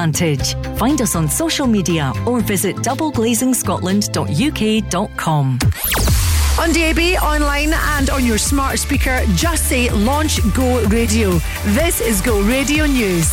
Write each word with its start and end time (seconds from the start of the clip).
Vantage. 0.00 0.54
Find 0.78 1.02
us 1.02 1.14
on 1.14 1.28
social 1.28 1.66
media 1.66 2.10
or 2.26 2.40
visit 2.40 2.76
doubleglazingscotland.uk.com. 2.76 5.58
On 6.58 6.72
DAB, 6.72 6.98
online, 7.22 7.74
and 7.74 8.08
on 8.08 8.24
your 8.24 8.38
smart 8.38 8.78
speaker, 8.78 9.20
just 9.34 9.68
say 9.68 9.90
Launch 9.90 10.40
Go 10.54 10.82
Radio. 10.88 11.32
This 11.66 12.00
is 12.00 12.22
Go 12.22 12.40
Radio 12.40 12.86
News. 12.86 13.28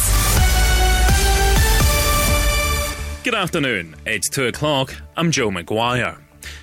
Good 3.23 3.35
afternoon. 3.35 3.95
It's 4.05 4.27
two 4.27 4.47
o'clock. 4.47 4.93
I'm 5.15 5.31
Joe 5.31 5.49
McGuire. 5.49 6.17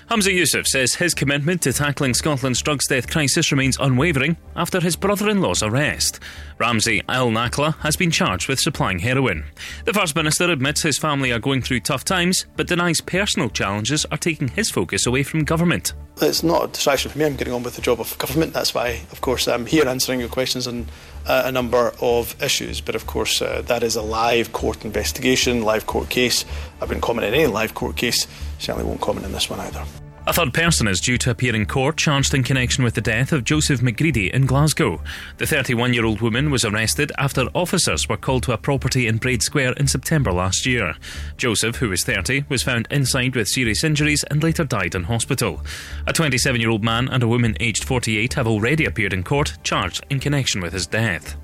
Humza 0.09 0.35
Yousaf 0.35 0.67
says 0.67 0.95
his 0.95 1.15
commitment 1.15 1.63
to 1.63 1.73
tackling 1.73 2.15
Scotland's 2.15 2.63
drugs 2.63 2.87
death 2.87 3.11
crisis 3.11 3.51
remains 3.51 3.79
unwavering 3.79 4.37
after 4.57 4.81
his 4.81 4.97
brother 4.97 5.29
in 5.29 5.41
law's 5.41 5.63
arrest. 5.63 6.21
Ramzi 6.59 7.03
El-Nakla 7.09 7.77
has 7.79 7.97
been 7.97 8.11
charged 8.11 8.49
with 8.49 8.61
supplying 8.61 8.99
heroin. 8.99 9.45
The 9.85 9.93
First 9.93 10.17
Minister 10.17 10.51
admits 10.51 10.83
his 10.83 10.99
family 10.99 11.33
are 11.33 11.39
going 11.39 11.63
through 11.63 11.81
tough 11.81 12.05
times, 12.05 12.47
but 12.57 12.67
denies 12.67 13.01
personal 13.01 13.49
challenges 13.49 14.05
are 14.07 14.19
taking 14.19 14.49
his 14.49 14.71
focus 14.71 15.07
away 15.07 15.23
from 15.23 15.45
government. 15.45 15.95
It's 16.23 16.43
not 16.43 16.65
a 16.65 16.69
distraction 16.69 17.11
for 17.11 17.19
me. 17.19 17.25
I'm 17.25 17.37
getting 17.37 17.55
on 17.55 17.63
with 17.63 17.77
the 17.77 17.83
job 17.83 17.99
of 18.01 18.17
government. 18.19 18.53
That's 18.53 18.75
why, 18.75 19.01
of 19.11 19.23
course, 19.23 19.49
I'm 19.49 19.65
here 19.65 19.89
answering 19.89 20.21
your 20.21 20.29
questions 20.29 20.67
on 20.67 20.87
uh, 21.27 21.45
a 21.47 21.53
number 21.53 21.95
of 22.03 22.41
issues. 22.43 22.81
But 22.81 22.95
of 22.95 23.07
course, 23.07 23.41
uh, 23.41 23.63
that 23.67 23.83
is 23.83 23.97
a 23.97 24.03
live 24.03 24.53
court 24.53 24.85
investigation, 24.85 25.63
live 25.63 25.87
court 25.87 26.11
case. 26.11 26.45
I've 26.81 26.89
been 26.89 27.01
commenting 27.01 27.33
on 27.33 27.41
any 27.41 27.47
live 27.47 27.75
court 27.75 27.97
case. 27.97 28.27
Certainly 28.61 28.89
won't 28.89 29.01
comment 29.01 29.27
on 29.27 29.33
this 29.33 29.51
one 29.51 29.59
either. 29.61 29.85
A 30.27 30.35
third 30.35 30.53
person 30.53 30.87
is 30.87 31.01
due 31.01 31.17
to 31.19 31.31
appear 31.31 31.57
in 31.57 31.65
court 31.65 31.97
charged 31.97 32.35
in 32.35 32.45
connection 32.45 32.85
with 32.85 32.95
the 32.95 33.01
death 33.01 33.33
of 33.33 33.43
Joseph 33.43 33.81
McGready 33.81 34.31
in 34.31 34.45
Glasgow. 34.45 35.03
The 35.39 35.47
31 35.47 35.95
year 35.95 36.05
old 36.05 36.21
woman 36.21 36.51
was 36.51 36.65
arrested 36.65 37.11
after 37.17 37.49
officers 37.55 38.07
were 38.07 38.19
called 38.19 38.43
to 38.45 38.53
a 38.53 38.59
property 38.59 39.07
in 39.07 39.17
Braid 39.17 39.43
Square 39.43 39.73
in 39.73 39.89
September 39.89 40.31
last 40.31 40.67
year. 40.67 40.95
Joseph, 41.39 41.77
who 41.77 41.89
was 41.89 42.05
30, 42.05 42.45
was 42.51 42.63
found 42.63 42.87
inside 42.91 43.35
with 43.35 43.49
serious 43.49 43.83
injuries 43.83 44.23
and 44.25 44.43
later 44.43 44.63
died 44.63 44.95
in 44.95 45.05
hospital. 45.05 45.63
A 46.07 46.13
27 46.13 46.61
year 46.61 46.71
old 46.71 46.85
man 46.85 47.09
and 47.09 47.23
a 47.23 47.29
woman 47.29 47.57
aged 47.59 47.85
48 47.85 48.35
have 48.35 48.47
already 48.47 48.85
appeared 48.85 49.15
in 49.15 49.25
court 49.25 49.57
charged 49.65 50.05
in 50.11 50.21
connection 50.21 50.61
with 50.61 50.75
his 50.75 50.87
death. 50.87 51.35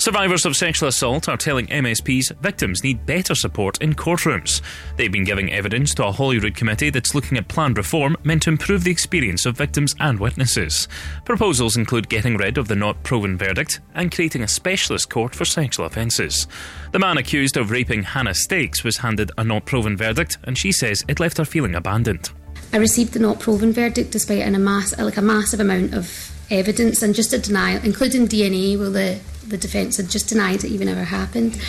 Survivors 0.00 0.46
of 0.46 0.56
sexual 0.56 0.88
assault 0.88 1.28
are 1.28 1.36
telling 1.36 1.66
MSPs 1.66 2.34
victims 2.40 2.82
need 2.82 3.04
better 3.04 3.34
support 3.34 3.82
in 3.82 3.92
courtrooms. 3.92 4.62
They've 4.96 5.12
been 5.12 5.24
giving 5.24 5.52
evidence 5.52 5.92
to 5.96 6.06
a 6.06 6.10
Holyrood 6.10 6.56
committee 6.56 6.88
that's 6.88 7.14
looking 7.14 7.36
at 7.36 7.48
planned 7.48 7.76
reform 7.76 8.16
meant 8.24 8.44
to 8.44 8.48
improve 8.48 8.82
the 8.82 8.90
experience 8.90 9.44
of 9.44 9.58
victims 9.58 9.94
and 10.00 10.18
witnesses. 10.18 10.88
Proposals 11.26 11.76
include 11.76 12.08
getting 12.08 12.38
rid 12.38 12.56
of 12.56 12.66
the 12.66 12.74
not 12.74 13.02
proven 13.02 13.36
verdict 13.36 13.80
and 13.94 14.10
creating 14.10 14.42
a 14.42 14.48
specialist 14.48 15.10
court 15.10 15.34
for 15.34 15.44
sexual 15.44 15.84
offences. 15.84 16.46
The 16.92 16.98
man 16.98 17.18
accused 17.18 17.58
of 17.58 17.70
raping 17.70 18.02
Hannah 18.02 18.32
Stakes 18.32 18.82
was 18.82 18.96
handed 18.96 19.32
a 19.36 19.44
not 19.44 19.66
proven 19.66 19.98
verdict, 19.98 20.38
and 20.44 20.56
she 20.56 20.72
says 20.72 21.04
it 21.08 21.20
left 21.20 21.36
her 21.36 21.44
feeling 21.44 21.74
abandoned. 21.74 22.30
I 22.72 22.78
received 22.78 23.12
the 23.12 23.18
not 23.18 23.38
proven 23.38 23.74
verdict 23.74 24.12
despite 24.12 24.40
an, 24.40 24.64
like 24.64 25.18
a 25.18 25.22
massive 25.22 25.60
amount 25.60 25.92
of 25.92 26.34
evidence 26.50 27.02
and 27.02 27.14
just 27.14 27.34
a 27.34 27.38
denial, 27.38 27.82
including 27.84 28.26
DNA. 28.26 28.78
Well, 28.78 28.92
the 28.92 29.20
the 29.50 29.58
defence 29.58 29.96
had 29.96 30.08
just 30.08 30.28
denied 30.28 30.64
it 30.64 30.70
even 30.70 30.88
ever 30.88 31.04
happened. 31.04 31.60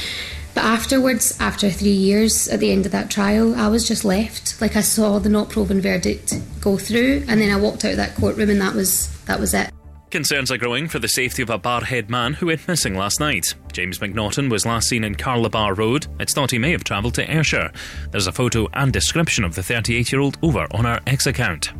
But 0.53 0.65
afterwards, 0.65 1.37
after 1.39 1.69
three 1.69 1.89
years 1.91 2.47
at 2.47 2.59
the 2.59 2.71
end 2.71 2.85
of 2.85 2.91
that 2.91 3.09
trial, 3.09 3.55
I 3.55 3.67
was 3.69 3.87
just 3.87 4.03
left. 4.03 4.59
Like 4.59 4.75
I 4.75 4.81
saw 4.81 5.19
the 5.19 5.29
not 5.29 5.49
proven 5.49 5.81
verdict 5.81 6.33
go 6.59 6.77
through, 6.77 7.23
and 7.27 7.39
then 7.39 7.51
I 7.51 7.59
walked 7.59 7.85
out 7.85 7.91
of 7.91 7.97
that 7.97 8.15
courtroom, 8.15 8.49
and 8.49 8.61
that 8.61 8.75
was 8.75 9.09
that 9.25 9.39
was 9.39 9.53
it. 9.53 9.71
Concerns 10.09 10.51
are 10.51 10.57
growing 10.57 10.89
for 10.89 10.99
the 10.99 11.07
safety 11.07 11.41
of 11.41 11.49
a 11.49 11.57
Barrhead 11.57 12.09
man 12.09 12.33
who 12.33 12.47
went 12.47 12.67
missing 12.67 12.95
last 12.95 13.21
night. 13.21 13.55
James 13.71 13.99
McNaughton 13.99 14.51
was 14.51 14.65
last 14.65 14.89
seen 14.89 15.05
in 15.05 15.15
Carlibar 15.15 15.77
Road. 15.77 16.07
It's 16.19 16.33
thought 16.33 16.51
he 16.51 16.59
may 16.59 16.71
have 16.71 16.83
travelled 16.83 17.13
to 17.13 17.31
Ayrshire. 17.31 17.71
There's 18.11 18.27
a 18.27 18.33
photo 18.33 18.67
and 18.73 18.91
description 18.91 19.45
of 19.45 19.55
the 19.55 19.63
38 19.63 20.11
year 20.11 20.19
old 20.19 20.37
over 20.41 20.67
on 20.71 20.85
our 20.85 20.99
X 21.07 21.27
account. 21.27 21.71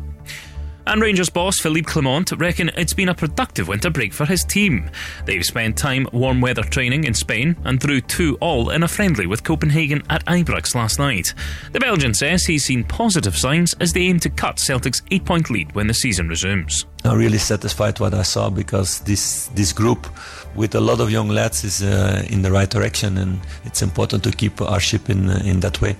And 0.86 1.00
Rangers 1.00 1.30
boss 1.30 1.60
Philippe 1.60 1.90
Clement 1.90 2.32
reckon 2.32 2.70
it's 2.76 2.92
been 2.92 3.08
a 3.08 3.14
productive 3.14 3.68
winter 3.68 3.90
break 3.90 4.12
for 4.12 4.26
his 4.26 4.44
team. 4.44 4.90
They've 5.24 5.44
spent 5.44 5.78
time 5.78 6.08
warm 6.12 6.40
weather 6.40 6.62
training 6.62 7.04
in 7.04 7.14
Spain 7.14 7.56
and 7.64 7.80
threw 7.80 8.00
two 8.00 8.36
all 8.40 8.70
in 8.70 8.82
a 8.82 8.88
friendly 8.88 9.26
with 9.26 9.44
Copenhagen 9.44 10.02
at 10.10 10.24
Ibrox 10.26 10.74
last 10.74 10.98
night. 10.98 11.34
The 11.72 11.80
Belgian 11.80 12.14
says 12.14 12.44
he's 12.44 12.64
seen 12.64 12.84
positive 12.84 13.36
signs 13.36 13.74
as 13.80 13.92
they 13.92 14.02
aim 14.02 14.18
to 14.20 14.30
cut 14.30 14.58
Celtic's 14.58 15.02
eight 15.10 15.24
point 15.24 15.50
lead 15.50 15.72
when 15.74 15.86
the 15.86 15.94
season 15.94 16.28
resumes. 16.28 16.84
I'm 17.04 17.18
really 17.18 17.38
satisfied 17.38 18.00
what 18.00 18.14
I 18.14 18.22
saw 18.22 18.50
because 18.50 19.00
this 19.00 19.48
this 19.54 19.72
group 19.72 20.06
with 20.54 20.74
a 20.74 20.80
lot 20.80 21.00
of 21.00 21.10
young 21.10 21.28
lads 21.28 21.64
is 21.64 21.82
uh, 21.82 22.24
in 22.28 22.42
the 22.42 22.50
right 22.50 22.70
direction 22.70 23.18
and 23.18 23.40
it's 23.64 23.82
important 23.82 24.22
to 24.24 24.32
keep 24.32 24.60
our 24.60 24.80
ship 24.80 25.08
in 25.08 25.30
in 25.46 25.60
that 25.60 25.80
way. 25.80 25.96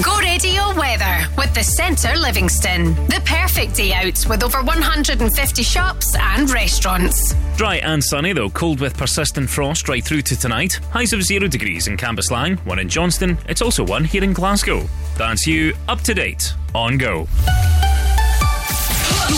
Go 0.00 0.18
Radio 0.20 0.74
weather 0.74 1.26
with 1.36 1.52
the 1.52 1.62
Centre 1.62 2.16
Livingston. 2.16 2.94
The 3.08 3.20
perfect 3.26 3.74
day 3.76 3.92
out 3.92 4.24
with 4.26 4.42
over 4.42 4.62
150 4.62 5.62
shops 5.62 6.16
and 6.18 6.50
restaurants. 6.50 7.34
Dry 7.58 7.76
and 7.76 8.02
sunny, 8.02 8.32
though 8.32 8.48
cold 8.48 8.80
with 8.80 8.96
persistent 8.96 9.50
frost 9.50 9.90
right 9.90 10.02
through 10.02 10.22
to 10.22 10.40
tonight. 10.40 10.80
Highs 10.92 11.12
of 11.12 11.22
zero 11.22 11.46
degrees 11.46 11.88
in 11.88 11.98
Cambuslang, 11.98 12.58
one 12.64 12.78
in 12.78 12.88
Johnstone. 12.88 13.36
It's 13.50 13.60
also 13.60 13.84
one 13.84 14.02
here 14.02 14.24
in 14.24 14.32
Glasgow. 14.32 14.88
That's 15.18 15.46
you 15.46 15.74
up 15.88 16.00
to 16.02 16.14
date 16.14 16.54
on 16.74 16.96
Go. 16.96 17.28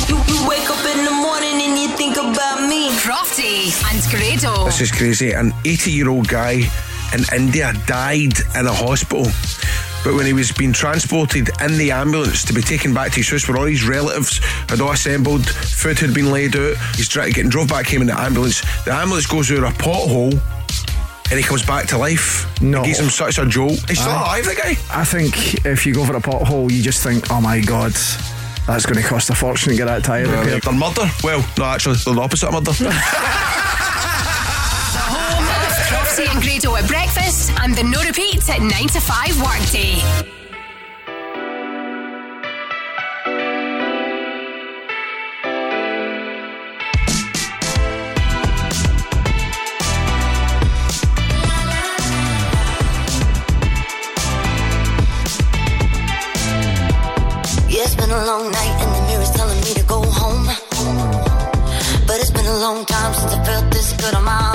You, 0.08 0.16
you, 0.28 0.48
wake 0.48 0.70
up 0.70 0.86
in 0.86 1.04
the 1.04 1.10
morning 1.10 1.62
and 1.62 1.76
you 1.76 1.88
think 1.96 2.16
about 2.16 2.68
me. 2.68 2.90
Crofty 2.90 3.74
and 3.92 4.00
Grado. 4.08 4.66
This 4.66 4.80
is 4.80 4.92
crazy. 4.92 5.32
An 5.32 5.52
80 5.64 5.90
year 5.90 6.08
old 6.08 6.28
guy 6.28 6.62
in 7.12 7.24
India 7.34 7.72
died 7.86 8.38
in 8.54 8.66
a 8.66 8.72
hospital 8.72 9.26
but 10.04 10.14
when 10.14 10.26
he 10.26 10.32
was 10.34 10.52
being 10.52 10.72
transported 10.72 11.48
in 11.62 11.78
the 11.78 11.90
ambulance 11.90 12.44
to 12.44 12.52
be 12.52 12.60
taken 12.60 12.92
back 12.92 13.10
to 13.12 13.16
his 13.16 13.30
house 13.30 13.48
where 13.48 13.56
all 13.56 13.64
his 13.64 13.86
relatives 13.88 14.38
had 14.68 14.80
all 14.80 14.92
assembled, 14.92 15.48
food 15.48 15.98
had 15.98 16.12
been 16.14 16.30
laid 16.30 16.54
out, 16.56 16.76
he's 16.94 17.08
getting 17.08 17.48
drove 17.48 17.68
back 17.68 17.88
home 17.88 18.02
in 18.02 18.08
the 18.08 18.18
ambulance. 18.20 18.60
The 18.84 18.92
ambulance 18.92 19.26
goes 19.26 19.48
through 19.48 19.64
a 19.66 19.70
pothole 19.70 20.38
and 21.30 21.38
he 21.38 21.42
comes 21.42 21.64
back 21.64 21.86
to 21.88 21.98
life. 21.98 22.46
No. 22.60 22.82
It 22.82 22.86
gives 22.86 23.00
him 23.00 23.08
such 23.08 23.38
a 23.38 23.46
jolt. 23.46 23.82
He's 23.88 23.98
still 23.98 24.12
alive, 24.12 24.44
the 24.44 24.54
guy. 24.54 24.76
I 24.92 25.04
think 25.04 25.64
if 25.64 25.86
you 25.86 25.94
go 25.94 26.04
for 26.04 26.16
a 26.16 26.20
pothole, 26.20 26.70
you 26.70 26.82
just 26.82 27.02
think, 27.02 27.30
oh 27.30 27.40
my 27.40 27.60
god, 27.60 27.92
that's 28.66 28.84
going 28.86 29.00
to 29.00 29.08
cost 29.08 29.30
a 29.30 29.34
fortune 29.34 29.70
to 29.70 29.76
get 29.76 29.86
that 29.86 30.04
tyre 30.04 30.26
Yeah, 30.26 30.40
repaired. 30.40 30.62
they're 30.62 30.72
murder. 30.74 31.10
Well, 31.22 31.44
no, 31.58 31.64
actually, 31.64 31.96
they're 32.04 32.14
the 32.14 32.20
opposite 32.20 32.48
of 32.48 32.52
murder. 32.54 32.72
Crofty 35.94 36.26
and 36.28 36.42
Grado 36.42 36.74
at 36.74 36.88
breakfast 36.88 37.52
and 37.60 37.72
the 37.76 37.84
no 37.84 38.02
repeat 38.02 38.48
at 38.50 38.60
9 38.60 38.70
to 38.88 39.00
5 39.00 39.42
workday. 39.42 39.94
Yeah, 57.70 57.84
it's 57.84 57.94
been 57.94 58.10
a 58.10 58.26
long 58.26 58.50
night 58.50 58.74
and 58.82 58.90
the 58.96 59.02
mirror's 59.06 59.30
telling 59.30 59.60
me 59.60 59.74
to 59.74 59.84
go 59.84 60.02
home. 60.02 60.46
But 62.08 62.18
it's 62.18 62.32
been 62.32 62.46
a 62.46 62.58
long 62.58 62.84
time 62.84 63.14
since 63.14 63.32
I 63.32 63.44
felt 63.44 63.72
this 63.72 63.92
good 63.92 64.14
on 64.14 64.24
my 64.24 64.48
own. 64.48 64.53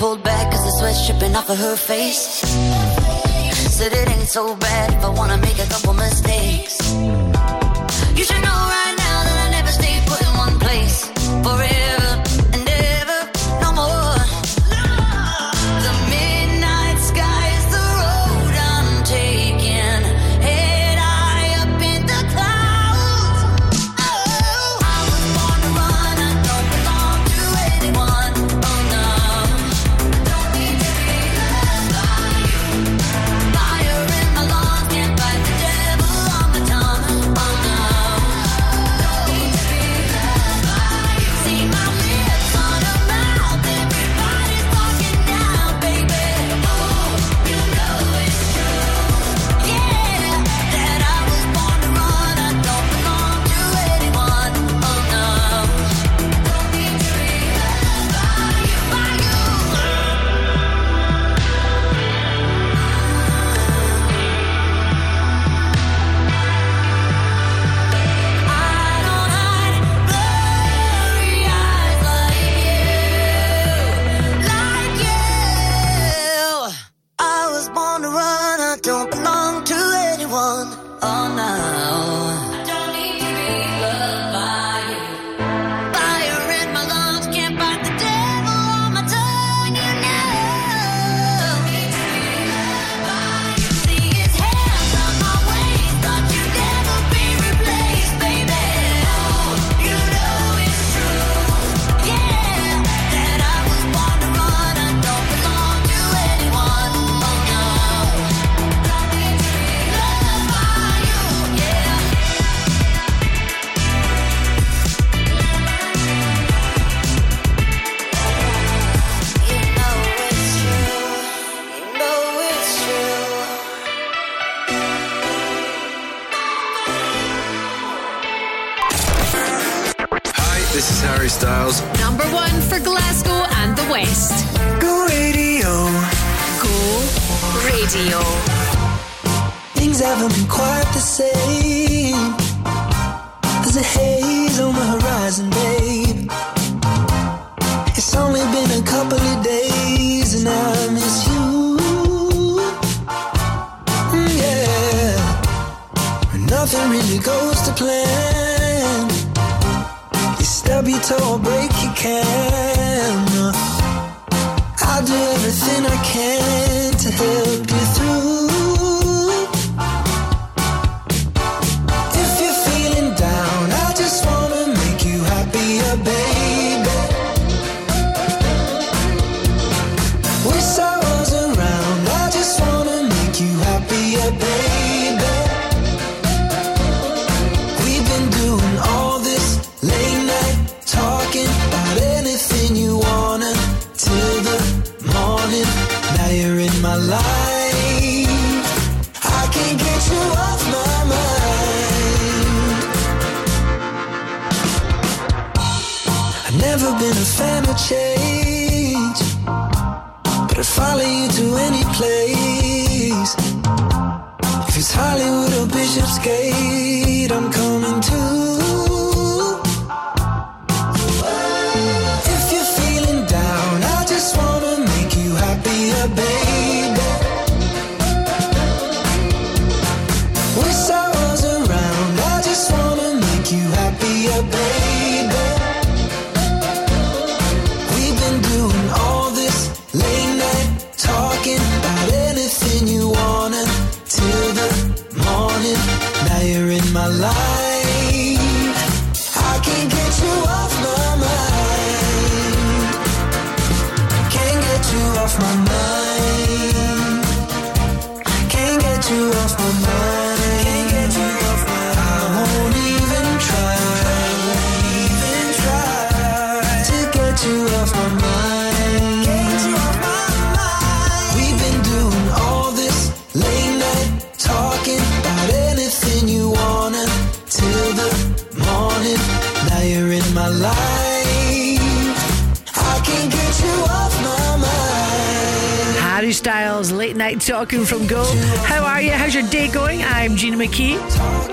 pulled 0.00 0.22
back 0.22 0.50
cause 0.50 0.64
the 0.64 0.72
sweat's 0.78 1.06
dripping 1.06 1.36
off 1.36 1.50
of 1.50 1.58
her 1.58 1.76
face. 1.76 2.40
Said 3.76 3.92
it 3.92 4.08
ain't 4.08 4.28
so 4.28 4.56
bad 4.56 4.94
if 4.94 5.04
I 5.04 5.10
wanna 5.10 5.36
make 5.36 5.58
a 5.58 5.66
couple 5.66 5.92
mistakes. 5.92 6.74
You 8.18 8.24
should 8.28 8.42
know 8.48 8.60
right 8.76 8.94
now 9.06 9.18
that 9.26 9.38
I 9.46 9.50
never 9.56 9.72
stay 9.80 9.94
put 10.06 10.22
in 10.26 10.32
one 10.46 10.58
place. 10.58 10.96
forever. 11.44 11.79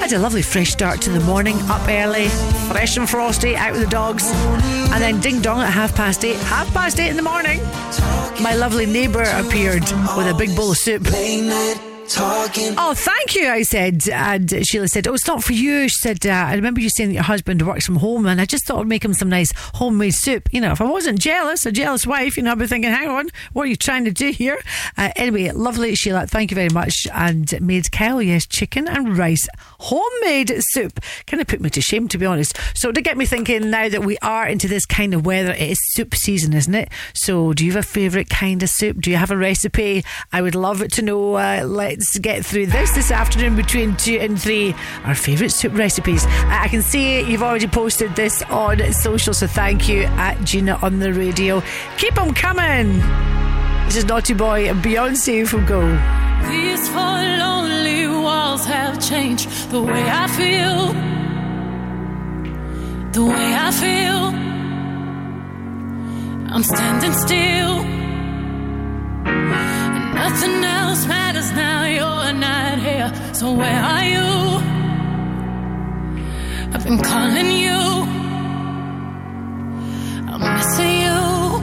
Had 0.07 0.15
a 0.15 0.19
lovely 0.19 0.41
fresh 0.41 0.71
start 0.71 1.01
to 1.01 1.09
the 1.09 1.19
morning, 1.19 1.57
up 1.63 1.85
early, 1.85 2.29
fresh 2.71 2.95
and 2.95 3.09
frosty, 3.09 3.57
out 3.57 3.73
with 3.73 3.81
the 3.81 3.89
dogs, 3.89 4.23
and 4.31 5.03
then 5.03 5.19
ding 5.19 5.41
dong 5.41 5.59
at 5.59 5.69
half 5.69 5.93
past 5.97 6.23
eight. 6.23 6.37
Half 6.37 6.73
past 6.73 6.97
eight 7.01 7.09
in 7.09 7.17
the 7.17 7.21
morning, 7.21 7.59
my 8.41 8.55
lovely 8.57 8.85
neighbour 8.85 9.23
appeared 9.23 9.81
with 10.15 10.27
a 10.29 10.35
big 10.37 10.55
bowl 10.55 10.71
of 10.71 10.77
soup. 10.77 11.03
Talking. 12.07 12.73
Oh, 12.77 12.93
thank 12.93 13.35
you, 13.35 13.49
I 13.49 13.63
said. 13.63 14.07
And 14.07 14.65
Sheila 14.65 14.87
said, 14.87 15.09
Oh, 15.09 15.13
it's 15.13 15.27
not 15.27 15.43
for 15.43 15.51
you. 15.51 15.89
She 15.89 15.97
said, 15.99 16.25
uh, 16.25 16.29
I 16.29 16.55
remember 16.55 16.79
you 16.79 16.89
saying 16.89 17.09
that 17.09 17.15
your 17.15 17.23
husband 17.23 17.67
works 17.67 17.85
from 17.85 17.97
home, 17.97 18.25
and 18.27 18.39
I 18.39 18.45
just 18.45 18.65
thought 18.65 18.79
I'd 18.79 18.87
make 18.87 19.03
him 19.03 19.13
some 19.13 19.27
nice 19.27 19.51
homemade 19.73 20.13
soup. 20.13 20.47
You 20.53 20.61
know, 20.61 20.71
if 20.71 20.79
I 20.79 20.85
wasn't 20.85 21.19
jealous, 21.19 21.65
a 21.65 21.71
jealous 21.73 22.07
wife, 22.07 22.37
you 22.37 22.43
know, 22.43 22.53
I'd 22.53 22.59
be 22.59 22.67
thinking, 22.67 22.91
Hang 22.91 23.09
on, 23.09 23.27
what 23.51 23.63
are 23.63 23.67
you 23.67 23.75
trying 23.75 24.05
to 24.05 24.11
do 24.11 24.31
here? 24.31 24.57
Uh, 24.97 25.11
anyway, 25.15 25.51
lovely, 25.51 25.95
Sheila. 25.95 26.27
Thank 26.27 26.51
you 26.51 26.55
very 26.55 26.69
much. 26.69 27.07
And 27.13 27.59
made 27.61 27.91
Kyle, 27.91 28.21
yes, 28.21 28.45
chicken 28.45 28.87
and 28.87 29.17
rice, 29.17 29.47
homemade 29.79 30.53
soup. 30.59 30.99
Kind 31.25 31.41
of 31.41 31.47
put 31.47 31.61
me 31.61 31.69
to 31.69 31.81
shame, 31.81 32.07
to 32.09 32.17
be 32.17 32.25
honest. 32.25 32.57
So, 32.73 32.91
to 32.91 33.01
get 33.01 33.17
me 33.17 33.25
thinking 33.25 33.69
now 33.69 33.89
that 33.89 34.03
we 34.03 34.17
are 34.19 34.47
into 34.47 34.67
this 34.67 34.85
kind 34.85 35.13
of 35.13 35.25
weather, 35.25 35.51
it 35.51 35.71
is 35.71 35.77
soup 35.93 36.15
season, 36.15 36.53
isn't 36.53 36.73
it? 36.73 36.89
So, 37.13 37.53
do 37.53 37.65
you 37.65 37.71
have 37.73 37.83
a 37.83 37.87
favourite 37.87 38.29
kind 38.29 38.63
of 38.63 38.69
soup? 38.69 38.99
Do 38.99 39.11
you 39.11 39.17
have 39.17 39.31
a 39.31 39.37
recipe? 39.37 40.03
I 40.33 40.41
would 40.41 40.55
love 40.55 40.87
to 40.87 41.01
know. 41.01 41.35
Uh, 41.35 41.63
let's 41.65 42.17
get 42.19 42.45
through 42.45 42.67
this 42.67 42.91
this 42.93 43.11
afternoon 43.11 43.55
between 43.55 43.95
two 43.95 44.17
and 44.17 44.41
three. 44.41 44.73
Our 45.03 45.15
favourite 45.15 45.51
soup 45.51 45.73
recipes. 45.77 46.25
I 46.25 46.67
can 46.69 46.81
see 46.81 47.21
you've 47.21 47.43
already 47.43 47.67
posted 47.67 48.15
this 48.15 48.41
on 48.43 48.93
social, 48.93 49.33
so 49.33 49.47
thank 49.47 49.87
you 49.87 50.03
at 50.03 50.43
Gina 50.43 50.79
on 50.81 50.99
the 50.99 51.13
radio. 51.13 51.61
Keep 51.97 52.15
them 52.15 52.33
coming. 52.33 53.46
This 53.87 53.95
is 53.95 54.05
Naughty 54.05 54.33
Boy 54.33 54.67
and 54.69 54.83
Beyonce 54.83 55.47
from 55.47 55.65
Go. 55.65 55.79
These 56.49 56.89
four 56.89 57.21
lonely 57.43 58.05
walls 58.05 58.65
have 58.65 58.99
changed 58.99 59.49
the 59.71 59.81
way 59.81 60.03
I 60.03 60.27
feel. 60.27 60.91
The 63.13 63.23
way 63.23 63.55
I 63.65 63.71
feel. 63.71 64.23
I'm 66.53 66.63
standing 66.63 67.13
still. 67.13 67.75
And 69.25 70.15
nothing 70.15 70.63
else 70.65 71.07
matters 71.07 71.49
now. 71.53 71.85
You're 71.85 72.33
not 72.33 72.79
here. 72.79 73.09
So 73.33 73.53
where 73.53 73.81
are 73.93 74.03
you? 74.03 74.27
I've 76.73 76.83
been 76.83 76.99
calling 76.99 77.51
you. 77.51 77.79
I'm 80.29 80.41
missing 80.57 81.01
you. 81.03 81.56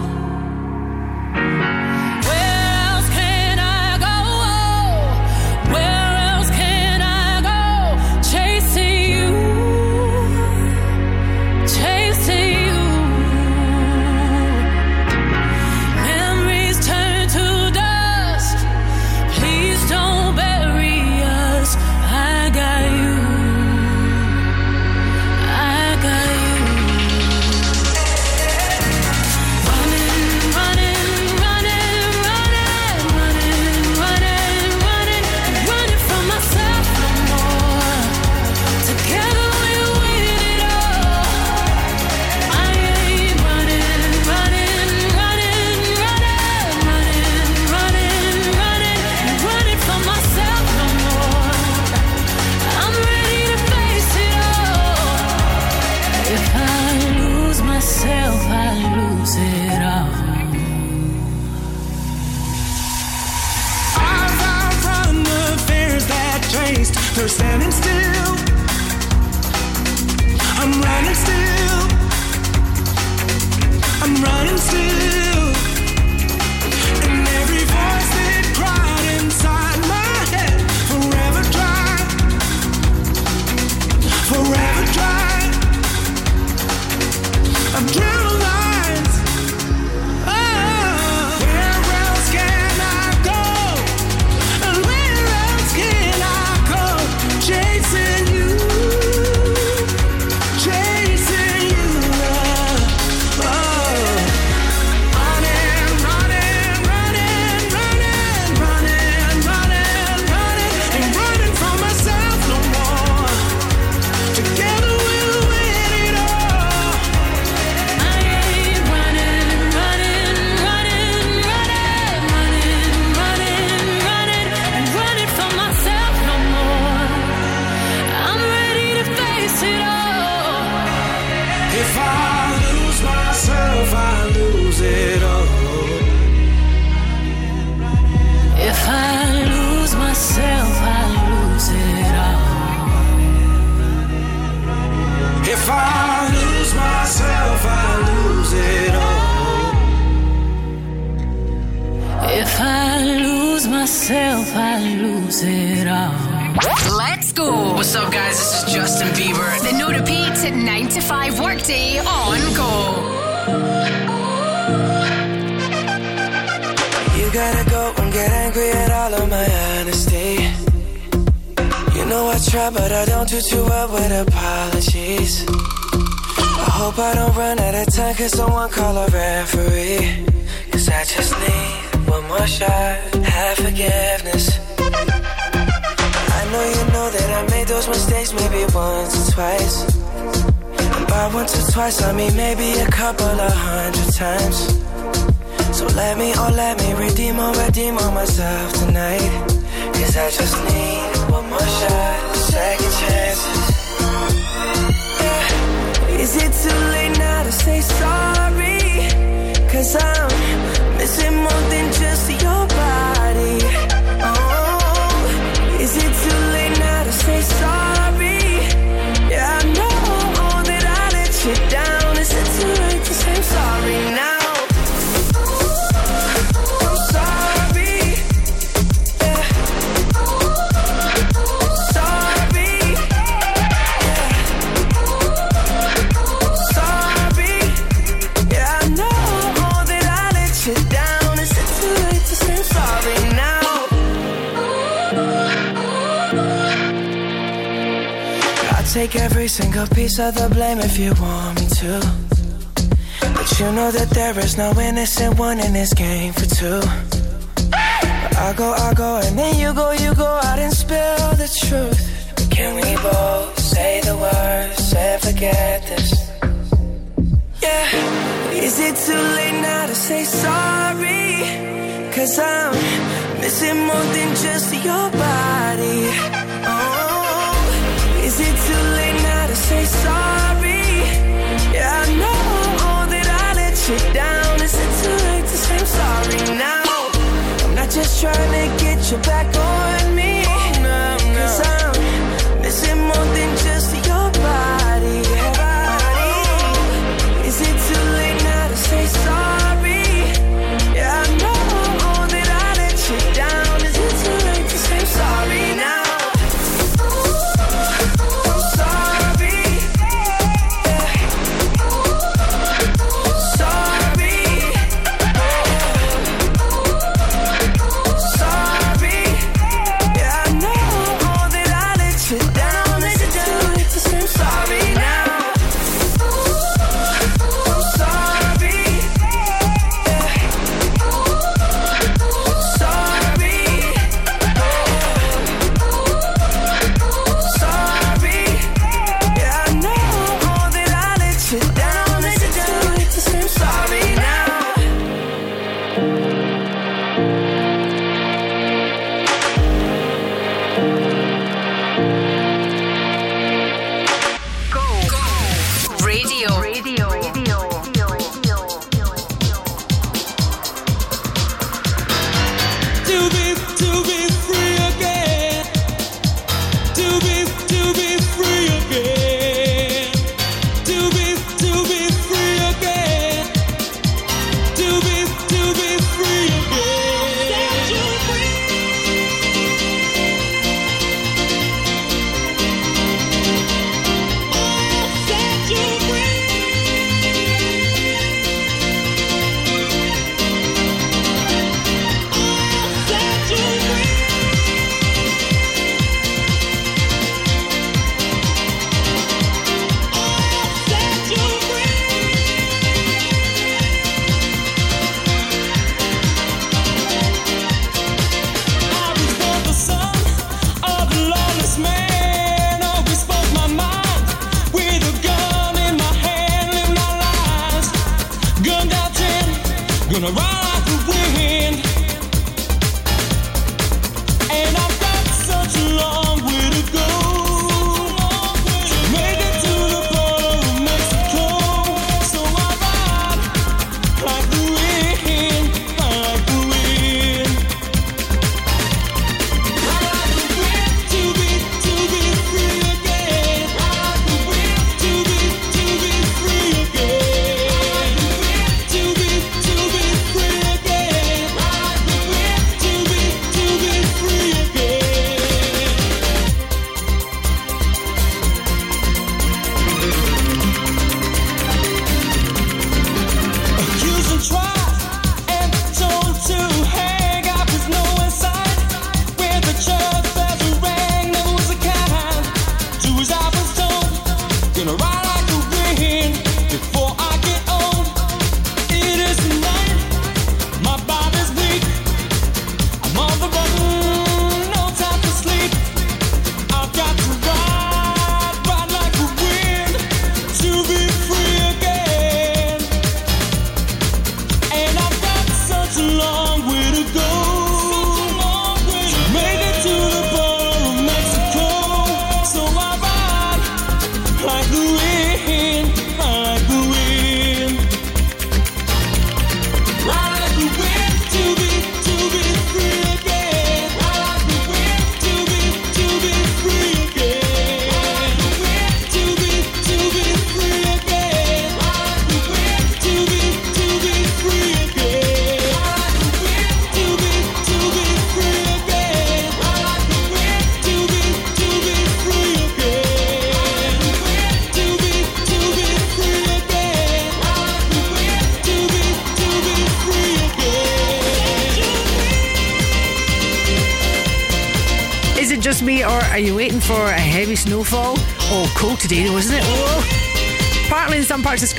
Innocent 255.55 256.01
one 256.01 256.04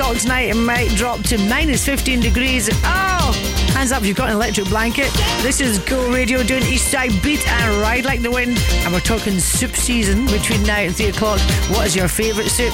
Scotland 0.05 0.21
tonight, 0.21 0.49
it 0.49 0.53
might 0.53 0.89
drop 0.89 1.23
to 1.23 1.37
minus 1.49 1.83
15 1.83 2.19
degrees. 2.19 2.69
Oh, 2.83 3.31
hands 3.73 3.91
up 3.91 4.03
you've 4.03 4.15
got 4.15 4.29
an 4.29 4.35
electric 4.35 4.67
blanket. 4.67 5.11
This 5.41 5.59
is 5.59 5.79
Go 5.79 6.11
Radio 6.11 6.43
doing 6.43 6.61
East 6.61 6.91
Side 6.91 7.09
Beat 7.23 7.47
and 7.47 7.81
Ride 7.81 8.05
Like 8.05 8.21
the 8.21 8.29
Wind. 8.29 8.55
And 8.83 8.93
we're 8.93 8.99
talking 8.99 9.39
soup 9.39 9.75
season 9.75 10.27
between 10.27 10.61
now 10.61 10.77
and 10.77 10.95
3 10.95 11.07
o'clock. 11.07 11.39
What 11.71 11.87
is 11.87 11.95
your 11.95 12.07
favourite 12.07 12.49
soup? 12.49 12.71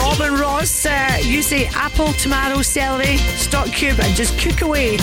Robin 0.00 0.32
Ross, 0.40 0.86
uh, 0.86 1.18
you 1.20 1.42
say 1.42 1.66
apple, 1.74 2.14
tomato, 2.14 2.62
celery, 2.62 3.18
stock 3.18 3.66
cube, 3.66 4.00
and 4.00 4.16
just 4.16 4.38
cook 4.38 4.62
away. 4.62 4.96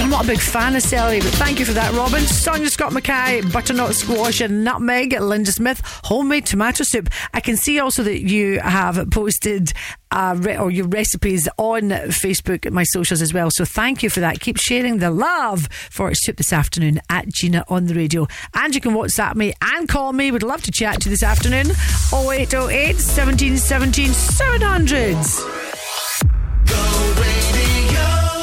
I'm 0.00 0.10
not 0.10 0.24
a 0.24 0.26
big 0.26 0.40
fan 0.40 0.74
of 0.74 0.82
celery, 0.82 1.20
but 1.20 1.30
thank 1.34 1.60
you 1.60 1.66
for 1.66 1.74
that, 1.74 1.92
Robin. 1.92 2.22
Sonia 2.22 2.68
Scott 2.68 2.92
Mackay, 2.92 3.42
butternut 3.52 3.94
squash 3.94 4.40
and 4.40 4.64
nutmeg, 4.64 5.12
Linda 5.20 5.52
Smith, 5.52 5.80
homemade 6.04 6.46
tomato 6.46 6.82
soup. 6.82 7.08
I 7.34 7.40
can 7.40 7.56
see 7.56 7.78
also 7.78 8.02
that 8.02 8.22
you 8.22 8.58
have 8.60 9.10
posted 9.10 9.72
uh, 10.12 10.36
re- 10.38 10.56
or 10.56 10.70
your 10.70 10.86
recipes 10.86 11.48
on 11.58 11.90
Facebook, 11.90 12.70
my 12.70 12.84
socials 12.84 13.20
as 13.22 13.34
well. 13.34 13.50
So 13.50 13.64
thank 13.64 14.02
you 14.02 14.10
for 14.10 14.20
that. 14.20 14.40
Keep 14.40 14.58
sharing 14.58 14.98
the 14.98 15.10
love 15.10 15.68
for 15.90 16.12
soup 16.14 16.36
this 16.36 16.52
afternoon 16.52 17.00
at 17.08 17.28
Gina 17.28 17.64
on 17.68 17.86
the 17.86 17.94
radio. 17.94 18.26
And 18.54 18.74
you 18.74 18.80
can 18.80 18.92
WhatsApp 18.92 19.34
me 19.34 19.54
and 19.60 19.88
call 19.88 20.12
me. 20.12 20.30
We'd 20.30 20.42
love 20.42 20.62
to 20.62 20.70
chat 20.70 21.00
to 21.00 21.08
you 21.08 21.10
this 21.10 21.22
afternoon. 21.22 21.70
0808 22.12 22.96
17 22.98 23.56
17 23.56 24.08
700. 24.08 25.51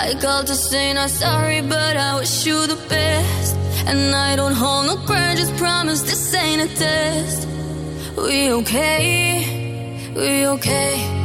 I 0.00 0.14
called 0.14 0.46
to 0.46 0.54
say 0.54 0.92
not 0.92 1.10
sorry, 1.10 1.60
but 1.60 1.96
I 1.96 2.20
wish 2.20 2.46
you 2.46 2.68
the 2.68 2.78
best. 2.88 3.56
And 3.84 4.14
I 4.14 4.36
don't 4.36 4.52
hold 4.52 4.86
no 4.86 4.96
grudges, 5.04 5.50
promise 5.58 6.02
this 6.02 6.34
ain't 6.34 6.62
a 6.62 6.68
test. 6.76 7.48
We 8.16 8.52
okay? 8.52 10.12
We 10.14 10.46
okay? 10.46 11.17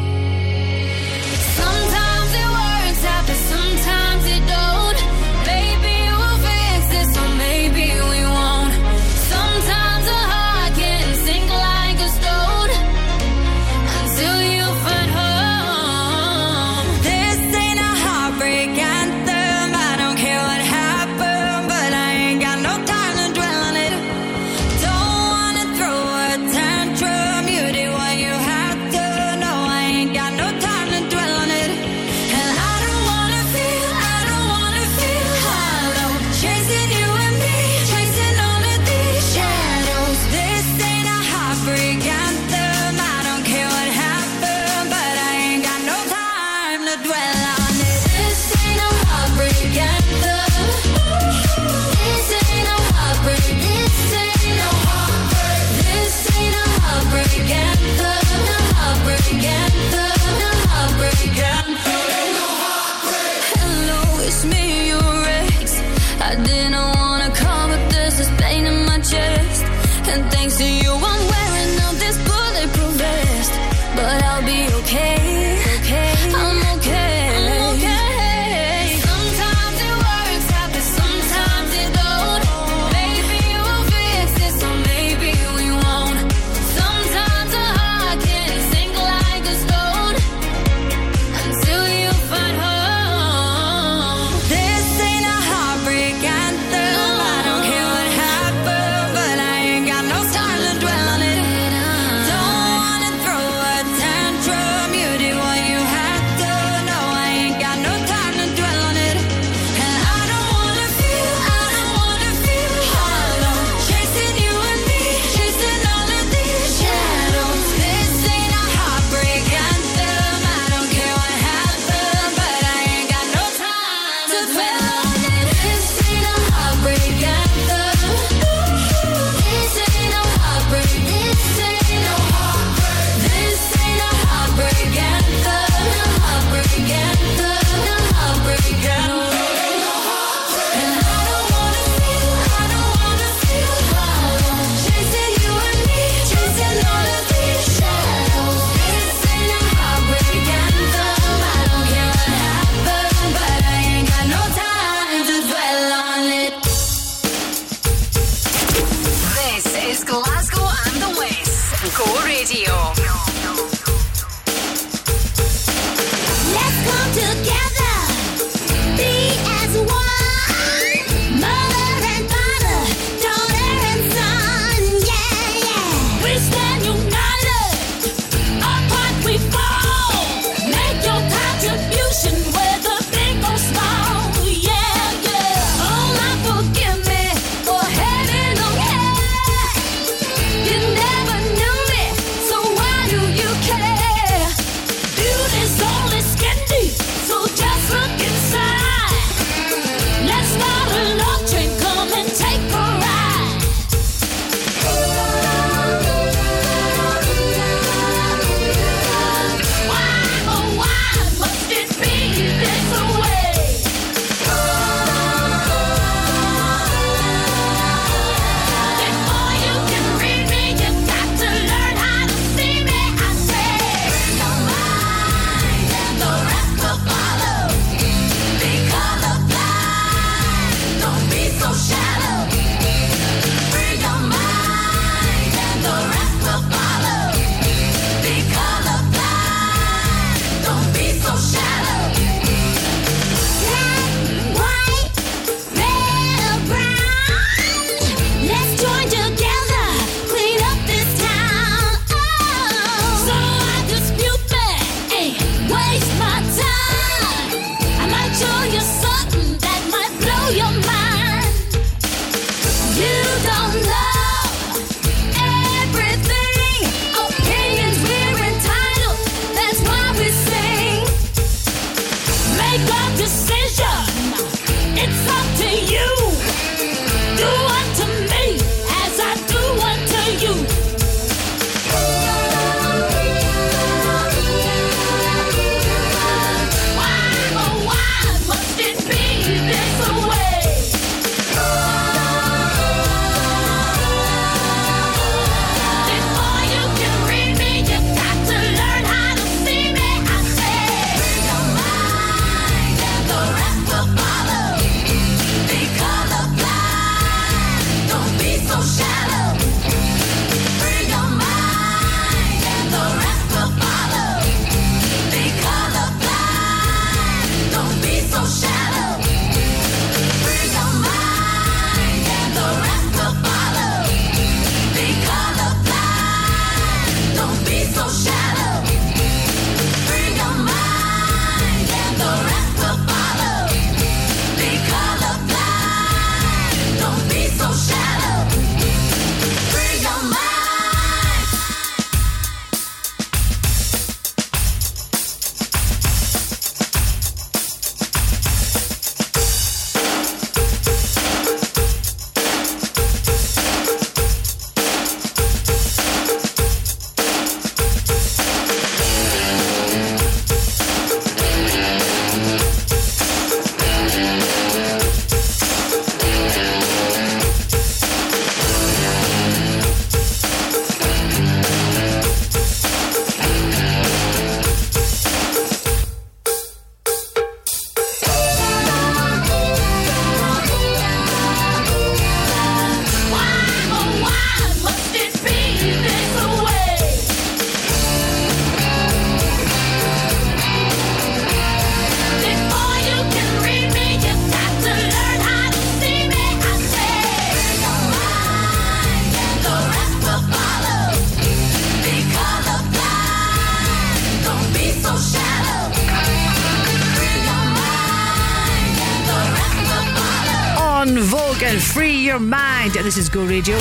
This 413.04 413.18
is 413.18 413.28
Go 413.28 413.44
Radio, 413.44 413.78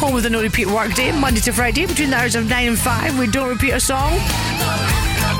home 0.00 0.16
of 0.16 0.22
the 0.22 0.30
no 0.30 0.40
repeat 0.40 0.66
workday, 0.66 1.12
Monday 1.12 1.40
to 1.40 1.52
Friday, 1.52 1.84
between 1.84 2.08
the 2.08 2.16
hours 2.16 2.34
of 2.34 2.48
9 2.48 2.68
and 2.68 2.78
5. 2.78 3.18
We 3.18 3.26
don't 3.26 3.50
repeat 3.50 3.72
a 3.72 3.78
song. 3.78 4.14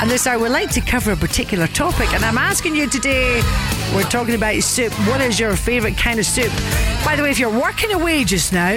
And 0.02 0.10
this 0.10 0.26
hour, 0.26 0.38
we 0.38 0.50
like 0.50 0.68
to 0.72 0.82
cover 0.82 1.12
a 1.12 1.16
particular 1.16 1.66
topic. 1.66 2.12
And 2.12 2.26
I'm 2.26 2.36
asking 2.36 2.76
you 2.76 2.90
today, 2.90 3.40
we're 3.94 4.02
talking 4.02 4.34
about 4.34 4.62
soup. 4.62 4.92
What 5.08 5.22
is 5.22 5.40
your 5.40 5.56
favourite 5.56 5.96
kind 5.96 6.20
of 6.20 6.26
soup? 6.26 6.52
By 7.06 7.16
the 7.16 7.22
way, 7.22 7.30
if 7.30 7.38
you're 7.38 7.58
working 7.58 7.92
away 7.92 8.22
just 8.24 8.52
now 8.52 8.72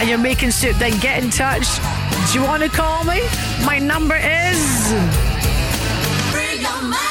and 0.00 0.08
you're 0.08 0.18
making 0.18 0.50
soup, 0.50 0.76
then 0.78 0.98
get 0.98 1.22
in 1.22 1.30
touch. 1.30 1.78
Do 2.32 2.40
you 2.40 2.44
want 2.44 2.64
to 2.64 2.68
call 2.68 3.04
me? 3.04 3.20
My 3.64 3.78
number 3.78 4.16
is. 4.16 5.29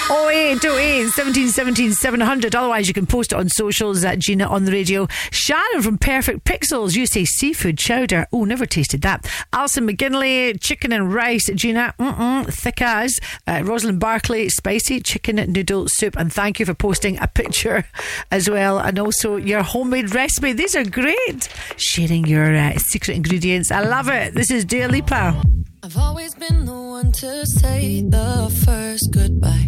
0828 0.09 1.03
1717 1.03 1.93
700. 1.93 2.55
Otherwise, 2.55 2.87
you 2.87 2.95
can 2.95 3.05
post 3.05 3.31
it 3.31 3.35
on 3.35 3.47
socials 3.47 4.03
at 4.03 4.17
Gina 4.17 4.47
on 4.47 4.65
the 4.65 4.71
radio. 4.71 5.07
Sharon 5.29 5.83
from 5.83 5.99
Perfect 5.99 6.45
Pixels. 6.45 6.95
You 6.95 7.05
say 7.05 7.25
seafood 7.25 7.77
chowder. 7.77 8.25
Oh, 8.33 8.43
never 8.43 8.65
tasted 8.65 9.03
that. 9.03 9.29
Alison 9.53 9.87
McGinley, 9.87 10.59
chicken 10.59 10.91
and 10.91 11.13
rice. 11.13 11.47
Gina, 11.53 11.93
mm-mm, 11.99 12.51
thick 12.51 12.81
as. 12.81 13.19
Uh, 13.45 13.61
Rosalind 13.63 13.99
Barclay, 13.99 14.49
spicy 14.49 14.99
chicken 14.99 15.35
noodle 15.51 15.87
soup. 15.87 16.15
And 16.17 16.33
thank 16.33 16.59
you 16.59 16.65
for 16.65 16.73
posting 16.73 17.19
a 17.19 17.27
picture 17.27 17.85
as 18.31 18.49
well. 18.49 18.79
And 18.79 18.97
also 18.97 19.35
your 19.35 19.61
homemade 19.61 20.15
recipe. 20.15 20.53
These 20.53 20.75
are 20.75 20.85
great. 20.85 21.49
Sharing 21.77 22.25
your 22.25 22.55
uh, 22.55 22.77
secret 22.79 23.15
ingredients. 23.15 23.69
I 23.69 23.81
love 23.81 24.09
it. 24.09 24.33
This 24.33 24.49
is 24.49 24.65
Dua 24.65 24.87
Lipa. 24.87 25.39
I've 25.83 25.97
always 25.97 26.33
been 26.33 26.65
the 26.65 26.73
one 26.73 27.11
to 27.11 27.45
say 27.45 28.01
the 28.01 28.49
first 28.65 29.11
goodbye. 29.13 29.67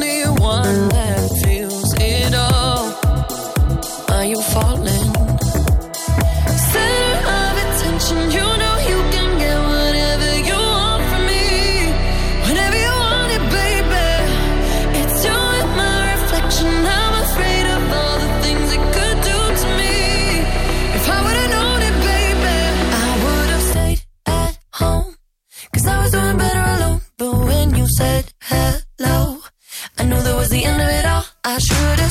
I 31.53 31.57
should've 31.57 32.10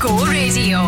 Go 0.00 0.14
Radio. 0.26 0.78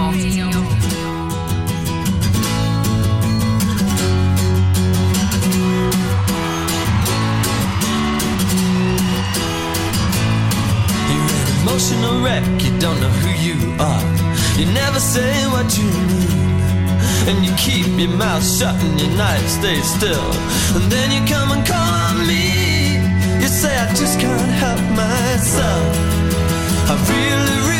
Emotional 11.60 12.22
wreck, 12.22 12.44
you 12.62 12.78
don't 12.78 13.00
know 13.00 13.08
who 13.08 13.30
you 13.42 13.74
are. 13.80 14.02
You 14.56 14.66
never 14.72 15.00
say 15.00 15.46
what 15.48 15.76
you 15.76 15.84
mean. 15.84 16.30
And 17.26 17.44
you 17.44 17.52
keep 17.56 17.86
your 17.98 18.16
mouth 18.16 18.44
shut 18.44 18.76
and 18.76 19.00
your 19.00 19.10
knife 19.16 19.48
stays 19.48 19.84
still. 19.92 20.30
And 20.76 20.90
then 20.92 21.10
you 21.10 21.26
come 21.26 21.50
and 21.50 21.66
call 21.66 21.94
on 22.10 22.26
me. 22.28 22.94
You 23.42 23.48
say, 23.48 23.76
I 23.76 23.92
just 23.92 24.20
can't 24.20 24.52
help 24.52 24.80
myself. 24.94 25.96
I 26.90 26.94
really, 27.10 27.68
really 27.68 27.79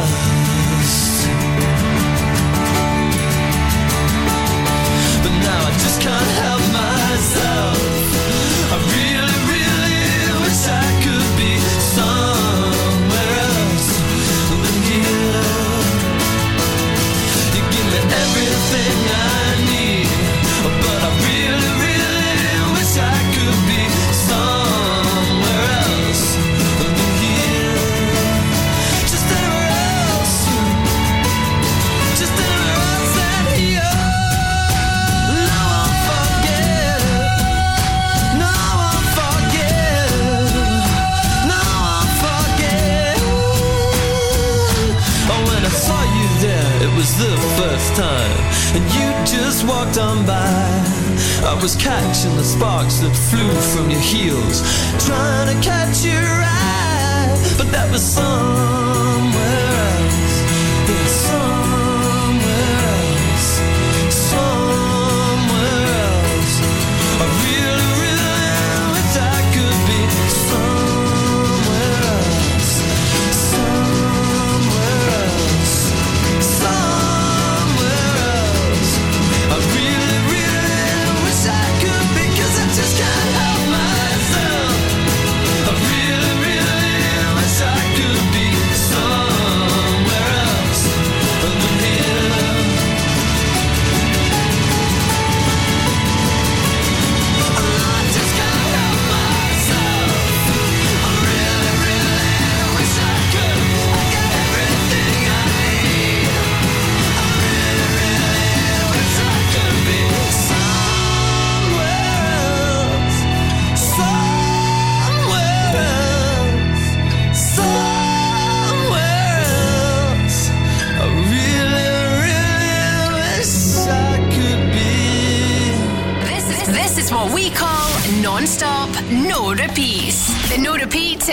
and 48.75 48.85
you 48.95 49.07
just 49.25 49.67
walked 49.67 49.97
on 49.97 50.25
by. 50.25 50.91
I 51.43 51.57
was 51.61 51.75
catching 51.75 52.35
the 52.37 52.43
sparks 52.43 52.99
that 52.99 53.13
flew 53.29 53.51
from 53.73 53.89
your 53.89 53.99
heels, 53.99 54.61
trying 55.05 55.47
to 55.53 55.57
catch 55.61 56.05
your 56.05 56.15
eye, 56.15 57.55
but 57.57 57.71
that 57.71 57.91
was 57.91 58.03
somewhere. 58.03 59.70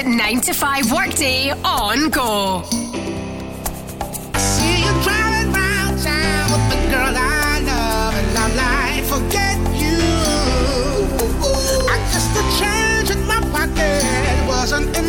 to 0.03 0.09
9 0.09 0.41
to 0.43 0.53
5 0.53 0.93
workday 0.93 1.51
on 1.65 2.09
Go. 2.11 2.63
See 4.37 4.79
you 4.85 4.93
driving 5.03 5.53
town 6.05 6.45
with 6.53 6.65
the 6.71 6.79
girl 6.93 7.15
I 7.17 7.59
love, 7.67 8.15
and 8.15 8.39
I'm 8.39 8.53
like, 8.63 9.05
forget 9.15 9.59
you. 9.75 9.99
I 11.91 11.99
change 12.59 13.11
in 13.11 13.27
my 13.27 13.41
pocket 13.51 14.47
wasn't. 14.47 15.08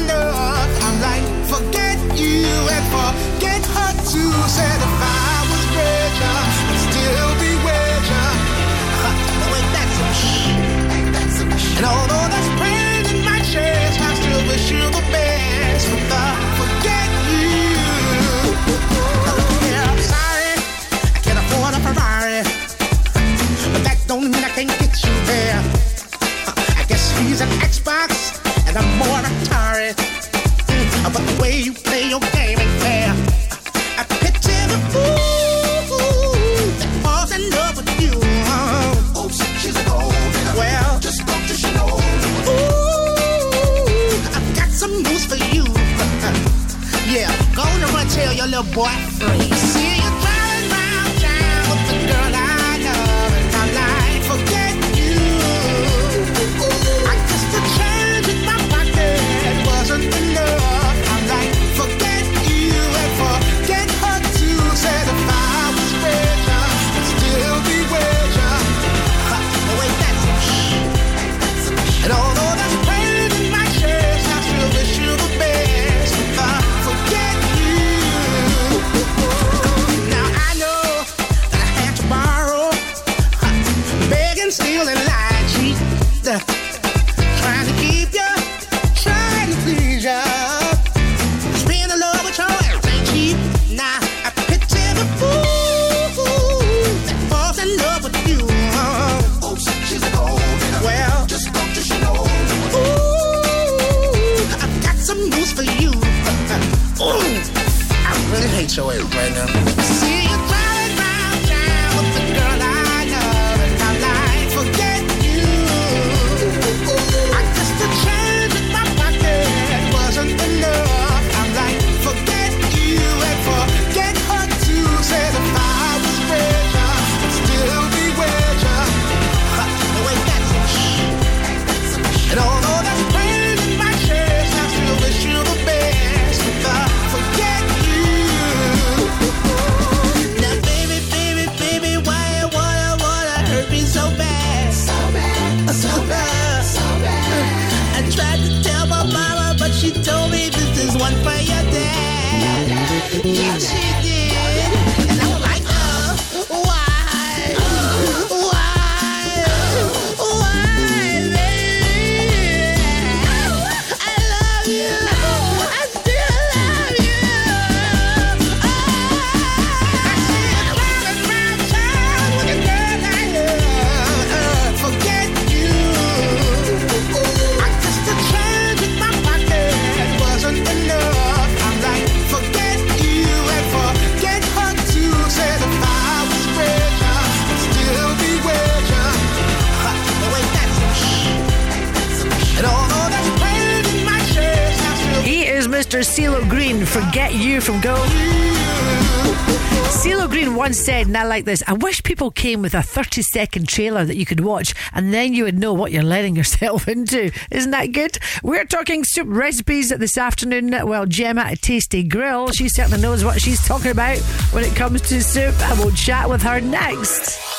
I 201.19 201.25
like 201.25 201.43
this 201.43 201.61
I 201.67 201.73
wish 201.73 202.01
people 202.03 202.31
came 202.31 202.61
with 202.61 202.73
a 202.73 202.81
30 202.81 203.23
second 203.23 203.67
trailer 203.67 204.05
that 204.05 204.15
you 204.15 204.25
could 204.25 204.39
watch 204.39 204.73
and 204.93 205.13
then 205.13 205.33
you 205.33 205.43
would 205.43 205.59
know 205.59 205.73
what 205.73 205.91
you're 205.91 206.01
letting 206.01 206.33
yourself 206.37 206.87
into. 206.87 207.29
Isn't 207.51 207.71
that 207.71 207.87
good? 207.87 208.17
We're 208.41 208.63
talking 208.63 209.03
soup 209.03 209.27
recipes 209.29 209.89
this 209.89 210.17
afternoon. 210.17 210.69
Well, 210.87 211.05
Gemma 211.05 211.41
at 211.41 211.61
Tasty 211.61 212.03
Grill, 212.03 212.53
she 212.53 212.69
certainly 212.69 213.01
knows 213.01 213.25
what 213.25 213.41
she's 213.41 213.67
talking 213.67 213.91
about 213.91 214.19
when 214.53 214.63
it 214.63 214.73
comes 214.77 215.01
to 215.09 215.21
soup, 215.21 215.59
and 215.61 215.79
we'll 215.79 215.91
chat 215.91 216.29
with 216.29 216.41
her 216.43 216.61
next. 216.61 217.58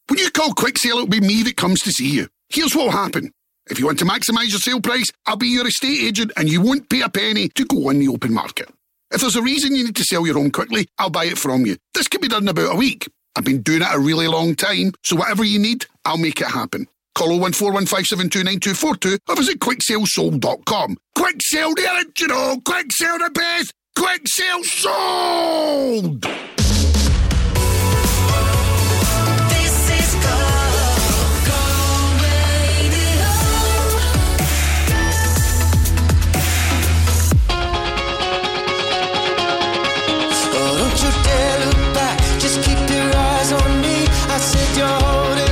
When 0.11 0.19
you 0.19 0.29
call 0.29 0.51
Quick 0.53 0.77
Sale, 0.77 0.97
it'll 0.97 1.07
be 1.07 1.21
me 1.21 1.41
that 1.43 1.55
comes 1.55 1.79
to 1.83 1.91
see 1.93 2.09
you. 2.09 2.27
Here's 2.49 2.75
what'll 2.75 2.91
happen. 2.91 3.31
If 3.69 3.79
you 3.79 3.85
want 3.85 3.97
to 3.99 4.05
maximise 4.05 4.49
your 4.49 4.59
sale 4.59 4.81
price, 4.81 5.09
I'll 5.25 5.37
be 5.37 5.47
your 5.47 5.65
estate 5.65 6.01
agent 6.01 6.33
and 6.35 6.49
you 6.49 6.59
won't 6.59 6.89
pay 6.89 6.99
a 6.99 7.07
penny 7.07 7.47
to 7.47 7.63
go 7.63 7.87
on 7.87 7.99
the 7.99 8.09
open 8.09 8.33
market. 8.33 8.69
If 9.09 9.21
there's 9.21 9.37
a 9.37 9.41
reason 9.41 9.73
you 9.73 9.85
need 9.85 9.95
to 9.95 10.03
sell 10.03 10.25
your 10.25 10.35
home 10.35 10.51
quickly, 10.51 10.89
I'll 10.97 11.11
buy 11.11 11.27
it 11.27 11.37
from 11.37 11.65
you. 11.65 11.77
This 11.93 12.09
can 12.09 12.19
be 12.19 12.27
done 12.27 12.43
in 12.43 12.49
about 12.49 12.73
a 12.73 12.75
week. 12.75 13.09
I've 13.37 13.45
been 13.45 13.61
doing 13.61 13.83
it 13.83 13.87
a 13.89 13.99
really 13.99 14.27
long 14.27 14.53
time, 14.53 14.91
so 15.01 15.15
whatever 15.15 15.45
you 15.45 15.59
need, 15.59 15.85
I'll 16.03 16.17
make 16.17 16.41
it 16.41 16.47
happen. 16.47 16.89
Call 17.15 17.29
01415729242 17.39 19.17
or 19.29 19.35
visit 19.37 19.59
quicksalesold.com. 19.59 20.97
Quick 21.15 21.37
sale, 21.41 21.73
you 22.19 22.27
know. 22.27 22.59
Quick 22.65 22.87
sale 22.91 23.17
the 23.17 23.29
best. 23.29 23.73
Quick 23.95 24.23
sale 24.27 24.61
sold. 24.65 26.27
Just 42.53 42.67
keep 42.67 42.89
your 42.89 43.15
eyes 43.15 43.53
on 43.53 43.79
me. 43.79 44.05
I 44.27 44.37
said 44.37 44.77
you're 44.77 44.85
holding 44.85 45.50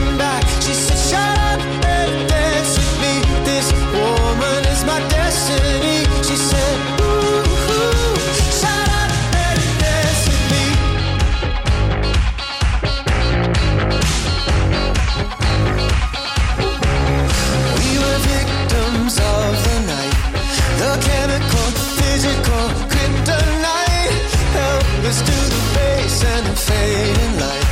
fading 26.60 27.40
light. 27.40 27.69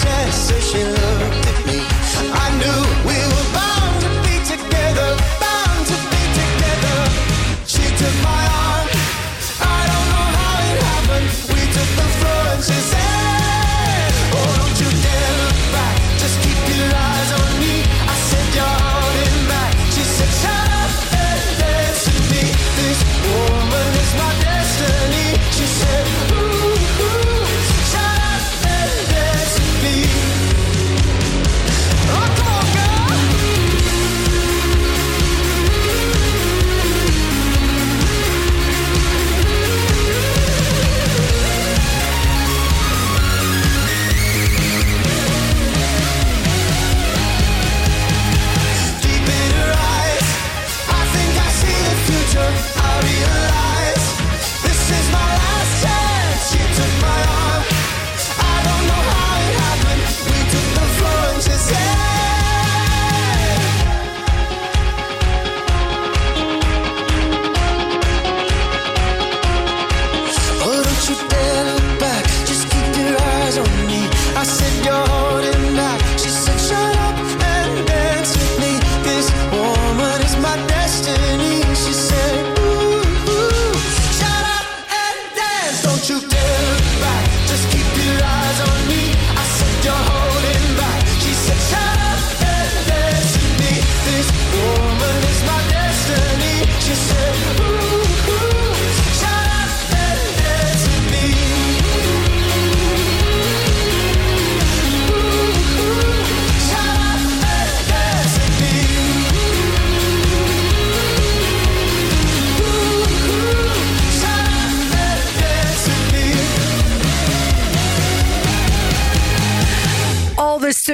princess 0.00 0.52
as 0.52 0.70
she 0.70 0.84
looked 0.84 1.49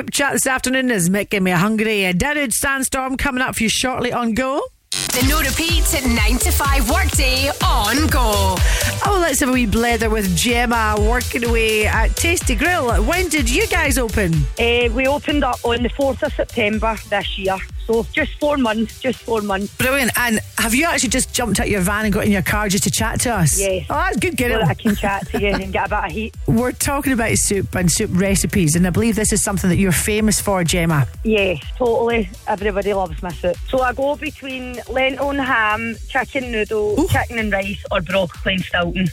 this 0.06 0.16
chat 0.16 0.32
this 0.32 0.46
afternoon 0.46 0.90
is 0.90 1.10
making 1.10 1.42
me 1.42 1.50
hungry. 1.50 2.04
A 2.04 2.12
Darude 2.12 2.52
Sandstorm 2.52 3.16
coming 3.16 3.42
up 3.42 3.56
for 3.56 3.62
you 3.62 3.68
shortly 3.68 4.12
on 4.12 4.34
Go. 4.34 4.62
The 4.90 5.26
no 5.28 5.40
repeat 5.40 5.94
at 5.94 6.04
9 6.04 6.38
to 6.38 6.50
5 6.50 6.90
workday 6.90 7.48
on 7.64 8.06
Go. 8.08 8.56
Oh, 9.04 9.18
let's 9.20 9.40
have 9.40 9.48
a 9.48 9.52
wee 9.52 9.66
blether 9.66 10.10
with 10.10 10.36
Gemma 10.36 10.96
working 10.98 11.44
away 11.44 11.86
at 11.86 12.16
Tasty 12.16 12.54
Grill. 12.54 13.02
When 13.04 13.28
did 13.28 13.48
you 13.48 13.66
guys 13.66 13.98
open? 13.98 14.34
Uh, 14.58 14.88
we 14.92 15.06
opened 15.06 15.44
up 15.44 15.64
on 15.64 15.82
the 15.82 15.90
4th 15.90 16.22
of 16.22 16.32
September 16.32 16.96
this 17.08 17.38
year. 17.38 17.56
So 17.86 18.04
just 18.12 18.32
four 18.40 18.56
months, 18.56 19.00
just 19.00 19.20
four 19.20 19.42
months. 19.42 19.76
Brilliant. 19.76 20.10
And 20.18 20.40
have 20.58 20.74
you 20.74 20.86
actually 20.86 21.10
just 21.10 21.32
jumped 21.32 21.60
out 21.60 21.68
your 21.68 21.80
van 21.80 22.04
and 22.04 22.12
got 22.12 22.24
in 22.24 22.32
your 22.32 22.42
car 22.42 22.68
just 22.68 22.84
to 22.84 22.90
chat 22.90 23.20
to 23.20 23.32
us? 23.32 23.58
Yes. 23.58 23.86
Oh, 23.88 23.94
that's 23.94 24.16
good, 24.16 24.36
get 24.36 24.50
So. 24.50 24.62
I 24.62 24.74
can 24.74 24.96
chat 24.96 25.28
to 25.28 25.40
you 25.40 25.48
and 25.48 25.72
get 25.72 25.86
a 25.86 25.88
bit 25.88 26.04
of 26.04 26.10
heat. 26.10 26.36
We're 26.46 26.72
talking 26.72 27.12
about 27.12 27.36
soup 27.38 27.74
and 27.74 27.90
soup 27.90 28.10
recipes, 28.12 28.74
and 28.74 28.86
I 28.86 28.90
believe 28.90 29.14
this 29.14 29.32
is 29.32 29.42
something 29.42 29.70
that 29.70 29.76
you're 29.76 29.92
famous 29.92 30.40
for, 30.40 30.64
Gemma. 30.64 31.06
Yes, 31.24 31.62
totally. 31.76 32.28
Everybody 32.48 32.92
loves 32.92 33.22
my 33.22 33.30
soup. 33.30 33.56
So 33.68 33.80
I 33.80 33.92
go 33.92 34.16
between 34.16 34.80
lentil 34.88 35.30
and 35.30 35.40
ham, 35.40 35.96
chicken 36.08 36.50
noodle, 36.50 37.06
chicken 37.08 37.38
and 37.38 37.52
rice, 37.52 37.84
or 37.90 38.00
broccoli 38.00 38.54
and 38.54 38.64
Stilton. 38.64 39.08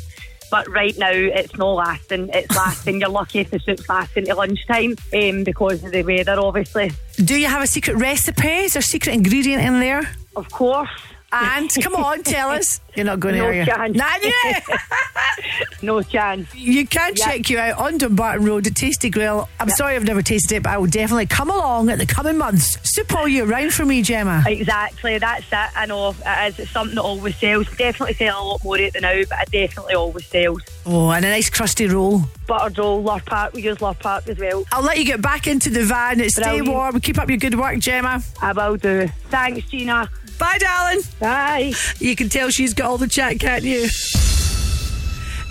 But 0.53 0.69
right 0.69 0.95
now, 0.99 1.09
it's 1.09 1.57
not 1.57 1.71
lasting. 1.71 2.29
It's 2.31 2.55
lasting. 2.55 2.99
You're 2.99 3.09
lucky 3.09 3.39
if 3.39 3.49
the 3.49 3.57
soup's 3.57 3.89
lasting 3.89 4.25
to 4.25 4.35
lunchtime 4.35 4.95
um, 5.11 5.43
because 5.43 5.83
of 5.83 5.91
the 5.91 6.03
weather, 6.03 6.39
obviously. 6.39 6.91
Do 7.15 7.35
you 7.35 7.47
have 7.47 7.63
a 7.63 7.65
secret 7.65 7.95
recipe? 7.95 8.47
Is 8.47 8.73
there 8.73 8.81
a 8.81 8.83
secret 8.83 9.13
ingredient 9.13 9.63
in 9.63 9.79
there? 9.79 10.11
Of 10.35 10.51
course. 10.51 10.91
And 11.35 11.73
come 11.81 11.95
on, 11.95 12.21
tell 12.23 12.49
us. 12.51 12.79
You're 12.95 13.05
not 13.07 13.19
going 13.19 13.35
no 13.37 13.45
to, 13.45 13.49
are 13.49 13.53
you? 13.53 13.65
chance. 13.65 13.97
Nah, 13.97 14.05
yeah. 14.21 14.59
no 15.81 16.01
chance. 16.03 16.53
You 16.53 16.85
can 16.85 17.13
Yeah. 17.15 17.25
check 17.25 17.49
you 17.49 17.57
out 17.57 17.79
on 17.79 17.97
Dumbarton 17.97 18.45
Road 18.45 18.67
at 18.67 18.75
Tasty 18.75 19.09
Grill. 19.09 19.49
I'm 19.59 19.69
sorry 19.69 19.95
I've 19.95 20.03
never 20.03 20.21
tasted 20.21 20.57
it, 20.57 20.63
but 20.63 20.69
I 20.73 20.77
will 20.77 20.85
definitely 20.85 21.25
come 21.25 21.49
along 21.49 21.89
at 21.89 21.97
the 21.97 22.05
coming 22.05 22.37
months. 22.37 22.77
Soup 22.83 23.11
all 23.15 23.27
year 23.27 23.45
round 23.45 23.73
for 23.73 23.83
me, 23.83 24.03
Gemma. 24.03 24.43
Exactly, 24.45 25.17
that's 25.17 25.45
it. 25.51 25.69
I 25.75 25.87
know 25.87 26.11
it 26.23 26.49
is. 26.53 26.59
It's 26.59 26.71
something 26.71 26.93
that 26.93 27.01
always 27.01 27.35
sells. 27.37 27.65
Definitely 27.75 28.13
sell 28.13 28.39
a 28.39 28.45
lot 28.47 28.63
more 28.63 28.77
at 28.77 28.93
the 28.93 29.01
now, 29.01 29.23
but 29.27 29.39
it 29.41 29.51
definitely 29.51 29.95
always 29.95 30.27
sells. 30.27 30.61
Oh, 30.85 31.09
and 31.09 31.25
a 31.25 31.29
nice 31.29 31.49
crusty 31.49 31.87
roll. 31.87 32.21
Buttered 32.45 32.77
roll, 32.77 33.01
love 33.01 33.25
Park. 33.25 33.53
We 33.53 33.63
use 33.63 33.81
love 33.81 33.97
Park 33.99 34.27
as 34.29 34.37
well. 34.37 34.65
I'll 34.71 34.83
let 34.83 34.99
you 34.99 35.05
get 35.05 35.21
back 35.21 35.47
into 35.47 35.71
the 35.71 35.83
van. 35.83 36.19
Stay 36.29 36.43
Brilliant. 36.43 36.67
warm. 36.67 36.99
Keep 37.01 37.17
up 37.17 37.27
your 37.29 37.37
good 37.39 37.55
work, 37.57 37.79
Gemma. 37.79 38.21
I 38.39 38.51
will 38.51 38.77
do. 38.77 39.07
Thanks, 39.29 39.67
Gina. 39.69 40.07
Bye, 40.39 40.57
darling. 40.59 41.01
Bye. 41.19 41.73
You 41.99 42.15
can 42.15 42.29
tell 42.29 42.49
she's 42.49 42.73
got 42.73 42.87
all 42.87 42.97
the 42.97 43.07
chat, 43.07 43.39
can't 43.39 43.63
you? 43.63 43.87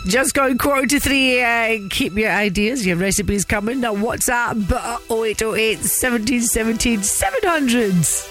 Just 0.06 0.34
going 0.34 0.58
quarter 0.58 0.86
to 0.86 1.00
three. 1.00 1.42
Uh, 1.42 1.78
keep 1.88 2.14
your 2.14 2.30
ideas, 2.30 2.84
your 2.84 2.96
recipes 2.96 3.44
coming. 3.44 3.80
Now, 3.80 3.94
WhatsApp 3.94 4.70
0808 5.10 5.78
1717 5.78 7.00
700s. 7.00 8.28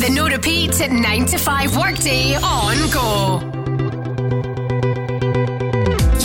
The 0.00 0.08
no 0.10 0.26
repeat 0.26 0.80
9 0.88 1.26
to 1.26 1.38
5 1.38 1.76
workday 1.76 2.34
on 2.36 2.76
go. 2.90 3.40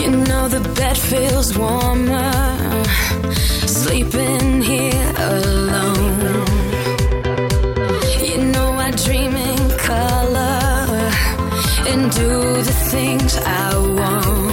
You 0.01 0.11
know 0.11 0.47
the 0.47 0.61
bed 0.76 0.97
feels 0.97 1.57
warmer 1.57 2.84
sleeping 3.68 4.61
here 4.61 5.13
alone. 5.18 6.45
You 8.24 8.38
know 8.53 8.72
I 8.74 8.91
dream 8.91 9.36
in 9.36 9.70
color 9.78 11.11
and 11.89 12.11
do 12.11 12.61
the 12.61 12.76
things 12.91 13.36
I 13.38 13.78
want. 13.78 14.45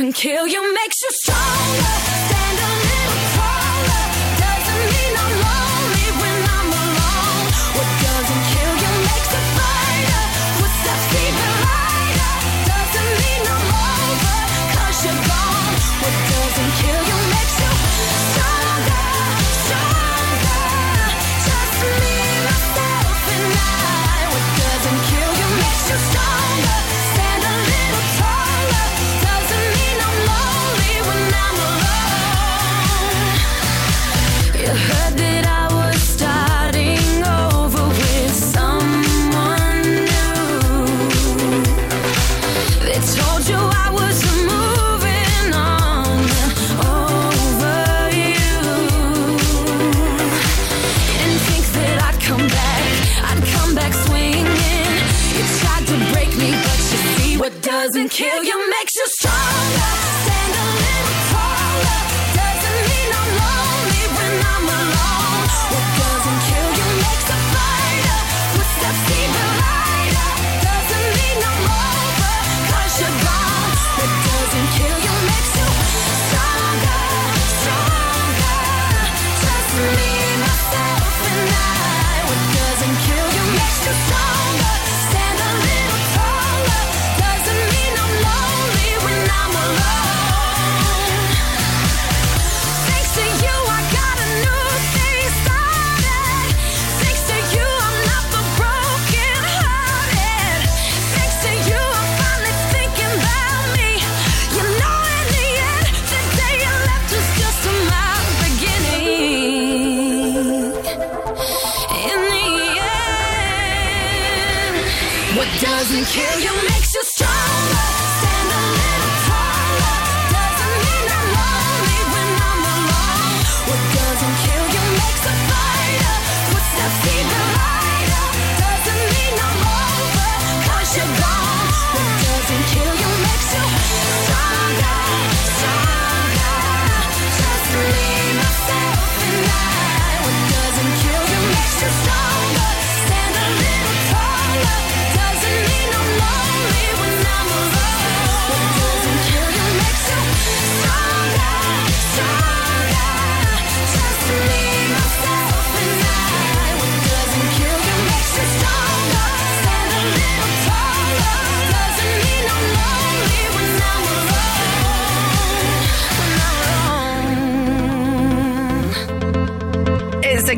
Doesn't 0.00 0.14
kill 0.14 0.46
you. 0.46 0.74
Makes 0.74 0.89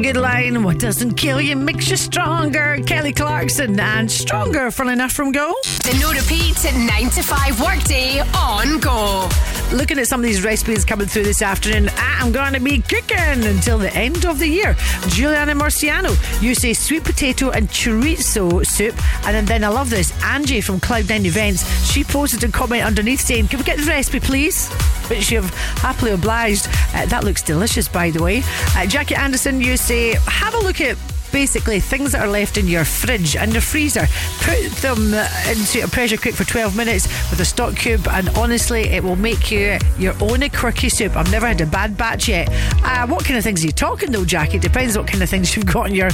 good 0.02 0.16
line. 0.16 0.64
What 0.64 0.80
doesn't 0.80 1.14
kill 1.14 1.40
you 1.40 1.54
makes 1.54 1.88
you 1.88 1.96
stronger. 1.96 2.78
Kelly 2.86 3.12
Clarkson 3.12 3.78
and 3.78 4.10
stronger. 4.10 4.70
Full 4.72 4.88
enough 4.88 5.12
from 5.12 5.30
Go. 5.30 5.54
The 5.84 5.96
no 6.00 6.10
repeat 6.12 6.56
9 6.64 7.10
to 7.10 7.22
5 7.22 7.60
workday 7.60 8.20
on 8.34 8.80
go. 8.80 9.28
Looking 9.72 9.98
at 9.98 10.06
some 10.06 10.20
of 10.20 10.24
these 10.24 10.44
recipes 10.44 10.84
coming 10.84 11.06
through 11.06 11.22
this 11.22 11.40
afternoon, 11.40 11.88
I'm 11.96 12.32
going 12.32 12.52
to 12.52 12.60
be 12.60 12.80
cooking 12.80 13.44
until 13.44 13.78
the 13.78 13.94
end 13.94 14.26
of 14.26 14.38
the 14.38 14.46
year. 14.46 14.74
Juliana 15.08 15.54
Marciano, 15.54 16.12
you 16.42 16.54
say 16.54 16.74
sweet 16.74 17.04
potato 17.04 17.50
and 17.50 17.68
chorizo 17.68 18.66
soup. 18.66 18.94
And 19.26 19.34
then, 19.34 19.44
then 19.46 19.64
I 19.64 19.68
love 19.68 19.88
this. 19.88 20.12
Angie 20.24 20.60
from 20.60 20.80
Cloud9 20.80 21.24
Events, 21.24 21.64
she 21.90 22.02
posted 22.04 22.42
a 22.44 22.48
comment 22.48 22.84
underneath 22.84 23.20
saying, 23.20 23.48
Can 23.48 23.60
we 23.60 23.64
get 23.64 23.78
the 23.78 23.86
recipe, 23.86 24.20
please? 24.20 24.68
Which 25.08 25.30
you 25.30 25.40
have 25.40 25.54
happily 25.78 26.10
obliged. 26.10 26.61
That 27.08 27.24
looks 27.24 27.42
delicious, 27.42 27.88
by 27.88 28.10
the 28.10 28.22
way. 28.22 28.42
Uh, 28.76 28.86
Jackie 28.86 29.14
Anderson, 29.14 29.60
you 29.60 29.76
say, 29.76 30.14
Have 30.26 30.54
a 30.54 30.58
look 30.58 30.80
at 30.80 30.96
basically 31.32 31.80
things 31.80 32.12
that 32.12 32.20
are 32.20 32.30
left 32.30 32.58
in 32.58 32.68
your 32.68 32.84
fridge 32.84 33.36
and 33.36 33.52
your 33.52 33.62
freezer. 33.62 34.06
Put 34.40 34.70
them 34.82 35.14
uh, 35.14 35.28
into 35.48 35.82
a 35.82 35.88
pressure 35.88 36.16
cook 36.16 36.34
for 36.34 36.44
12 36.44 36.76
minutes 36.76 37.06
with 37.30 37.40
a 37.40 37.44
stock 37.44 37.74
cube, 37.76 38.06
and 38.08 38.28
honestly, 38.30 38.82
it 38.82 39.02
will 39.02 39.16
make 39.16 39.50
you 39.50 39.78
your 39.98 40.14
own 40.20 40.48
quirky 40.50 40.88
soup. 40.88 41.16
I've 41.16 41.30
never 41.30 41.46
had 41.46 41.60
a 41.60 41.66
bad 41.66 41.96
batch 41.96 42.28
yet. 42.28 42.48
Uh, 42.84 43.06
what 43.06 43.24
kind 43.24 43.38
of 43.38 43.44
things 43.44 43.62
are 43.62 43.66
you 43.66 43.72
talking 43.72 44.12
though, 44.12 44.24
Jackie? 44.24 44.56
It 44.56 44.62
depends 44.62 44.96
what 44.96 45.06
kind 45.06 45.22
of 45.22 45.30
things 45.30 45.56
you've 45.56 45.66
got 45.66 45.88
in 45.88 45.94
your 45.94 46.10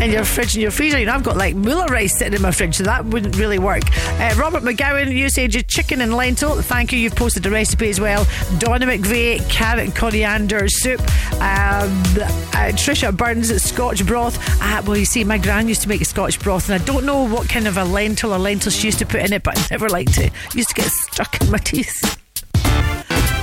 in 0.00 0.10
your 0.10 0.24
fridge 0.24 0.54
and 0.54 0.62
your 0.62 0.70
freezer. 0.70 0.98
You 0.98 1.06
know, 1.06 1.14
I've 1.14 1.24
got 1.24 1.36
like 1.36 1.54
Müller 1.54 1.88
rice 1.88 2.18
sitting 2.18 2.34
in 2.34 2.42
my 2.42 2.50
fridge, 2.50 2.76
so 2.76 2.84
that 2.84 3.04
wouldn't 3.06 3.36
really 3.36 3.58
work. 3.58 3.82
Uh, 4.20 4.34
Robert 4.36 4.62
McGowan, 4.62 5.28
said 5.30 5.54
your 5.54 5.62
chicken 5.64 6.00
and 6.00 6.14
lentil. 6.14 6.60
Thank 6.62 6.92
you. 6.92 6.98
You've 6.98 7.14
posted 7.14 7.42
the 7.42 7.50
recipe 7.50 7.88
as 7.88 8.00
well. 8.00 8.26
Donna 8.58 8.86
McVeigh, 8.86 9.48
carrot 9.48 9.84
and 9.84 9.96
coriander 9.96 10.68
soup. 10.68 11.00
Um, 11.34 11.38
uh, 11.38 12.72
Trisha 12.74 13.16
Burns, 13.16 13.62
Scotch 13.62 14.04
broth. 14.06 14.38
Uh, 14.60 14.82
well, 14.86 14.96
you 14.96 15.04
see, 15.04 15.24
my 15.24 15.38
gran 15.38 15.68
used 15.68 15.82
to 15.82 15.88
make 15.88 16.00
a 16.00 16.04
Scotch 16.04 16.40
broth, 16.40 16.68
and 16.68 16.80
I 16.80 16.84
don't 16.84 17.04
know 17.04 17.24
what 17.28 17.48
kind 17.48 17.66
of 17.66 17.76
a 17.76 17.84
lentil 17.84 18.32
or 18.34 18.38
lentils 18.38 18.76
she 18.76 18.88
used 18.88 18.98
to 18.98 19.06
put 19.06 19.20
in 19.22 19.32
it, 19.32 19.42
but 19.42 19.58
I 19.58 19.66
never 19.70 19.88
liked 19.88 20.18
it. 20.18 20.32
Used 20.54 20.68
to 20.70 20.74
get 20.74 20.86
stuck 20.86 21.40
in 21.40 21.50
my 21.50 21.58
teeth. 21.64 22.18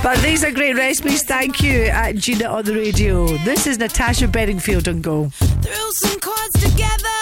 But 0.02 0.18
these 0.18 0.44
are 0.44 0.52
great 0.52 0.74
recipes. 0.76 1.24
Thank 1.24 1.62
you, 1.62 1.84
at 1.86 2.16
Gina 2.16 2.44
on 2.46 2.64
the 2.64 2.74
radio. 2.74 3.26
This 3.38 3.66
is 3.66 3.78
Natasha 3.78 4.28
Bedingfield 4.28 4.88
on 4.88 5.00
Go. 5.00 5.30
Threw 5.30 5.92
some 5.94 6.20
chords 6.20 6.52
together. 6.62 7.18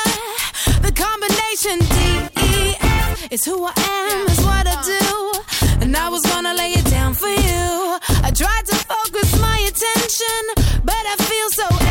The 0.83 0.93
combination 0.93 1.79
D 1.79 2.41
E 2.43 2.77
F 2.81 3.33
is 3.33 3.45
who 3.45 3.65
I 3.65 3.73
am, 3.77 4.29
is 4.29 4.41
what 4.45 4.67
I 4.67 4.83
do. 4.83 5.81
And 5.83 5.97
I 5.97 6.09
was 6.09 6.21
gonna 6.23 6.53
lay 6.55 6.73
it 6.73 6.85
down 6.91 7.15
for 7.15 7.29
you. 7.29 7.99
I 8.23 8.31
tried 8.35 8.67
to 8.67 8.75
focus 8.77 9.41
my 9.41 9.59
attention, 9.61 10.83
but 10.85 10.95
I 10.95 11.17
feel 11.25 11.49
so 11.51 11.84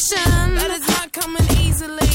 But 0.00 0.70
it's 0.70 0.88
not 0.88 1.12
coming 1.12 1.42
easily. 1.66 2.07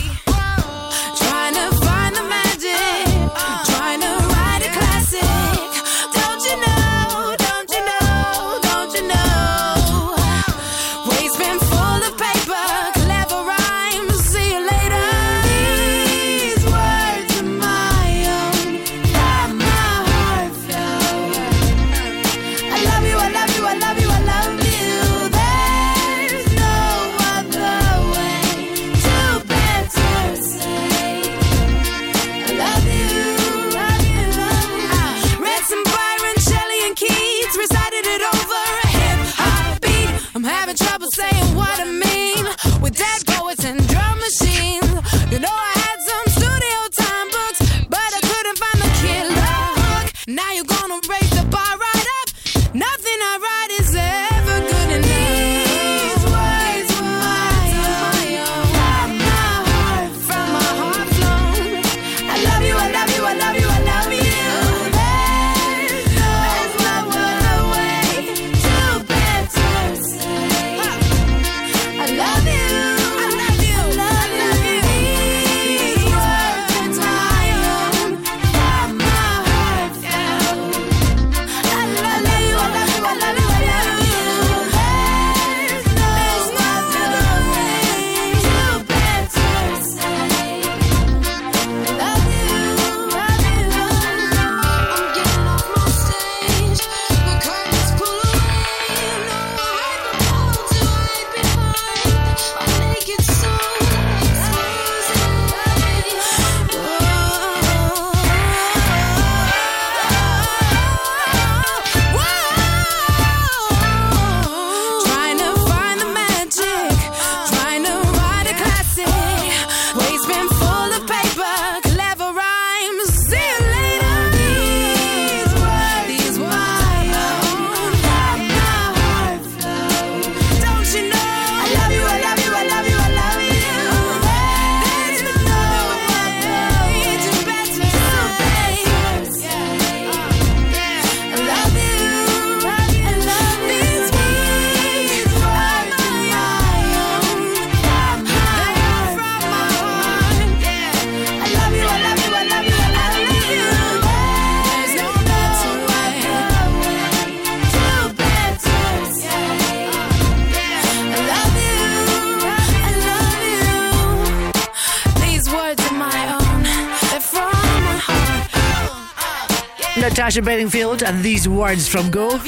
Natasha 170.34 170.46
Bedingfield 170.50 171.04
and 171.04 171.24
these 171.24 171.48
words 171.48 171.88
from 171.88 172.10
Go. 172.10 172.40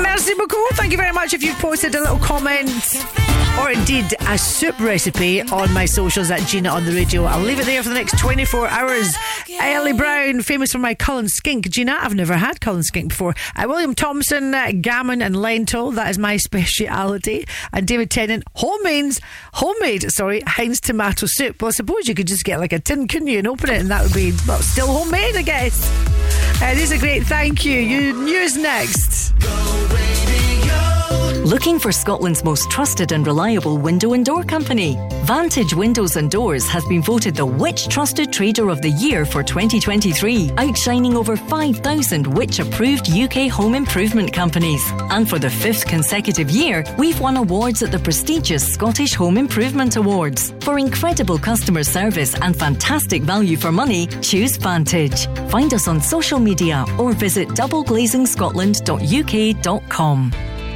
Merci 0.00 0.32
beaucoup. 0.38 0.70
Thank 0.72 0.90
you 0.90 0.96
very 0.96 1.12
much 1.12 1.34
if 1.34 1.42
you've 1.42 1.58
posted 1.58 1.94
a 1.94 2.00
little 2.00 2.18
comment 2.18 2.70
or 3.60 3.72
indeed 3.72 4.14
a 4.28 4.38
soup 4.38 4.80
recipe 4.80 5.42
on 5.42 5.70
my 5.74 5.84
socials 5.84 6.30
at 6.30 6.40
Gina 6.46 6.70
on 6.70 6.86
the 6.86 6.92
radio. 6.92 7.24
I'll 7.24 7.42
leave 7.42 7.60
it 7.60 7.66
there 7.66 7.82
for 7.82 7.90
the 7.90 7.94
next 7.94 8.18
24 8.18 8.68
hours. 8.68 9.14
Ellie 9.60 9.92
Brown, 9.92 10.42
famous 10.42 10.72
for 10.72 10.78
my 10.78 10.94
Cullen 10.94 11.28
skink. 11.28 11.68
Gina, 11.68 11.98
I've 12.00 12.14
never 12.14 12.36
had 12.36 12.60
Cullen 12.60 12.82
skink 12.82 13.10
before. 13.10 13.34
Uh, 13.56 13.64
William 13.68 13.94
Thompson, 13.94 14.54
uh, 14.54 14.72
gammon 14.80 15.22
and 15.22 15.36
lentil. 15.36 15.90
That 15.92 16.10
is 16.10 16.18
my 16.18 16.36
speciality. 16.36 17.46
And 17.72 17.86
David 17.86 18.10
Tennant, 18.10 18.44
homemade, 18.54 19.18
homemade, 19.54 20.10
sorry, 20.12 20.40
Heinz 20.46 20.80
tomato 20.80 21.26
soup. 21.28 21.60
Well, 21.60 21.68
I 21.68 21.72
suppose 21.72 22.08
you 22.08 22.14
could 22.14 22.26
just 22.26 22.44
get 22.44 22.60
like 22.60 22.72
a 22.72 22.78
tin, 22.78 23.08
couldn't 23.08 23.28
you, 23.28 23.38
and 23.38 23.46
open 23.46 23.70
it, 23.70 23.80
and 23.80 23.90
that 23.90 24.02
would 24.02 24.14
be 24.14 24.32
well, 24.46 24.60
still 24.60 24.88
homemade, 24.88 25.36
I 25.36 25.42
guess. 25.42 25.88
Uh, 26.62 26.74
these 26.74 26.90
a 26.90 26.98
great. 26.98 27.24
Thank 27.24 27.64
you. 27.64 27.78
You 27.78 28.12
news 28.24 28.56
next. 28.56 29.34
Looking 31.44 31.78
for 31.78 31.92
Scotland's 31.92 32.44
most 32.44 32.70
trusted 32.70 33.12
and 33.12 33.26
reliable 33.26 33.78
window 33.78 34.12
and 34.12 34.24
door 34.24 34.44
company? 34.44 34.98
Vantage 35.28 35.74
Windows 35.74 36.16
and 36.16 36.30
Doors 36.30 36.66
has 36.68 36.86
been 36.86 37.02
voted 37.02 37.34
the 37.34 37.44
Which 37.44 37.88
Trusted 37.88 38.32
Trader 38.32 38.70
of 38.70 38.80
the 38.80 38.92
Year 38.92 39.26
for 39.26 39.42
2023, 39.42 40.52
outshining 40.56 41.18
over 41.18 41.36
5,000 41.36 42.26
Which 42.26 42.60
approved 42.60 43.10
UK 43.10 43.50
home 43.50 43.74
improvement 43.74 44.32
companies. 44.32 44.82
And 45.10 45.28
for 45.28 45.38
the 45.38 45.50
fifth 45.50 45.86
consecutive 45.86 46.50
year, 46.50 46.82
we've 46.96 47.20
won 47.20 47.36
awards 47.36 47.82
at 47.82 47.92
the 47.92 47.98
prestigious 47.98 48.72
Scottish 48.72 49.12
Home 49.16 49.36
Improvement 49.36 49.96
Awards. 49.96 50.54
For 50.60 50.78
incredible 50.78 51.38
customer 51.38 51.84
service 51.84 52.34
and 52.40 52.58
fantastic 52.58 53.22
value 53.22 53.58
for 53.58 53.70
money, 53.70 54.06
choose 54.22 54.56
Vantage. 54.56 55.26
Find 55.50 55.74
us 55.74 55.88
on 55.88 56.00
social 56.00 56.38
media 56.38 56.86
or 56.98 57.12
visit 57.12 57.48
doubleglazingscotland.uk.com. 57.48 60.32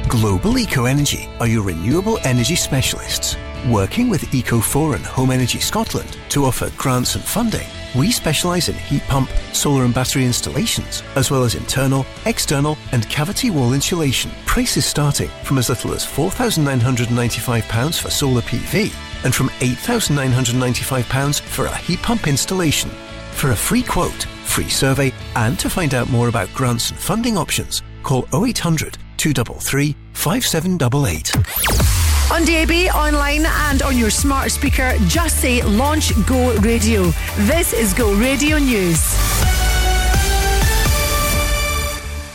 Global 0.07 0.59
Eco 0.59 0.85
Energy 0.85 1.27
are 1.39 1.47
your 1.47 1.63
renewable 1.63 2.19
energy 2.23 2.55
specialists. 2.55 3.35
Working 3.69 4.09
with 4.09 4.23
Eco4 4.23 4.95
and 4.95 5.05
Home 5.05 5.31
Energy 5.31 5.61
Scotland 5.61 6.17
to 6.27 6.43
offer 6.43 6.69
grants 6.75 7.15
and 7.15 7.23
funding, 7.23 7.65
we 7.95 8.11
specialise 8.11 8.67
in 8.67 8.75
heat 8.75 9.03
pump, 9.03 9.29
solar 9.53 9.85
and 9.85 9.93
battery 9.93 10.25
installations, 10.25 11.01
as 11.15 11.31
well 11.31 11.45
as 11.45 11.55
internal, 11.55 12.05
external, 12.25 12.77
and 12.91 13.07
cavity 13.07 13.51
wall 13.51 13.71
insulation. 13.71 14.31
Prices 14.45 14.85
starting 14.85 15.29
from 15.45 15.57
as 15.57 15.69
little 15.69 15.93
as 15.93 16.05
£4,995 16.05 18.01
for 18.01 18.09
solar 18.09 18.41
PV 18.41 18.93
and 19.23 19.33
from 19.33 19.47
£8,995 19.47 21.39
for 21.39 21.65
a 21.65 21.77
heat 21.77 22.01
pump 22.01 22.27
installation. 22.27 22.89
For 23.31 23.51
a 23.51 23.55
free 23.55 23.83
quote, 23.83 24.23
free 24.43 24.67
survey, 24.67 25.13
and 25.37 25.57
to 25.59 25.69
find 25.69 25.93
out 25.93 26.09
more 26.09 26.27
about 26.27 26.53
grants 26.53 26.89
and 26.89 26.99
funding 26.99 27.37
options, 27.37 27.81
call 28.03 28.27
0800 28.33 28.97
233 29.15 29.95
5788. 30.11 32.02
On 32.31 32.43
DAB, 32.45 32.71
online, 32.95 33.45
and 33.45 33.81
on 33.83 33.97
your 33.97 34.09
smart 34.09 34.49
speaker, 34.49 34.93
just 35.07 35.39
say 35.39 35.61
Launch 35.61 36.13
Go 36.25 36.55
Radio. 36.59 37.11
This 37.39 37.73
is 37.73 37.93
Go 37.93 38.13
Radio 38.15 38.57
News. 38.57 38.99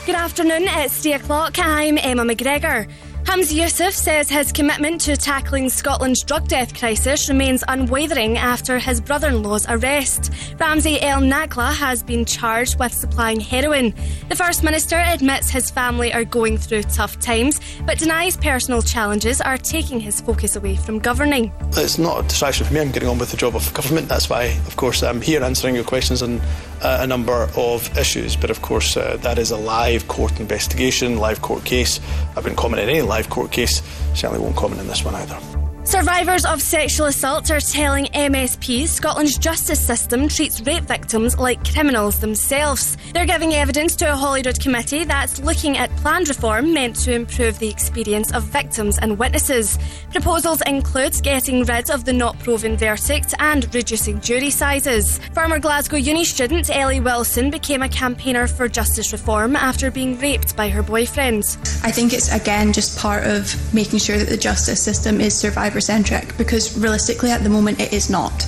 Good 0.07 0.15
afternoon, 0.15 0.65
it's 0.69 1.03
3 1.03 1.15
o'clock. 1.15 1.59
I'm 1.59 1.99
Emma 1.99 2.23
McGregor. 2.23 2.87
Humza 3.29 3.53
Yousaf 3.55 3.93
says 3.93 4.31
his 4.31 4.53
commitment 4.53 5.03
to 5.03 5.15
tackling 5.15 5.69
Scotland's 5.69 6.25
drug 6.25 6.49
death 6.49 6.75
crisis 6.75 7.29
remains 7.29 7.63
unwavering 7.69 8.39
after 8.39 8.79
his 8.79 9.03
brother 9.03 9.29
in 9.29 9.43
law's 9.43 9.67
arrest. 9.69 10.33
Rameez 10.57 10.99
El 11.03 11.21
Nakla 11.21 11.75
has 11.75 12.03
been 12.03 12.25
charged 12.25 12.79
with 12.79 12.95
supplying 12.95 13.39
heroin. 13.39 13.93
The 14.31 14.35
First 14.35 14.65
Minister 14.65 14.97
admits 14.97 15.51
his 15.51 15.71
family 15.71 16.11
are 16.11 16.25
going 16.25 16.57
through 16.57 16.85
tough 16.85 17.21
times, 17.21 17.61
but 17.85 17.99
denies 17.99 18.39
personal 18.39 18.81
challenges 18.81 19.43
are 19.43 19.59
taking 19.59 20.01
his 20.01 20.23
focus 20.23 20.57
away 20.57 20.77
from 20.77 20.99
governing. 20.99 21.53
It's 21.77 21.99
not 21.99 22.25
a 22.25 22.29
distraction 22.29 22.65
for 22.65 22.73
me. 22.73 22.81
I'm 22.81 22.93
getting 22.93 23.11
on 23.11 23.19
with 23.19 23.31
the 23.31 23.37
job 23.37 23.55
of 23.55 23.75
government. 23.75 24.09
That's 24.09 24.31
why, 24.31 24.45
of 24.67 24.77
course, 24.77 25.03
I'm 25.03 25.21
here 25.21 25.45
answering 25.45 25.75
your 25.75 25.85
questions 25.85 26.23
on 26.23 26.41
uh, 26.41 26.45
a 26.83 27.07
number 27.07 27.49
of 27.57 27.97
issues. 27.99 28.37
But 28.37 28.51
of 28.51 28.63
course, 28.63 28.97
uh, 28.97 29.17
that 29.19 29.39
is 29.39 29.51
a 29.51 29.57
live 29.57 30.09
court 30.09 30.41
investigation, 30.41 31.19
live 31.19 31.43
court 31.43 31.65
case. 31.65 32.01
I've 32.37 32.45
been 32.45 32.57
commenting 32.57 32.89
on 32.89 32.95
any 32.95 33.03
live 33.03 33.29
court 33.31 33.53
case. 33.53 33.83
Certainly 34.15 34.41
won't 34.41 34.57
comment 34.57 34.81
on 34.81 34.87
this 34.87 35.05
one 35.05 35.15
either. 35.15 35.68
Survivors 35.89 36.45
of 36.45 36.61
sexual 36.61 37.07
assault 37.07 37.51
are 37.51 37.61
telling 37.61 38.05
MSP 38.09 38.87
Scotland's 38.87 39.39
justice 39.39 39.81
system 39.81 40.29
treats 40.29 40.61
rape 40.61 40.85
victims 40.85 41.39
like 41.39 41.67
criminals 41.73 42.19
themselves. 42.21 42.99
They're 43.15 43.25
giving 43.25 43.55
evidence 43.55 43.97
to 43.97 44.13
a 44.13 44.15
Holyrood 44.15 44.61
committee 44.61 45.05
that's 45.05 45.41
looking 45.41 45.79
at 45.79 45.91
planned 45.97 46.29
reform 46.29 46.75
meant 46.75 46.95
to 46.97 47.15
improve 47.15 47.59
the 47.59 47.71
experience 47.71 48.35
of 48.35 48.43
victims 48.43 48.99
and 48.99 49.19
witnesses. 49.19 49.79
Proposals 50.13 50.61
include 50.67 51.15
getting 51.23 51.65
rid 51.65 51.89
of 51.89 52.05
the 52.05 52.13
not 52.13 52.39
proven 52.41 52.77
verdict 52.77 53.33
and 53.39 53.75
reducing 53.75 54.21
jury 54.21 54.51
sizes. 54.51 55.17
Former 55.33 55.59
Glasgow 55.59 55.97
Uni 55.97 56.27
student 56.27 56.69
Ellie 56.69 57.01
Wilson 57.01 57.51
became 57.51 57.81
a 57.81 57.89
campaigner 57.89 58.47
for 58.47 58.69
justice 58.69 59.11
reform 59.11 59.57
after 59.57 59.91
being 59.91 60.19
raped 60.19 60.55
by 60.55 60.69
her 60.69 60.83
boyfriend. 60.83 61.45
I 61.83 61.91
think 61.91 62.13
it's 62.13 62.31
again 62.31 62.75
just 62.75 62.99
part 62.99 63.25
of 63.25 63.57
making 63.73 64.01
sure 64.01 64.19
that 64.19 64.29
the 64.29 64.37
justice 64.37 64.83
system 64.83 65.23
is 65.23 65.35
survivor 65.35 65.78
centric 65.81 66.37
because 66.37 66.77
realistically 66.79 67.31
at 67.31 67.43
the 67.43 67.49
moment 67.49 67.81
it 67.81 67.93
is 67.93 68.11
not. 68.11 68.47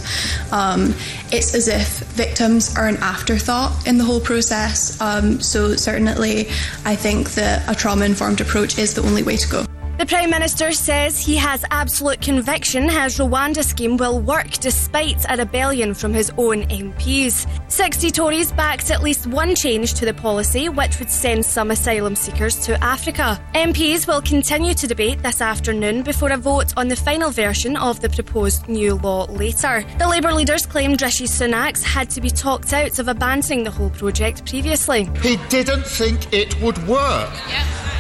Um, 0.53 0.95
it's 1.33 1.55
as 1.55 1.69
if 1.69 2.01
victims 2.15 2.77
are 2.77 2.89
an 2.89 2.97
afterthought 2.99 3.87
in 3.87 3.99
the 3.99 4.05
whole 4.05 4.21
process. 4.21 5.01
Um, 5.01 5.41
so 5.41 5.77
certainly 5.77 6.49
I 6.85 6.97
think 6.97 7.31
that 7.33 7.69
a 7.69 7.75
trauma 7.75 8.05
informed 8.05 8.41
approach 8.41 8.79
is 8.79 8.95
the 8.95 9.03
only 9.03 9.23
way 9.23 9.37
to 9.37 9.49
go. 9.49 9.65
The 10.01 10.07
Prime 10.07 10.31
Minister 10.31 10.73
says 10.73 11.21
he 11.21 11.37
has 11.37 11.63
absolute 11.71 12.23
conviction 12.23 12.89
his 12.89 13.19
Rwanda 13.19 13.63
scheme 13.63 13.99
will 13.99 14.19
work 14.19 14.49
despite 14.53 15.27
a 15.29 15.37
rebellion 15.37 15.93
from 15.93 16.15
his 16.15 16.33
own 16.39 16.63
MPs. 16.69 17.47
60 17.71 18.11
Tories 18.11 18.51
backed 18.51 18.91
at 18.91 19.03
least 19.03 19.27
one 19.27 19.55
change 19.55 19.93
to 19.93 20.07
the 20.07 20.15
policy, 20.15 20.71
which 20.71 20.99
would 21.01 21.11
send 21.11 21.45
some 21.45 21.71
asylum 21.71 22.17
seekers 22.17 22.57
to 22.61 22.83
Africa. 22.83 23.39
MPs 23.55 24.09
will 24.09 24.23
continue 24.23 24.73
to 24.73 24.87
debate 24.87 25.23
this 25.23 25.43
afternoon 25.43 26.03
before 26.03 26.33
a 26.33 26.39
vote 26.39 26.73
on 26.79 26.89
the 26.89 26.97
final 26.97 27.31
version 27.31 27.77
of 27.77 28.01
the 28.01 28.09
proposed 28.09 28.71
new 28.71 28.95
law 28.95 29.27
later. 29.27 29.85
The 29.99 30.09
Labour 30.09 30.33
leaders 30.33 30.65
claimed 30.65 31.03
Rishi 31.03 31.27
Sunak 31.27 31.83
had 31.83 32.09
to 32.09 32.23
be 32.23 32.31
talked 32.31 32.73
out 32.73 32.99
of 32.99 33.09
abandoning 33.09 33.65
the 33.65 33.71
whole 33.71 33.91
project 33.91 34.49
previously. 34.49 35.11
He 35.21 35.37
didn't 35.51 35.85
think 35.85 36.33
it 36.33 36.59
would 36.63 36.79
work. 36.89 37.29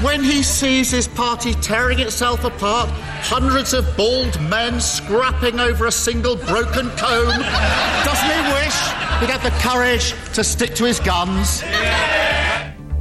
When 0.02 0.24
he 0.24 0.42
sees 0.42 0.90
his 0.90 1.06
party 1.06 1.52
tearing 1.52 1.98
itself 1.98 2.44
apart, 2.44 2.88
hundreds 2.88 3.74
of 3.74 3.84
bald 3.98 4.40
men 4.40 4.80
scrapping 4.80 5.60
over 5.60 5.86
a 5.86 5.92
single 5.92 6.36
broken 6.36 6.88
comb, 6.96 7.42
doesn't 8.04 8.30
he 8.30 8.52
wish 8.54 8.76
he'd 9.20 9.28
had 9.28 9.42
the 9.42 9.50
courage 9.60 10.14
to 10.32 10.42
stick 10.42 10.74
to 10.76 10.84
his 10.84 11.00
guns? 11.00 11.62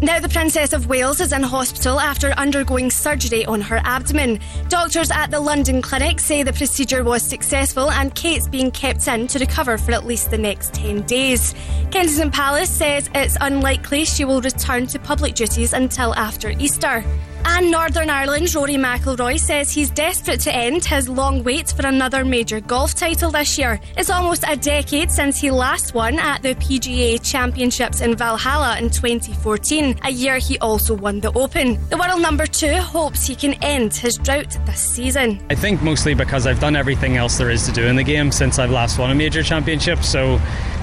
Now, 0.02 0.18
the 0.18 0.30
Princess 0.30 0.72
of 0.72 0.88
Wales 0.88 1.20
is 1.20 1.34
in 1.34 1.44
hospital 1.44 2.00
after 2.00 2.32
undergoing 2.32 2.90
surgery 2.90 3.44
on 3.44 3.60
her 3.60 3.82
abdomen. 3.84 4.40
Doctors 4.70 5.12
at 5.12 5.30
the 5.30 5.42
London 5.42 5.82
clinic 5.82 6.22
say 6.22 6.42
the 6.42 6.54
procedure 6.54 7.04
was 7.04 7.22
successful 7.22 7.92
and 7.92 8.16
Kate's 8.16 8.48
being 8.48 8.72
kept 8.72 9.06
in 9.10 9.28
to 9.28 9.40
recover 9.40 9.78
for 9.78 9.92
at 9.92 10.06
least 10.06 10.32
the 10.32 10.38
next 10.38 10.74
10 10.74 11.02
days. 11.02 11.54
Kensington 11.92 12.32
Palace 12.32 12.70
says 12.70 13.10
it's 13.14 13.36
unlikely 13.42 14.06
she 14.06 14.24
will 14.24 14.40
return 14.40 14.88
to 14.88 15.00
public 15.00 15.36
duties 15.36 15.74
until 15.74 16.16
after 16.16 16.52
Easter. 16.52 17.04
And 17.46 17.72
Northern 17.72 18.10
Ireland's 18.10 18.56
Rory 18.56 18.76
McIlroy 18.76 19.40
says 19.40 19.72
he's 19.72 19.90
desperate 19.90 20.40
to 20.42 20.56
end 20.56 20.86
his 20.86 21.10
long 21.10 21.44
wait 21.44 21.70
for 21.70 21.86
another 21.86 22.24
major 22.26 22.60
golf 22.60 22.96
title 22.96 23.32
this 23.32 23.58
year. 23.58 23.80
It's 23.98 24.10
almost 24.10 24.44
a 24.48 24.56
decade 24.56 25.12
since 25.12 25.40
he 25.40 25.52
last 25.52 25.94
won 25.94 26.20
at 26.20 26.42
the 26.42 26.56
PGA 26.56 27.22
Championships 27.24 28.02
in 28.02 28.16
Valhalla 28.16 28.78
in 28.80 28.90
2014, 28.90 30.00
a 30.04 30.12
year 30.12 30.38
he 30.38 30.58
also 30.60 30.94
won 30.94 31.20
the 31.20 31.32
Open. 31.34 31.80
The 31.90 31.98
world 31.98 32.22
number 32.22 32.46
two 32.46 32.76
hopes 32.76 33.26
he 33.26 33.36
can 33.36 33.54
end 33.64 33.94
his 33.94 34.18
drought 34.18 34.58
this 34.66 34.82
season. 34.82 35.46
I 35.50 35.56
think 35.56 35.82
mostly 35.82 36.14
because 36.14 36.46
I've 36.48 36.60
done 36.60 36.76
everything 36.76 37.18
else 37.18 37.38
there 37.38 37.50
is 37.50 37.66
to 37.66 37.72
do 37.72 37.86
in 37.86 37.96
the 37.96 38.04
game 38.04 38.32
since 38.32 38.60
I've 38.60 38.72
last 38.72 39.00
won 39.00 39.12
a 39.12 39.16
major 39.16 39.44
championship. 39.44 40.04
So 40.04 40.40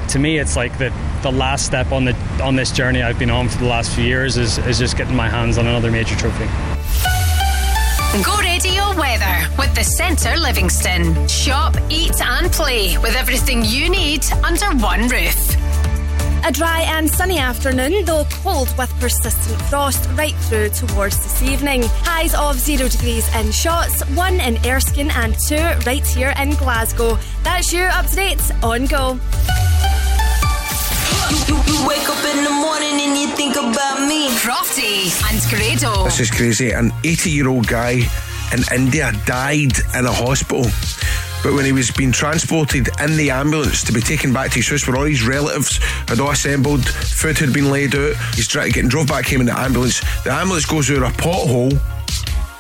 to 0.09 0.19
me, 0.19 0.39
it's 0.39 0.57
like 0.57 0.77
the 0.79 0.93
the 1.23 1.33
last 1.33 1.67
step 1.67 1.93
on 1.93 2.05
the 2.05 2.15
on 2.43 2.57
this 2.57 2.71
journey 2.71 3.03
I've 3.03 3.19
been 3.19 3.31
on 3.31 3.49
for 3.49 3.59
the 3.59 3.67
last 3.67 3.95
few 3.95 4.05
years 4.05 4.37
is, 4.37 4.59
is 4.59 4.79
just 4.79 4.97
getting 4.97 5.17
my 5.17 5.29
hands 5.29 5.59
on 5.59 5.67
another 5.67 5.91
major 5.91 6.15
trophy. 6.17 6.47
Go 8.23 8.37
radio 8.39 8.97
weather 8.97 9.49
with 9.59 9.75
the 9.75 9.85
Centre 9.85 10.37
Livingston. 10.37 11.27
Shop, 11.29 11.77
eat, 11.91 12.21
and 12.21 12.51
play 12.53 12.97
with 12.99 13.15
everything 13.17 13.65
you 13.65 13.91
need 13.91 14.25
under 14.45 14.67
one 14.77 15.09
roof. 15.09 15.57
A 16.45 16.53
dry 16.53 16.83
and 16.83 17.11
sunny 17.11 17.39
afternoon, 17.39 18.05
though 18.05 18.25
cold 18.43 18.73
with 18.79 18.91
persistent 19.01 19.61
frost 19.63 20.09
right 20.15 20.35
through 20.49 20.69
towards 20.71 21.17
this 21.23 21.43
evening. 21.43 21.83
Highs 22.05 22.35
of 22.35 22.59
0 22.59 22.89
degrees 22.89 23.27
in 23.35 23.47
Shotts, 23.47 24.03
1 24.17 24.41
in 24.41 24.57
Erskine, 24.67 25.11
and 25.11 25.35
2 25.49 25.57
right 25.87 26.07
here 26.07 26.35
in 26.39 26.51
Glasgow. 26.55 27.19
That's 27.43 27.73
your 27.73 27.89
up 27.89 28.07
to 28.07 28.17
date 28.17 28.41
on 28.63 28.87
Go. 28.87 29.19
You, 31.49 31.57
you 31.67 31.87
wake 31.89 32.09
up 32.09 32.25
in 32.25 32.45
the 32.45 32.51
morning 32.51 33.01
and 33.01 33.19
you 33.19 33.29
think 33.35 33.57
about 33.57 34.07
me. 34.07 34.29
Crofty 34.39 35.11
and 35.29 35.41
Grado. 35.51 36.05
This 36.05 36.21
is 36.21 36.31
crazy. 36.31 36.71
An 36.71 36.93
80 37.05 37.31
year 37.31 37.49
old 37.49 37.67
guy 37.67 38.03
in 38.53 38.63
India 38.73 39.13
died 39.27 39.73
in 39.95 40.07
a 40.07 40.13
hospital. 40.13 40.67
But 41.43 41.55
when 41.55 41.65
he 41.65 41.73
was 41.73 41.91
being 41.91 42.13
transported 42.13 42.89
in 43.01 43.17
the 43.17 43.31
ambulance 43.31 43.85
to 43.85 43.93
be 43.93 44.01
taken 44.01 44.33
back 44.33 44.51
to 44.51 44.57
his 44.57 44.69
house 44.69 44.87
where 44.89 44.97
all 44.97 45.05
his 45.05 45.25
relatives 45.27 45.77
had 46.09 46.19
all 46.19 46.31
assembled, 46.31 46.87
food 46.89 47.39
had 47.39 47.53
been 47.53 47.71
laid 47.71 47.95
out, 47.95 48.15
he's 48.35 48.49
trying 48.49 48.73
to 48.73 48.81
get 48.83 48.89
drove 48.91 49.07
back 49.07 49.27
home 49.29 49.41
in 49.41 49.47
the 49.47 49.57
ambulance. 49.59 50.01
The 50.25 50.33
ambulance 50.33 50.65
goes 50.67 50.87
through 50.89 51.05
a 51.05 51.11
pothole 51.11 51.71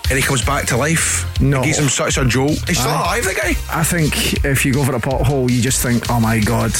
and 0.08 0.16
he 0.16 0.22
comes 0.22 0.44
back 0.44 0.66
to 0.66 0.76
life. 0.76 1.24
No. 1.40 1.62
It 1.62 1.66
gives 1.66 1.78
him 1.78 1.88
such 1.88 2.16
a 2.16 2.24
jolt. 2.24 2.58
He's 2.68 2.78
still 2.78 2.90
Aye. 2.92 3.18
alive, 3.18 3.24
the 3.24 3.34
guy. 3.34 3.54
I 3.72 3.82
think 3.82 4.44
if 4.44 4.64
you 4.64 4.72
go 4.72 4.84
for 4.84 4.94
a 4.94 5.00
pothole, 5.00 5.50
you 5.50 5.60
just 5.60 5.82
think, 5.82 6.08
oh 6.10 6.20
my 6.20 6.38
god, 6.38 6.70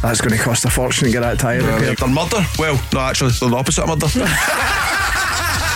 that's 0.00 0.20
going 0.20 0.36
to 0.36 0.38
cost 0.42 0.64
a 0.64 0.70
fortune 0.70 1.06
to 1.06 1.12
get 1.12 1.20
that 1.22 1.40
tyre 1.40 1.60
Well, 1.60 1.74
repaired. 1.78 1.98
they're 1.98 2.08
murder. 2.08 2.44
Well, 2.58 2.80
no, 2.92 3.00
actually, 3.00 3.32
they're 3.40 3.50
the 3.50 3.56
opposite 3.56 3.82
of 3.82 3.88
murder. 3.88 4.06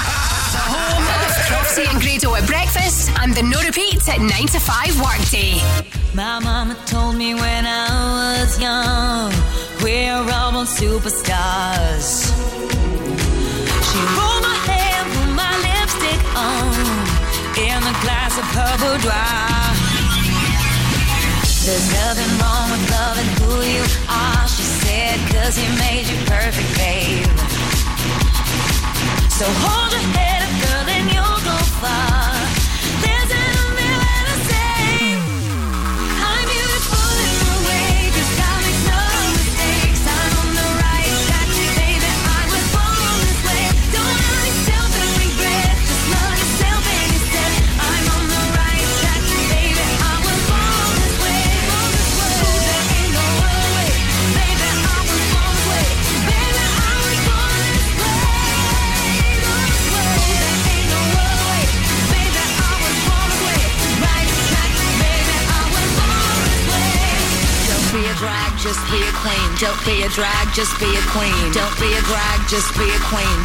Crofty 1.47 1.86
and 1.86 2.03
Grado 2.03 2.34
at 2.34 2.44
breakfast 2.47 3.09
and 3.22 3.32
the 3.32 3.42
no 3.42 3.61
repeat 3.62 4.03
at 4.09 4.18
9 4.18 4.30
to 4.51 4.59
5 4.59 5.01
workday. 5.01 5.62
My 6.12 6.40
mama 6.40 6.74
told 6.86 7.14
me 7.14 7.34
when 7.34 7.64
I 7.64 8.42
was 8.42 8.59
young, 8.59 9.30
we're 9.78 10.26
all 10.26 10.51
born 10.51 10.66
superstars. 10.66 12.34
She 13.86 13.99
rolled 14.18 14.42
my 14.42 14.59
hair, 14.66 14.99
put 15.14 15.30
my 15.38 15.55
lipstick 15.62 16.20
on, 16.34 16.74
in 17.62 17.78
a 17.78 17.94
glass 18.03 18.34
of 18.42 18.47
purple 18.51 18.99
dry. 19.07 19.47
There's 21.62 21.88
nothing 21.94 22.30
wrong 22.42 22.74
with 22.74 22.90
loving 22.90 23.30
who 23.38 23.55
you 23.70 23.84
are, 24.11 24.49
she 24.51 24.66
said, 24.82 25.16
cause 25.30 25.55
he 25.55 25.66
made 25.78 26.07
you 26.11 26.18
perfect, 26.26 26.70
babe. 26.74 27.26
So 29.30 29.47
hold 29.62 29.92
your 29.92 30.01
head 30.11 30.36
you'll 31.83 32.06
just 68.67 68.83
be 68.91 68.99
a 68.99 69.12
queen. 69.23 69.49
Don't 69.62 69.79
be 69.87 70.03
a 70.03 70.09
drag, 70.09 70.53
just 70.53 70.75
be 70.81 70.91
a 70.91 71.03
queen. 71.14 71.53
Don't 71.53 71.79
be 71.79 71.87
a 71.95 72.03
drag, 72.11 72.39
just 72.49 72.75
be 72.75 72.91
a 72.91 73.01
queen. 73.07 73.39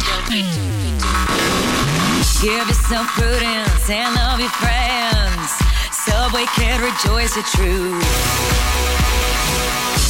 Give 2.42 2.66
yourself 2.66 3.06
prudence 3.14 3.88
and 3.88 4.14
love 4.16 4.40
your 4.40 4.50
friends. 4.58 5.48
Subway 5.94 6.46
can 6.58 6.82
rejoice 6.82 7.36
your 7.36 7.46
truth. 7.54 8.02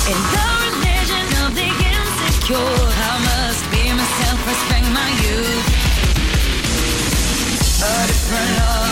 In 0.09 0.19
the 0.33 0.49
religion 0.65 1.29
of 1.45 1.51
the 1.61 1.69
insecure, 1.69 2.57
I 2.57 3.13
must 3.29 3.63
be 3.69 3.93
myself, 3.93 4.41
respect 4.49 4.89
my 4.97 5.11
youth. 5.21 5.67
A 7.85 8.07
different 8.07 8.57
love. 8.57 8.91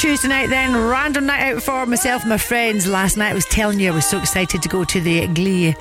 Tuesday 0.00 0.28
night 0.28 0.48
then? 0.48 0.74
Random 0.74 1.26
night 1.26 1.52
out 1.52 1.62
for 1.62 1.84
myself 1.84 2.22
and 2.22 2.30
my 2.30 2.38
friends 2.38 2.86
last 2.86 3.18
night. 3.18 3.32
I 3.32 3.34
was 3.34 3.44
telling 3.44 3.78
you 3.80 3.92
I 3.92 3.94
was 3.94 4.06
so 4.06 4.16
excited 4.16 4.62
to 4.62 4.68
go 4.70 4.82
to 4.82 4.98
the 4.98 5.26
Glee. 5.26 5.74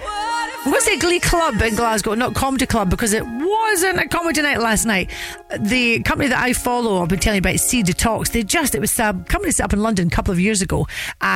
I'm 0.66 0.72
going 0.72 1.00
Glee 1.00 1.22
Club 1.22 1.62
in 1.62 1.76
Glasgow, 1.76 2.16
not 2.16 2.36
Comedy 2.36 2.66
Club, 2.66 2.90
because 2.90 3.14
it 3.14 3.26
wasn't 3.26 3.98
a 3.98 4.10
comedy 4.10 4.42
night 4.42 4.60
last 4.60 4.86
night. 4.86 5.10
The 5.58 6.04
company 6.04 6.28
that 6.28 6.44
I 6.44 6.52
follow, 6.52 7.02
I've 7.02 7.08
been 7.08 7.20
telling 7.20 7.38
you 7.38 7.50
about, 7.50 7.62
C 7.62 7.82
Detox, 7.82 8.34
they 8.34 8.44
just, 8.44 8.76
it 8.76 8.82
was 8.82 9.00
a 9.00 9.14
company 9.30 9.52
set 9.52 9.64
up 9.64 9.72
in 9.72 9.82
London 9.82 10.08
a 10.08 10.12
couple 10.12 10.34
of 10.34 10.40
years 10.40 10.62
ago, 10.62 10.86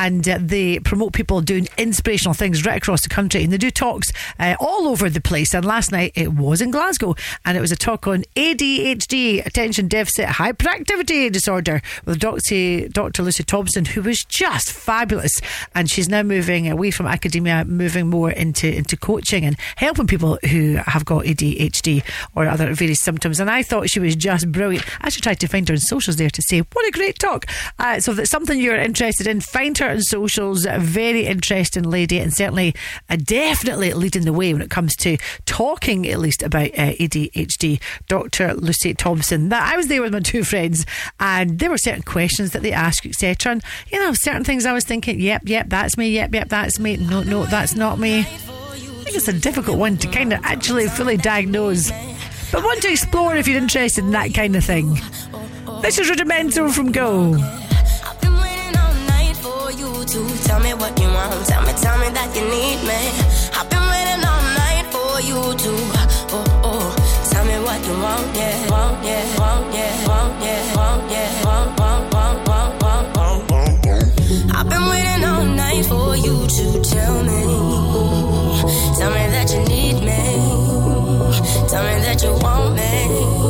and 0.04 0.26
they 0.26 0.80
promote 0.80 1.14
people 1.14 1.40
doing 1.40 1.66
inspirational 1.78 2.34
things 2.34 2.66
right 2.66 2.76
across 2.76 3.02
the 3.04 3.10
country, 3.10 3.42
and 3.42 3.54
they 3.54 3.58
do 3.58 3.72
talks 3.72 4.12
uh, 4.38 4.56
all 4.60 4.90
over 4.90 5.10
the 5.10 5.22
place. 5.22 5.54
And 5.54 5.64
last 5.64 5.94
night 5.94 6.12
it 6.14 6.34
was 6.34 6.62
in 6.62 6.72
Glasgow, 6.72 7.16
and 7.46 7.58
it 7.58 7.62
was 7.62 7.72
a 7.72 7.78
talk 7.78 8.06
on 8.06 8.26
ADHD, 8.36 9.46
attention 9.46 9.88
deficit 9.88 10.26
hyperactivity 10.26 11.32
disorder, 11.32 11.82
with 12.04 12.20
Dr. 12.20 12.90
Dr. 12.90 13.24
Lucy 13.24 13.46
Thompson, 13.46 13.86
who 13.86 14.02
was 14.02 14.23
just 14.34 14.72
fabulous. 14.72 15.32
And 15.76 15.90
she's 15.90 16.10
now 16.10 16.24
moving 16.24 16.70
away 16.70 16.92
from 16.92 17.06
academia, 17.06 17.66
moving 17.66 18.08
more 18.08 18.32
into, 18.32 18.74
into 18.74 18.98
coaching 18.98 19.46
and 19.46 19.58
helping 19.76 20.08
people 20.08 20.40
who 20.50 20.76
have 20.86 21.06
got 21.06 21.26
ADHD 21.26 22.04
or 22.36 22.48
other 22.48 22.74
various 22.74 23.00
symptoms. 23.00 23.40
And 23.40 23.50
I 23.50 23.64
thought 23.64 23.90
she 23.90 24.00
was 24.00 24.16
just 24.16 24.52
brilliant. 24.52 24.86
I 25.02 25.08
actually 25.08 25.22
tried 25.22 25.40
to 25.42 25.48
find 25.48 25.68
her 25.70 25.74
on 25.74 25.80
socials 25.80 26.18
there 26.18 26.30
to 26.30 26.42
say, 26.42 26.60
what 26.60 26.88
a 26.88 26.92
great 26.92 27.20
talk. 27.20 27.46
Uh, 27.80 28.00
so 28.00 28.12
if 28.14 28.28
something 28.28 28.60
you're 28.60 28.76
interested 28.76 29.28
in, 29.28 29.42
find 29.42 29.78
her 29.78 29.90
on 29.90 30.02
socials. 30.02 30.66
A 30.66 30.80
very 30.80 31.26
interesting 31.26 31.84
lady 31.84 32.20
and 32.20 32.34
certainly 32.34 32.74
uh, 33.10 33.18
definitely 33.18 33.94
leading 33.94 34.26
the 34.26 34.34
way 34.34 34.54
when 34.54 34.62
it 34.62 34.70
comes 34.70 34.96
to 34.98 35.18
talking 35.46 36.08
at 36.08 36.20
least 36.20 36.42
about 36.42 36.68
uh, 36.72 36.94
ADHD. 36.94 37.80
Dr. 38.08 38.54
Lucy 38.56 38.94
Thompson. 38.94 39.50
That 39.50 39.72
I 39.72 39.78
was 39.78 39.88
there 39.88 40.02
with 40.02 40.14
my 40.14 40.20
two 40.20 40.44
friends 40.44 40.86
and 41.20 41.60
there 41.60 41.70
were 41.70 41.78
certain 41.78 42.04
questions 42.04 42.52
that 42.52 42.62
they 42.62 42.72
asked, 42.72 43.06
etc. 43.06 43.54
And 43.54 43.64
you 43.92 44.00
know, 44.00 44.14
certain 44.14 44.33
things 44.42 44.66
I 44.66 44.74
was 44.74 44.86
thinking, 44.86 45.20
yep, 45.20 45.44
yep, 45.46 45.68
that's 45.70 45.98
me, 45.98 46.10
yep, 46.10 46.34
yep, 46.34 46.50
that's 46.50 46.80
me. 46.80 46.98
No, 46.98 47.24
no, 47.24 47.46
that's 47.46 47.76
not 47.76 48.00
me. 48.00 48.20
I 48.20 48.24
think 48.24 49.16
it's 49.18 49.28
a 49.28 49.34
difficult 49.34 49.78
one 49.78 49.98
to 49.98 50.08
kind 50.08 50.34
of 50.34 50.40
actually 50.44 50.88
fully 50.88 51.18
diagnose. 51.18 51.92
But 52.52 52.64
one 52.64 52.80
to 52.82 52.90
explore 52.90 53.36
if 53.36 53.48
you're 53.48 53.58
interested 53.58 54.06
in 54.06 54.12
that 54.12 54.34
kind 54.34 54.56
of 54.56 54.64
thing. 54.64 55.00
This 55.82 56.00
is 56.00 56.10
Rudimental 56.10 56.72
from 56.72 56.92
Go. 56.92 57.38
tell 60.44 60.60
me 60.60 60.74
what 60.74 61.00
you 61.00 61.08
want. 61.08 61.46
Tell 61.48 61.62
me, 61.66 61.74
tell 61.74 61.98
me 61.98 62.10
that 62.10 62.30
you 62.36 62.44
need 62.56 62.80
me. 62.86 63.00
I've 63.58 63.70
been 63.70 63.86
waiting 63.94 64.22
all 64.32 64.44
night 64.62 64.86
for 64.94 65.22
you 65.30 65.40
to. 65.64 65.72
Oh, 66.36 66.62
oh. 66.64 66.86
Tell 67.32 67.46
me 67.46 67.58
what 67.66 67.82
you 67.88 67.96
want, 68.06 68.36
yeah. 68.36 68.70
Want, 68.70 69.04
yeah. 69.04 69.40
Want, 69.40 69.74
yeah. 69.74 70.08
Want, 70.08 70.44
yeah. 70.44 70.76
Want, 70.76 71.12
want, 71.46 71.80
want, 71.80 72.13
I've 74.64 74.70
been 74.70 74.90
waiting 74.90 75.26
all 75.26 75.44
night 75.44 75.86
for 75.88 76.16
you 76.16 76.48
to 76.48 76.82
tell 76.90 77.22
me. 77.22 77.44
Tell 78.98 79.12
me 79.12 79.28
that 79.28 79.52
you 79.52 79.60
need 79.66 79.96
me. 79.96 80.24
Tell 81.68 81.84
me 81.84 82.00
that 82.00 82.24
you 82.24 82.32
want 82.42 82.74
me. 82.74 83.43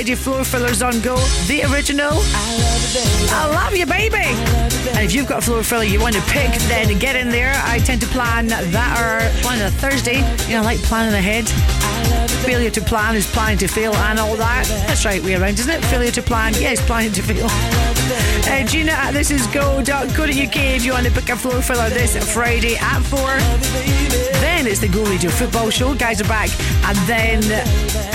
Friday 0.00 0.14
floor 0.14 0.44
fillers 0.44 0.80
on 0.80 0.98
go. 1.02 1.14
The 1.46 1.62
original. 1.70 2.12
I 2.14 3.52
love 3.52 3.76
you, 3.76 3.84
baby. 3.84 4.16
And 4.96 5.04
if 5.04 5.12
you've 5.12 5.28
got 5.28 5.40
a 5.40 5.42
floor 5.42 5.62
filler 5.62 5.84
you 5.84 6.00
want 6.00 6.14
to 6.14 6.22
pick, 6.22 6.50
then 6.72 6.98
get 6.98 7.16
in 7.16 7.28
there. 7.28 7.52
I 7.66 7.80
tend 7.80 8.00
to 8.00 8.06
plan 8.06 8.46
that 8.46 8.64
or 8.96 9.42
plan 9.42 9.60
a 9.60 9.70
Thursday. 9.70 10.20
You 10.48 10.54
know, 10.54 10.60
I 10.60 10.72
like 10.72 10.78
planning 10.78 11.12
ahead. 11.12 11.46
Failure 12.46 12.70
to 12.70 12.80
plan 12.80 13.14
is 13.14 13.30
planning 13.30 13.58
to 13.58 13.68
fail 13.68 13.94
and 13.94 14.18
all 14.18 14.36
that. 14.36 14.64
That's 14.86 15.04
right 15.04 15.22
way 15.22 15.34
around, 15.34 15.58
isn't 15.58 15.70
it? 15.70 15.84
Failure 15.84 16.12
to 16.12 16.22
plan, 16.22 16.54
yes, 16.54 16.80
planning 16.86 17.12
to 17.12 17.22
fail. 17.22 17.48
Uh, 17.50 18.64
Gina 18.64 18.92
at 18.92 19.12
this 19.12 19.30
is 19.30 19.46
go.co.uk 19.48 20.56
if 20.56 20.82
you 20.82 20.92
want 20.92 21.04
to 21.08 21.12
book 21.12 21.28
a 21.28 21.36
floor 21.36 21.60
filler 21.60 21.90
this 21.90 22.16
Friday 22.32 22.76
at 22.76 23.00
4. 23.00 23.18
Then 24.40 24.66
it's 24.66 24.80
the 24.80 24.88
Go 24.88 25.04
Radio 25.04 25.28
Football 25.28 25.68
Show. 25.68 25.94
Guys 25.94 26.22
are 26.22 26.28
back. 26.28 26.48
And 26.88 26.96
then 27.06 28.09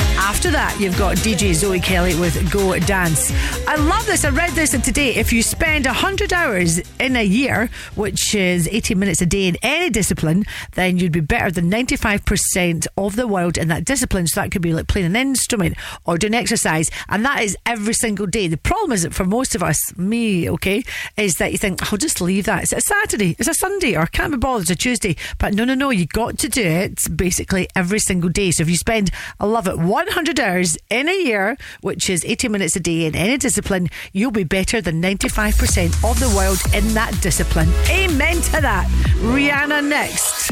after 0.45 0.57
that, 0.57 0.79
you've 0.79 0.97
got 0.99 1.17
DJ 1.17 1.55
Zoe 1.55 1.79
Kelly 1.79 2.13
with 2.19 2.51
Go 2.51 2.77
Dance. 2.77 3.31
I 3.67 3.77
love 3.77 4.05
this. 4.05 4.25
I 4.25 4.29
read 4.29 4.51
this 4.51 4.79
today. 4.79 5.15
If 5.15 5.33
you 5.33 5.41
spend 5.41 5.85
100 5.85 6.31
hours 6.33 6.77
in 6.99 7.15
a 7.15 7.23
year, 7.23 7.67
which 7.95 8.35
is 8.35 8.67
80 8.67 8.93
minutes 8.93 9.21
a 9.21 9.25
day 9.25 9.47
in 9.47 9.57
any 9.63 9.89
discipline, 9.89 10.45
then 10.73 10.99
you'd 10.99 11.11
be 11.11 11.19
better 11.19 11.49
than 11.49 11.71
95% 11.71 12.85
of 12.95 13.15
the 13.15 13.27
world 13.27 13.57
in 13.57 13.69
that 13.69 13.85
discipline. 13.85 14.27
So 14.27 14.39
that 14.39 14.51
could 14.51 14.61
be 14.61 14.71
like 14.71 14.87
playing 14.87 15.07
an 15.07 15.15
instrument 15.15 15.77
or 16.05 16.19
doing 16.19 16.35
exercise. 16.35 16.91
And 17.09 17.25
that 17.25 17.41
is 17.41 17.57
every 17.65 17.95
single 17.95 18.27
day. 18.27 18.47
The 18.47 18.57
problem 18.85 18.95
is 18.97 19.01
that 19.01 19.15
for 19.15 19.25
most 19.25 19.55
of 19.55 19.63
us, 19.63 19.97
me, 19.97 20.47
okay, 20.47 20.83
is 21.17 21.37
that 21.37 21.51
you 21.51 21.57
think, 21.57 21.91
I'll 21.91 21.97
just 21.97 22.21
leave 22.21 22.45
that. 22.45 22.61
It's 22.61 22.71
a 22.71 22.79
Saturday, 22.79 23.35
it's 23.39 23.47
a 23.47 23.53
Sunday, 23.55 23.95
or 23.95 24.05
can't 24.05 24.31
be 24.31 24.37
bothered, 24.37 24.69
it's 24.69 24.69
a 24.69 24.75
Tuesday. 24.75 25.15
But 25.39 25.55
no, 25.55 25.63
no, 25.63 25.73
no, 25.73 25.89
you 25.89 26.05
got 26.05 26.37
to 26.37 26.47
do 26.47 26.61
it 26.61 27.01
basically 27.17 27.67
every 27.75 27.97
single 27.97 28.29
day. 28.29 28.51
So 28.51 28.61
if 28.61 28.69
you 28.69 28.77
spend, 28.77 29.09
I 29.39 29.47
love 29.47 29.67
it, 29.67 29.79
100 29.79 30.39
hours 30.39 30.77
in 30.91 31.09
a 31.09 31.23
year, 31.23 31.57
which 31.81 32.11
is 32.11 32.23
80 32.25 32.49
minutes 32.49 32.75
a 32.75 32.79
day 32.79 33.05
in 33.07 33.15
any 33.15 33.37
discipline, 33.37 33.89
you'll 34.13 34.29
be 34.29 34.43
better 34.43 34.81
than 34.81 35.01
95% 35.01 36.07
of 36.07 36.19
the 36.19 36.31
world 36.35 36.59
in 36.75 36.93
that 36.93 37.19
discipline. 37.23 37.69
Amen 37.89 38.35
to 38.35 38.61
that. 38.61 38.87
Rihanna 39.17 39.83
next. 39.89 40.51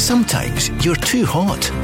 Sometimes 0.00 0.70
you're 0.82 0.96
too 0.96 1.26
hot. 1.26 1.83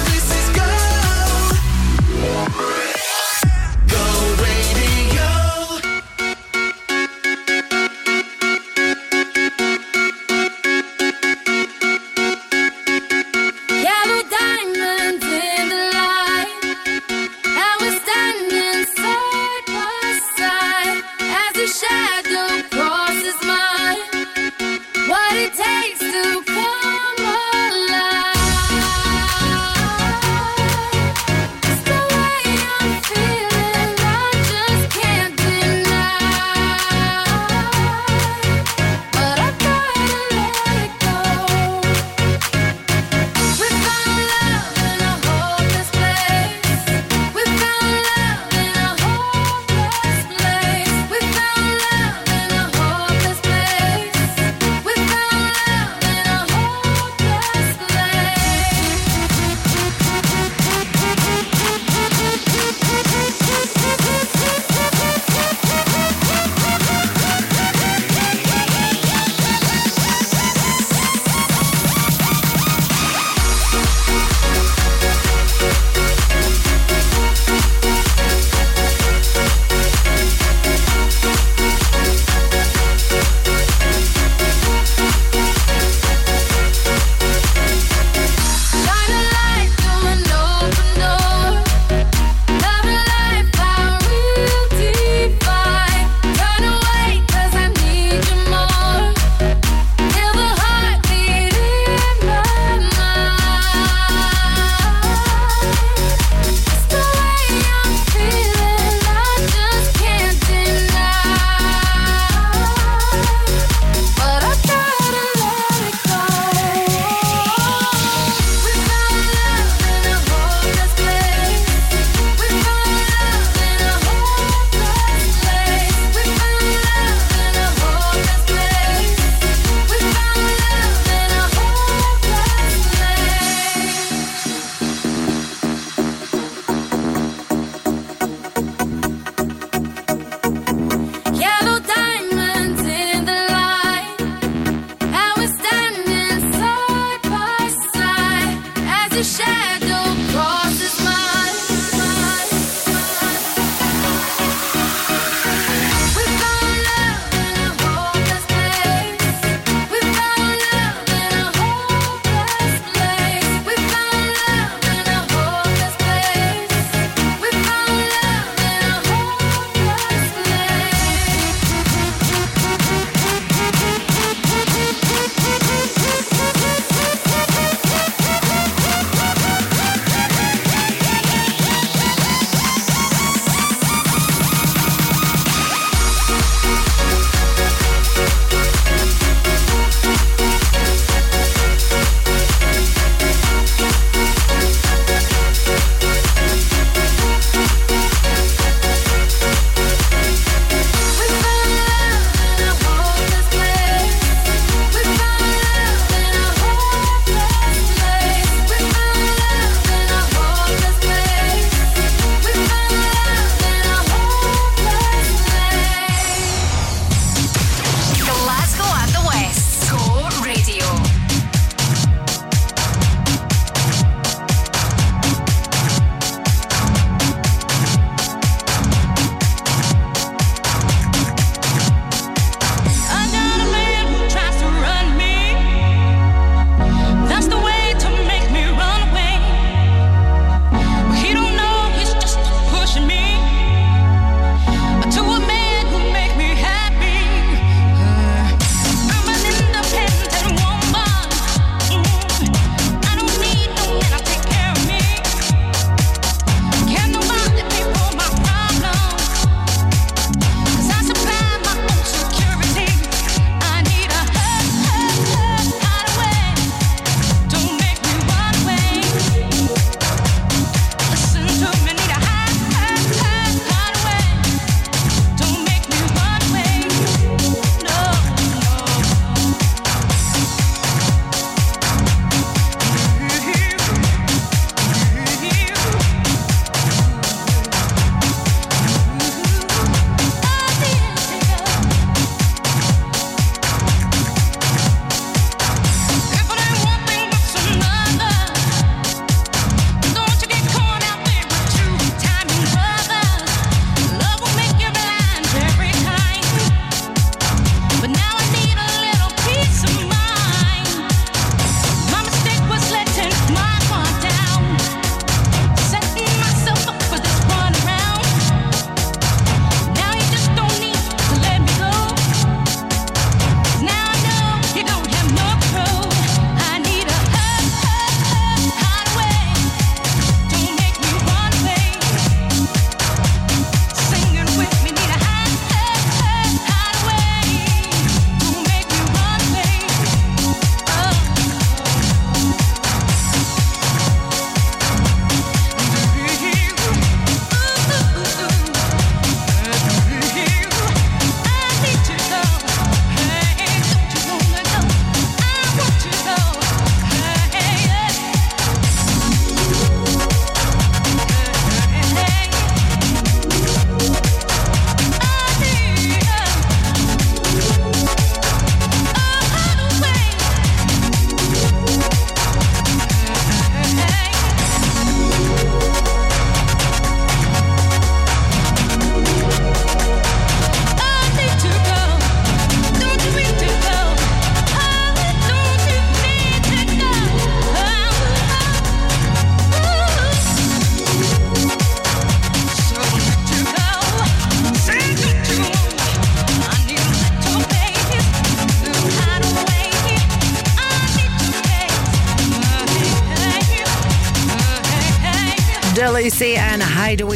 Go. 2.49 2.57
Go 2.57 2.80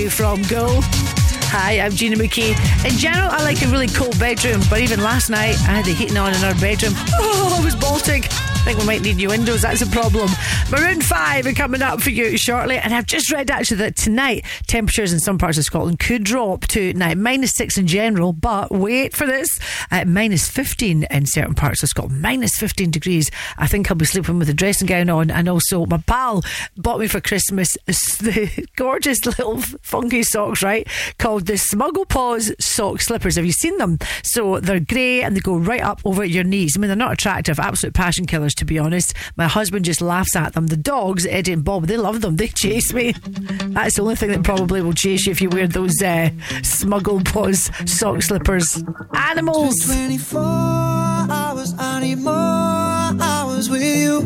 From 0.10 0.42
Go. 0.44 0.80
Hi, 1.48 1.80
I'm 1.80 1.92
Gina 1.92 2.16
McKie. 2.16 2.52
In 2.86 2.98
general, 2.98 3.30
I 3.32 3.42
like 3.44 3.62
a 3.62 3.68
really 3.68 3.88
cold 3.88 4.18
bedroom, 4.20 4.62
but 4.70 4.82
even 4.82 5.02
last 5.02 5.30
night, 5.30 5.56
I 5.62 5.76
had 5.76 5.86
the 5.86 5.94
heating 5.94 6.18
on 6.18 6.34
in 6.34 6.44
our 6.44 6.56
bedroom. 6.56 6.94
Oh, 7.18 7.58
I 7.60 7.64
was 7.64 7.76
Baltic. 7.76 8.26
I 8.32 8.70
think 8.70 8.80
we 8.80 8.86
might 8.86 9.02
need 9.04 9.18
new 9.18 9.30
windows. 9.30 9.62
That's 9.62 9.82
a 9.82 9.88
problem. 9.88 10.28
Maroon 10.72 11.00
5 11.00 11.46
are 11.46 11.54
coming 11.54 11.84
up 11.84 12.02
for 12.02 12.10
you 12.10 12.36
shortly. 12.38 12.78
And 12.78 12.96
I've 12.96 13.06
just 13.06 13.32
read 13.32 13.52
actually 13.52 13.78
that 13.78 13.96
tonight 13.96 14.44
temperatures 14.66 15.14
in 15.14 15.20
some 15.20 15.38
parts 15.38 15.60
of 15.60 15.66
Scotland 15.66 16.00
could 16.00 16.24
drop 16.24 16.66
to 16.70 16.92
now 16.94 17.14
minus 17.14 17.54
6 17.54 17.78
in 17.78 17.86
general, 17.86 18.34
but 18.34 18.72
wait 18.72 19.16
for 19.16 19.28
this 19.28 19.60
minus 20.06 20.48
15 20.50 21.04
in 21.04 21.26
certain 21.26 21.56
parts 21.56 21.84
of 21.84 21.90
Scotland. 21.90 22.22
Minus 22.22 22.58
15 22.58 22.92
degrees. 22.92 23.30
I 23.58 23.68
think 23.68 23.90
I'll 23.90 23.98
be 23.98 24.06
sleeping 24.06 24.40
with 24.40 24.50
a 24.50 24.54
dressing 24.54 24.88
gown 24.88 25.10
on. 25.10 25.32
And 25.32 25.48
also, 25.48 25.86
my 25.86 25.98
pal 25.98 26.44
bought 26.78 27.00
me 27.00 27.08
for 27.08 27.22
Christmas 27.22 27.76
the 27.86 28.68
gorgeous 28.76 29.26
little 29.26 29.62
funky 29.82 30.24
socks, 30.24 30.64
right? 30.64 30.88
Called 31.18 31.46
the 31.46 31.58
Snuggle 31.58 32.06
Paws 32.06 32.52
sock 32.60 33.02
slippers. 33.02 33.36
Have 33.36 33.46
you 33.46 33.52
seen 33.52 33.78
them? 33.78 34.00
So 34.24 34.60
they're 34.60 34.80
grey 34.80 35.22
and 35.22 35.36
they 35.36 35.42
go 35.42 35.58
right 35.58 35.82
up 35.82 36.02
over 36.06 36.24
your 36.24 36.44
knees. 36.44 36.76
I 36.76 36.80
mean, 36.80 36.88
they're 36.90 36.96
not 36.96 37.14
attractive, 37.14 37.60
absolute 37.60 37.94
passion 37.94 38.26
killers, 38.26 38.54
to 38.56 38.66
be 38.66 38.80
honest. 38.80 39.14
My 39.36 39.48
husband 39.48 39.86
just 39.86 40.02
laughs 40.02 40.36
at 40.36 40.54
them. 40.54 40.68
The 40.68 40.78
dogs, 40.78 41.26
Eddie 41.26 41.54
and 41.54 41.64
Bob, 41.64 41.88
they 41.88 41.98
love 41.98 42.22
them. 42.22 42.36
They 42.36 42.48
chase 42.48 42.94
me. 42.94 43.14
That's 43.68 43.96
the 43.96 44.02
only 44.02 44.16
thing 44.16 44.32
that 44.32 44.44
probably 44.44 44.82
will 44.82 44.94
chase 44.94 45.26
you 45.26 45.32
if 45.32 45.42
you 45.42 45.50
wear 45.50 45.68
those 45.68 46.02
uh, 46.02 46.30
Snuggle 46.64 47.22
Paws 47.22 47.70
sock 47.86 48.22
slippers. 48.22 48.84
Animals. 49.14 49.75
24 49.82 50.42
hours, 50.42 51.74
I 51.78 52.00
need 52.00 52.20
more 52.20 52.34
hours 52.34 53.70
with 53.70 53.84
you. 53.84 54.22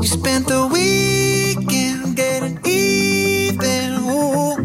You 0.00 0.06
spent 0.06 0.46
the 0.46 0.68
weekend 0.72 2.16
getting 2.16 2.58
even. 2.64 3.94
Ooh. 4.10 4.56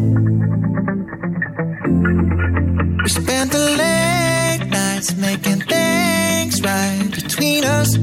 We 3.02 3.08
spent 3.08 3.50
the 3.50 3.64
late 3.82 4.68
nights 4.70 5.16
making 5.16 5.62
things 5.62 6.62
right 6.62 7.10
between 7.10 7.64
us. 7.64 7.96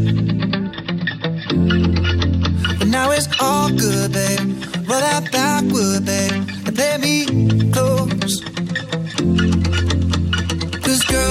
But 2.80 2.88
now 2.88 3.12
it's 3.12 3.28
all 3.40 3.70
good, 3.70 4.12
babe. 4.12 4.40
Roll 4.90 5.00
that 5.00 5.32
backward, 5.32 6.06
babe, 6.06 6.50
and 6.66 6.76
play 6.76 6.98
me 6.98 7.72
close. 7.72 8.59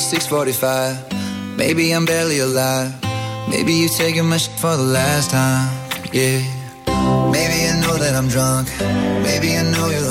645. 0.00 1.56
Maybe 1.56 1.92
I'm 1.92 2.06
barely 2.06 2.38
alive. 2.40 2.92
Maybe 3.48 3.72
you 3.74 3.88
taking 3.88 4.26
my 4.26 4.38
shit 4.38 4.58
for 4.58 4.76
the 4.76 4.82
last 4.82 5.30
time. 5.30 5.68
Yeah. 6.12 6.40
Maybe 7.30 7.68
I 7.68 7.78
know 7.82 7.96
that 7.96 8.14
I'm 8.16 8.28
drunk. 8.28 8.68
Maybe 9.22 9.56
I 9.56 9.62
know 9.62 9.88
you're 9.90 10.09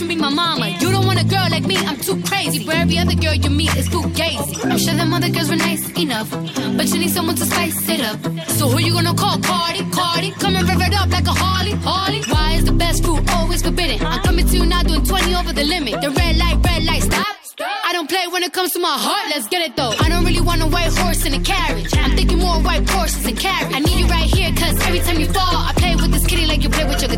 you 0.00 0.08
be 0.08 0.16
my 0.16 0.28
mama. 0.28 0.68
You 0.80 0.90
don't 0.92 1.06
want 1.06 1.20
a 1.20 1.24
girl 1.24 1.46
like 1.50 1.64
me, 1.66 1.76
I'm 1.76 1.96
too 1.96 2.20
crazy. 2.22 2.64
Where 2.64 2.76
every 2.76 2.98
other 2.98 3.14
girl 3.14 3.34
you 3.34 3.50
meet 3.50 3.74
is 3.76 3.88
fugazi. 3.88 4.64
I'm 4.70 4.78
sure 4.78 4.94
them 4.94 5.12
other 5.12 5.28
girls 5.28 5.48
were 5.50 5.56
nice 5.56 5.88
enough, 5.98 6.30
but 6.76 6.86
you 6.88 6.98
need 6.98 7.10
someone 7.10 7.36
to 7.36 7.44
spice 7.44 7.88
it 7.88 8.00
up. 8.00 8.18
So 8.58 8.68
who 8.68 8.78
you 8.78 8.92
gonna 8.92 9.14
call? 9.14 9.38
Cardi, 9.40 9.82
Cardi. 9.90 10.30
Come 10.32 10.56
and 10.56 10.68
rev 10.68 10.80
it 10.80 10.94
up 10.94 11.10
like 11.10 11.26
a 11.26 11.34
Harley, 11.34 11.72
Harley. 11.82 12.22
Why 12.28 12.54
is 12.54 12.64
the 12.64 12.72
best 12.72 13.04
food 13.04 13.28
always 13.30 13.62
forbidden? 13.62 14.04
I'm 14.06 14.22
coming 14.22 14.46
to 14.46 14.56
you 14.56 14.66
now 14.66 14.82
doing 14.82 15.04
20 15.04 15.34
over 15.34 15.52
the 15.52 15.64
limit. 15.64 16.00
The 16.00 16.10
red 16.10 16.36
light, 16.36 16.58
red 16.64 16.84
light, 16.84 17.02
stop. 17.02 17.26
I 17.60 17.92
don't 17.92 18.08
play 18.08 18.26
when 18.28 18.44
it 18.44 18.52
comes 18.52 18.70
to 18.72 18.78
my 18.78 18.96
heart, 18.96 19.26
let's 19.30 19.48
get 19.48 19.62
it 19.62 19.74
though. 19.74 19.92
I 19.98 20.08
don't 20.08 20.24
really 20.24 20.40
want 20.40 20.62
a 20.62 20.66
white 20.66 20.92
horse 20.96 21.24
in 21.26 21.34
a 21.34 21.40
carriage. 21.40 21.90
I'm 21.96 22.14
thinking 22.14 22.38
more 22.38 22.60
white 22.60 22.88
horses 22.88 23.26
and 23.26 23.36
carriage. 23.36 23.74
I 23.74 23.80
need 23.80 23.98
you 23.98 24.06
right 24.06 24.30
here, 24.30 24.52
cause 24.54 24.78
every 24.86 25.00
time 25.00 25.18
you 25.18 25.26
fall, 25.26 25.56
I 25.68 25.72
play 25.74 25.96
with 25.96 26.12
this 26.12 26.24
kitty 26.26 26.46
like 26.46 26.62
you 26.62 26.70
play 26.70 26.84
with 26.84 27.00
your 27.02 27.10
guitar. 27.10 27.17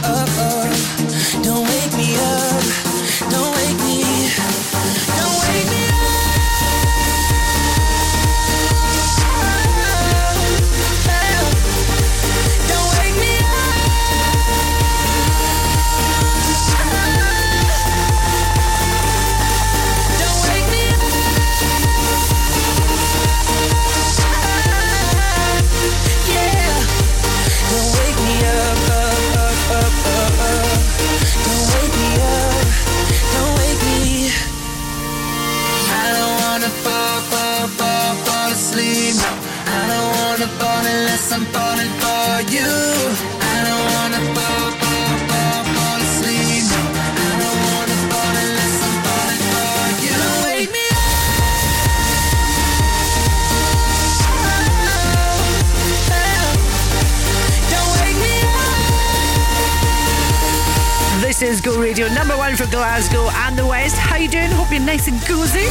Glasgow 62.71 63.29
and 63.45 63.57
the 63.57 63.67
West. 63.67 63.97
How 63.97 64.15
you 64.15 64.29
doing? 64.29 64.49
Hope 64.51 64.71
you're 64.71 64.79
nice 64.79 65.07
and 65.09 65.21
cozy. 65.23 65.67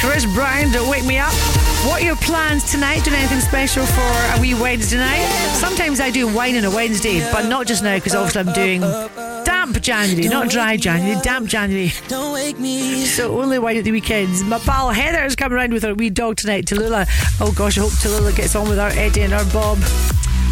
Chris 0.00 0.24
Brown, 0.32 0.70
don't 0.70 0.88
wake 0.88 1.04
me 1.04 1.18
up. 1.18 1.32
What 1.84 2.00
are 2.00 2.04
your 2.04 2.16
plans 2.16 2.70
tonight? 2.70 3.04
Doing 3.04 3.16
anything 3.16 3.40
special 3.40 3.84
for 3.84 4.00
a 4.00 4.40
wee 4.40 4.54
Wednesday 4.54 4.98
night? 4.98 5.26
Sometimes 5.54 5.98
I 6.00 6.10
do 6.10 6.32
wine 6.32 6.56
on 6.56 6.64
a 6.64 6.70
Wednesday, 6.70 7.20
but 7.32 7.48
not 7.48 7.66
just 7.66 7.82
now 7.82 7.96
because 7.96 8.14
obviously 8.14 8.42
I'm 8.42 8.52
doing 8.52 8.80
damp 9.44 9.80
January, 9.80 10.28
not 10.28 10.48
dry 10.48 10.76
January, 10.76 11.20
damp 11.22 11.48
January. 11.48 11.92
Don't 12.06 12.32
wake 12.32 12.58
me. 12.60 13.04
So 13.06 13.40
only 13.40 13.58
wine 13.58 13.76
at 13.76 13.84
the 13.84 13.92
weekends. 13.92 14.44
My 14.44 14.60
pal 14.60 14.90
Heather 14.90 15.24
is 15.24 15.34
coming 15.34 15.58
around 15.58 15.72
with 15.72 15.82
her 15.82 15.94
wee 15.94 16.10
dog 16.10 16.36
tonight, 16.36 16.66
Tallulah. 16.66 17.08
Oh 17.40 17.52
gosh, 17.52 17.76
I 17.76 17.80
hope 17.80 17.92
Tallulah 17.92 18.36
gets 18.36 18.54
on 18.54 18.68
with 18.68 18.78
our 18.78 18.90
Eddie 18.90 19.22
and 19.22 19.32
our 19.32 19.44
Bob. 19.46 19.78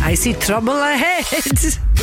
I 0.02 0.14
see 0.14 0.34
trouble 0.34 0.76
ahead. 0.76 1.24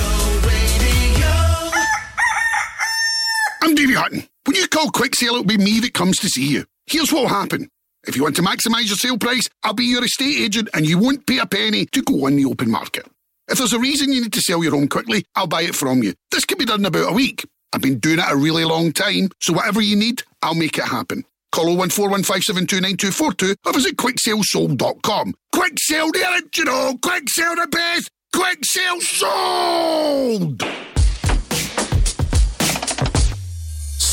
Davy 3.81 3.95
Hutton. 3.95 4.23
When 4.45 4.55
you 4.55 4.67
call 4.67 4.91
Quick 4.91 5.15
Sale, 5.15 5.33
it'll 5.33 5.43
be 5.43 5.57
me 5.57 5.79
that 5.79 5.95
comes 5.95 6.17
to 6.17 6.29
see 6.29 6.45
you. 6.45 6.65
Here's 6.85 7.11
what'll 7.11 7.29
happen. 7.29 7.67
If 8.07 8.15
you 8.15 8.21
want 8.21 8.35
to 8.35 8.43
maximise 8.43 8.85
your 8.85 8.95
sale 8.95 9.17
price, 9.17 9.49
I'll 9.63 9.73
be 9.73 9.85
your 9.85 10.03
estate 10.03 10.39
agent 10.39 10.69
and 10.75 10.85
you 10.85 10.99
won't 10.99 11.25
pay 11.25 11.39
a 11.39 11.47
penny 11.47 11.87
to 11.87 12.03
go 12.03 12.27
on 12.27 12.35
the 12.35 12.45
open 12.45 12.69
market. 12.69 13.07
If 13.47 13.57
there's 13.57 13.73
a 13.73 13.79
reason 13.79 14.11
you 14.11 14.21
need 14.21 14.33
to 14.33 14.41
sell 14.41 14.61
your 14.61 14.73
home 14.73 14.87
quickly, 14.87 15.25
I'll 15.35 15.47
buy 15.47 15.63
it 15.63 15.73
from 15.73 16.03
you. 16.03 16.13
This 16.29 16.45
can 16.45 16.59
be 16.59 16.65
done 16.65 16.81
in 16.81 16.85
about 16.85 17.11
a 17.11 17.15
week. 17.15 17.43
I've 17.73 17.81
been 17.81 17.97
doing 17.97 18.19
it 18.19 18.25
a 18.29 18.35
really 18.35 18.65
long 18.65 18.91
time, 18.91 19.31
so 19.39 19.51
whatever 19.51 19.81
you 19.81 19.95
need, 19.95 20.21
I'll 20.43 20.53
make 20.53 20.77
it 20.77 20.83
happen. 20.83 21.25
Call 21.51 21.75
01415729242 21.75 23.55
or 23.65 23.73
visit 23.73 23.97
quicksalesold.com. 23.97 25.33
Quick 25.53 25.73
sale 25.79 26.11
the 26.11 26.23
original, 26.33 26.99
quick 26.99 27.27
sale 27.29 27.55
the 27.55 27.65
best, 27.65 28.11
quick 28.31 28.59
sale 28.63 29.01
sold! 29.01 30.63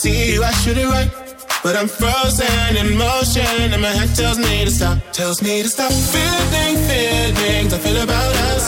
See 0.00 0.32
you, 0.32 0.42
I 0.42 0.50
should 0.62 0.78
it 0.78 0.86
right. 0.86 1.10
But 1.62 1.76
I'm 1.76 1.88
frozen 1.88 2.76
in 2.80 2.96
motion, 2.96 3.72
and 3.74 3.82
my 3.82 3.92
head 3.98 4.10
tells 4.16 4.38
me 4.38 4.64
to 4.64 4.70
stop, 4.70 4.98
tells 5.12 5.42
me 5.42 5.62
to 5.62 5.68
stop. 5.68 5.92
Feeling 5.92 6.76
feelings 6.88 7.72
I 7.74 7.78
feel 7.84 8.00
about 8.02 8.34
us. 8.52 8.64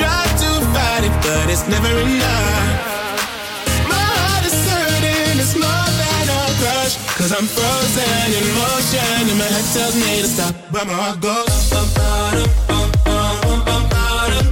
Try 0.00 0.22
to 0.42 0.50
fight 0.74 1.04
it, 1.08 1.14
but 1.24 1.46
it's 1.48 1.66
never 1.68 1.88
enough. 1.88 2.65
Cause 7.26 7.40
I'm 7.40 7.48
frozen 7.48 8.32
in 8.38 8.46
motion, 8.54 9.30
and 9.30 9.36
my 9.36 9.46
head 9.46 9.66
tells 9.74 9.96
me 9.96 10.22
to 10.22 10.28
stop. 10.28 10.54
But 10.70 10.86
my 10.86 10.92
heart 10.92 11.18
goes. 11.20 11.70
bum, 11.74 11.88
ba-dum, 11.98 12.46
bum, 12.70 12.86
bum, 13.02 13.34
bum, 13.42 13.58
bum, 13.66 13.82
ba-dum. 13.90 14.46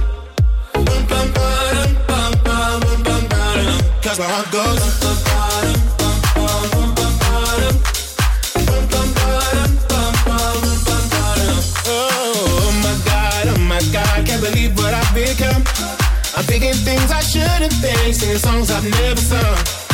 Bum, 0.83 1.01
bum, 1.07 1.27
ba-dum, 1.31 1.95
bum, 2.05 2.31
bum, 2.43 2.79
bum, 2.83 3.03
bum, 3.07 3.23
ba-dum. 3.31 3.79
Cause 4.03 4.19
my 4.19 4.27
heart 4.27 4.51
goes. 4.51 4.83
bum, 4.99 5.15
ba-dum, 5.23 5.79
bum, 5.95 6.19
bum, 6.35 6.59
bum, 6.75 6.91
bum, 6.99 7.13
ba-dum. 7.23 7.75
Bum, 8.67 8.83
bum, 8.91 9.07
ba-dum, 9.15 9.71
bum, 9.87 10.11
bum, 10.27 10.59
bum, 10.59 10.79
bum, 10.83 11.03
ba-dum. 11.15 11.59
Oh 11.87 12.75
my 12.83 12.91
god, 13.07 13.55
oh 13.55 13.59
my 13.71 13.79
god, 13.95 14.27
can't 14.27 14.43
believe 14.43 14.75
what 14.75 14.91
I've 14.91 15.15
become. 15.15 15.63
I'm 16.35 16.43
thinking 16.43 16.75
things 16.83 17.07
I 17.07 17.23
shouldn't 17.23 17.71
think, 17.79 18.13
singing 18.13 18.35
songs 18.35 18.69
I've 18.69 18.83
never 18.83 19.21
sung. 19.21 19.84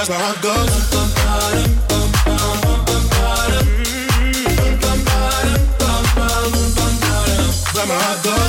Cause 0.00 0.08
my 0.08 0.16
heart 0.16 0.40
goes. 0.40 0.90
bum, 0.90 1.08
ba-dum, 1.12 2.10
bum, 8.24 8.39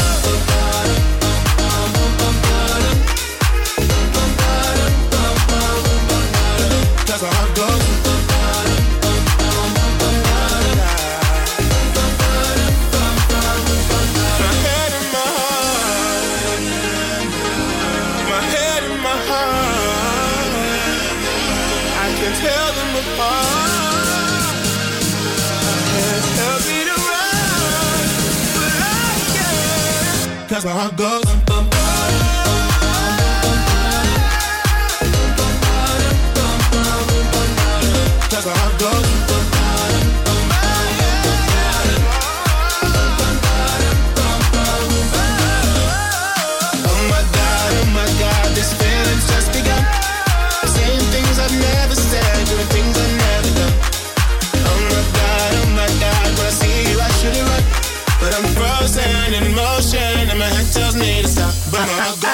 my 30.63 30.69
heart 30.69 30.95
goes. 30.95 31.40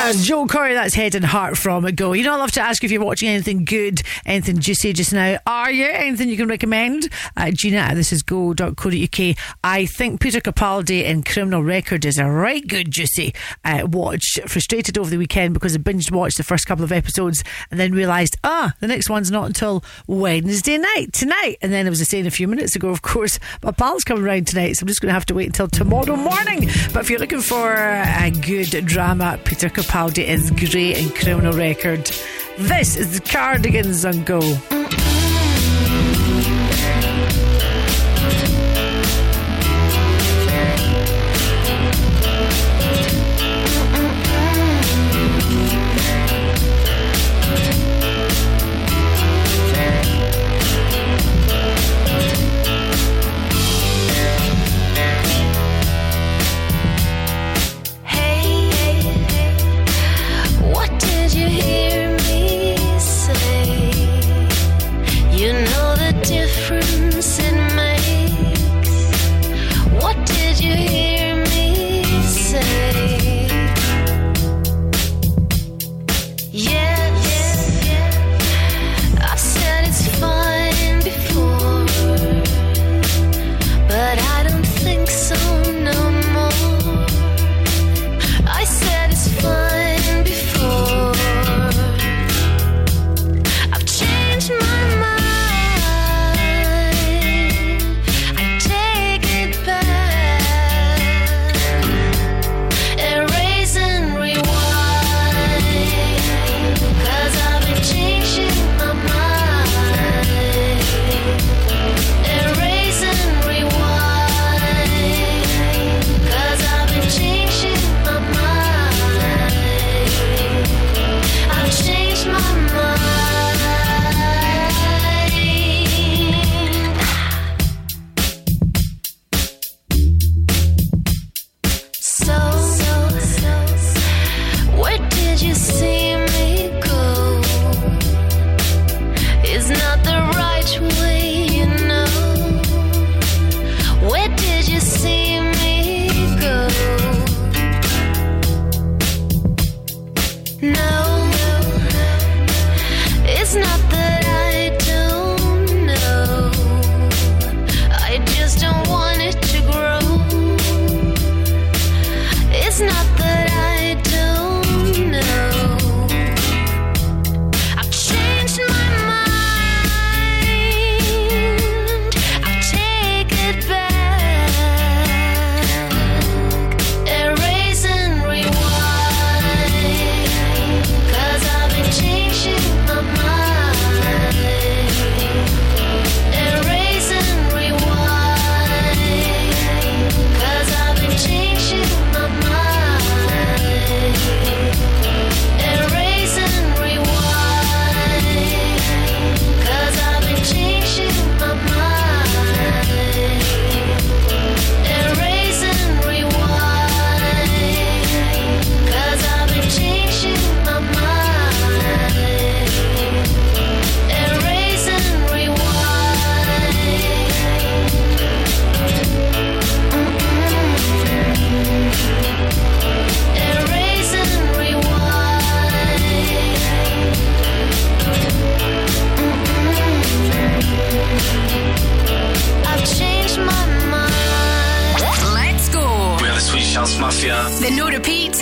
Goes. 0.08 0.26
Joel 0.26 0.48
Corry, 0.48 0.74
that's 0.74 0.94
Head 0.94 1.16
and 1.16 1.26
Heart 1.26 1.58
from 1.58 1.84
Go. 1.96 2.14
You 2.14 2.24
know, 2.24 2.34
I 2.34 2.38
love 2.38 2.52
to 2.54 2.62
ask 2.62 2.82
you 2.82 2.88
if 2.88 2.92
you're 2.92 3.04
watching 3.04 3.28
anything 3.28 3.66
good, 3.66 4.02
anything 4.26 4.60
juicy 4.60 4.94
just 4.94 5.12
now. 5.12 5.38
Are 5.46 5.70
you? 5.70 5.86
Anything 5.86 6.30
you 6.30 6.38
can 6.38 6.48
recommend? 6.48 7.10
Uh, 7.36 7.52
Gina 7.52 7.78
at 7.78 7.96
this 7.96 8.14
is 8.14 8.24
go.co.uk. 8.24 9.36
I 9.64 9.86
think 9.86 10.22
Peter 10.22 10.40
Capaldi 10.40 11.04
in 11.04 11.24
Criminal 11.24 11.62
Record 11.62 12.06
is 12.06 12.18
a 12.18 12.26
right 12.26 12.66
good 12.66 12.90
juicy 12.90 13.34
uh, 13.66 13.86
watch. 13.90 14.40
Frustrated 14.48 14.98
over 14.98 15.10
the 15.10 15.18
weekend 15.18 15.54
because 15.54 15.76
I 15.76 15.80
binged 15.80 16.12
watched 16.12 16.38
the 16.38 16.44
first 16.44 16.68
couple 16.68 16.86
of 16.86 16.94
episodes 16.94 17.44
and 17.70 17.78
then 17.78 17.92
realised, 17.92 18.38
ah, 18.46 18.74
the 18.80 18.88
next 18.88 19.10
one's 19.10 19.30
not 19.30 19.48
until 19.48 19.84
Wednesday 20.08 20.78
night, 20.78 21.12
tonight. 21.12 21.58
And 21.62 21.74
then 21.74 21.86
I 21.86 21.90
was 21.90 22.00
a 22.00 22.06
saying 22.06 22.28
a 22.28 22.32
few 22.32 22.48
minutes 22.48 22.78
ago, 22.78 22.90
of 22.90 23.02
course, 23.02 23.40
my 23.62 23.72
pal's 23.72 24.06
coming 24.06 24.24
round 24.24 24.48
tonight, 24.48 24.74
so 24.74 24.84
I'm 24.84 24.88
just 24.88 25.02
going 25.02 25.10
to 25.10 25.14
have 25.14 25.26
to 25.26 25.34
wait 25.34 25.48
until 25.48 25.68
tomorrow 25.68 26.16
morning. 26.16 26.70
But 26.94 27.02
if 27.02 27.10
you're 27.10 27.20
looking 27.20 27.42
for 27.42 27.74
a 27.74 28.32
good 28.32 28.86
drama, 28.86 29.38
Peter 29.44 29.68
Capaldi 29.68 29.97
is 30.06 30.52
great 30.52 30.96
in 31.00 31.10
Criminal 31.10 31.54
Record. 31.54 32.06
This 32.60 32.96
is 32.96 33.20
the 33.20 33.20
Cardigans 33.20 34.06
on 34.06 34.24
Go. 34.26 34.42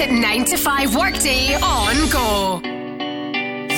At 0.05 0.11
9 0.11 0.45
to 0.45 0.57
5 0.57 0.95
workday 0.95 1.55
on 1.55 1.95
Go. 2.09 2.59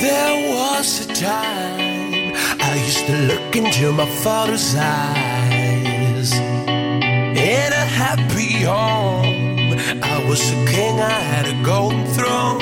There 0.04 0.36
was 0.52 1.06
a 1.06 1.14
time 1.14 2.34
I 2.60 2.74
used 2.86 3.06
to 3.06 3.16
look 3.30 3.56
into 3.56 3.92
my 3.92 4.06
father's 4.24 4.74
eyes. 4.76 6.32
In 6.34 7.70
a 7.82 7.86
happy 8.02 8.52
home, 8.72 9.78
I 10.02 10.24
was 10.28 10.42
a 10.50 10.58
king, 10.66 11.00
I 11.00 11.18
had 11.32 11.46
a 11.48 11.56
golden 11.64 12.04
throne. 12.16 12.58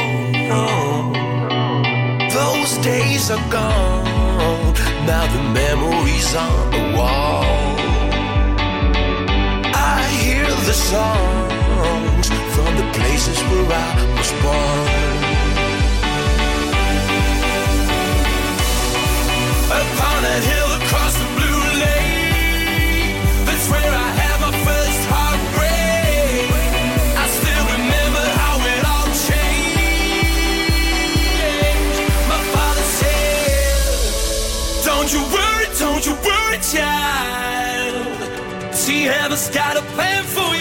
Those 2.39 2.73
days 2.85 3.31
are 3.33 3.51
gone, 3.51 4.75
now 5.11 5.25
the 5.37 5.43
memories 5.61 6.31
on 6.37 6.71
the 6.71 6.85
wall. 6.97 7.45
I 9.75 10.07
hear 10.23 10.47
the 10.69 10.77
the 11.51 11.56
places 12.99 13.39
where 13.49 13.69
I 13.73 13.93
was 14.17 14.31
born. 14.43 14.89
Upon 19.81 20.21
a 20.25 20.39
hill 20.51 20.71
across 20.81 21.15
the 21.23 21.29
blue 21.37 21.63
lake, 21.85 23.17
that's 23.47 23.67
where 23.73 23.93
I 24.07 24.09
had 24.21 24.37
my 24.47 24.53
first 24.67 25.03
heartbreak. 25.13 26.49
I 27.23 27.25
still 27.39 27.65
remember 27.77 28.25
how 28.41 28.57
it 28.75 28.83
all 28.93 29.09
changed. 29.29 30.57
My 32.33 32.41
father 32.55 32.87
said, 33.01 33.99
Don't 34.89 35.09
you 35.15 35.23
worry, 35.37 35.69
don't 35.85 36.05
you 36.09 36.15
worry, 36.29 36.59
child. 36.75 38.07
See, 38.75 39.03
heaven's 39.03 39.49
got 39.51 39.77
a 39.77 39.83
plan 39.95 40.23
for 40.25 40.51
you. 40.55 40.56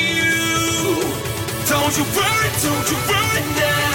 Don't 1.85 1.97
you 1.97 2.03
worry, 2.03 2.49
don't 2.63 2.89
you 2.89 2.97
worry 3.07 3.41
now. 3.59 3.94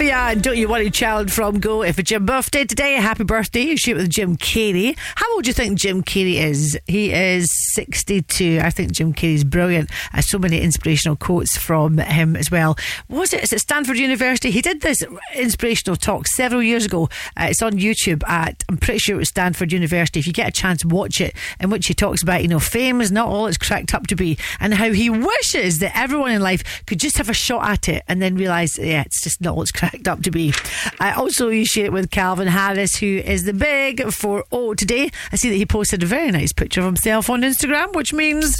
And 0.00 0.42
Don't 0.42 0.56
You 0.56 0.68
Worry 0.68 0.90
Child 0.90 1.32
from 1.32 1.58
Go. 1.58 1.82
If 1.82 1.98
it's 1.98 2.10
your 2.12 2.20
birthday 2.20 2.64
today, 2.64 2.94
happy 2.94 3.24
birthday. 3.24 3.62
You 3.62 3.76
shoot 3.76 3.96
with 3.96 4.08
Jim 4.08 4.36
Carrey. 4.36 4.96
How 5.16 5.34
old 5.34 5.42
do 5.42 5.48
you 5.48 5.54
think 5.54 5.76
Jim 5.76 6.04
Carrey 6.04 6.34
is? 6.36 6.78
He 6.86 7.12
is 7.12 7.48
62. 7.74 8.60
I 8.62 8.70
think 8.70 8.92
Jim 8.92 9.12
Carrey's 9.12 9.44
brilliant. 9.44 9.90
Uh, 10.12 10.20
so 10.20 10.38
many 10.38 10.60
inspirational 10.60 11.16
quotes 11.16 11.56
from 11.56 11.98
him 11.98 12.36
as 12.36 12.50
well. 12.50 12.76
Was 13.08 13.32
it? 13.32 13.42
Is 13.42 13.52
it 13.52 13.60
Stanford 13.60 13.98
University? 13.98 14.50
He 14.50 14.62
did 14.62 14.80
this 14.80 15.02
inspirational 15.34 15.96
talk 15.96 16.26
several 16.26 16.62
years 16.62 16.86
ago. 16.86 17.08
Uh, 17.36 17.48
it's 17.50 17.62
on 17.62 17.72
YouTube 17.72 18.26
at, 18.28 18.64
I'm 18.68 18.76
pretty 18.76 18.98
sure 18.98 19.16
it 19.16 19.18
was 19.18 19.28
Stanford 19.28 19.72
University. 19.72 20.20
If 20.20 20.26
you 20.26 20.32
get 20.32 20.48
a 20.48 20.52
chance, 20.52 20.84
watch 20.84 21.20
it, 21.20 21.34
in 21.60 21.70
which 21.70 21.86
he 21.86 21.94
talks 21.94 22.22
about, 22.22 22.42
you 22.42 22.48
know, 22.48 22.60
fame 22.60 23.00
is 23.00 23.12
not 23.12 23.28
all 23.28 23.46
it's 23.46 23.58
cracked 23.58 23.94
up 23.94 24.06
to 24.08 24.16
be 24.16 24.38
and 24.60 24.74
how 24.74 24.92
he 24.92 25.10
wishes 25.10 25.78
that 25.78 25.96
everyone 25.96 26.32
in 26.32 26.42
life 26.42 26.84
could 26.86 27.00
just 27.00 27.18
have 27.18 27.28
a 27.28 27.34
shot 27.34 27.68
at 27.68 27.88
it 27.88 28.04
and 28.08 28.20
then 28.22 28.34
realise, 28.34 28.78
yeah, 28.78 29.02
it's 29.02 29.22
just 29.22 29.40
not 29.40 29.54
all 29.54 29.62
it's 29.62 29.72
cracked 29.72 30.08
up 30.08 30.22
to 30.22 30.30
be. 30.30 30.52
I 31.00 31.12
also 31.12 31.48
you 31.48 31.64
share 31.64 31.86
it 31.86 31.92
with 31.92 32.10
Calvin 32.10 32.48
Harris, 32.48 32.96
who 32.96 33.18
is 33.18 33.44
the 33.44 33.52
big 33.52 34.12
4 34.12 34.44
0 34.52 34.74
today. 34.74 35.10
I 35.32 35.36
see 35.36 35.50
that 35.50 35.56
he 35.56 35.66
posted 35.66 36.02
a 36.02 36.06
very 36.06 36.30
nice 36.30 36.52
picture 36.52 36.80
of 36.80 36.86
himself 36.86 37.30
on 37.30 37.42
Instagram, 37.42 37.67
which 37.94 38.12
means 38.12 38.56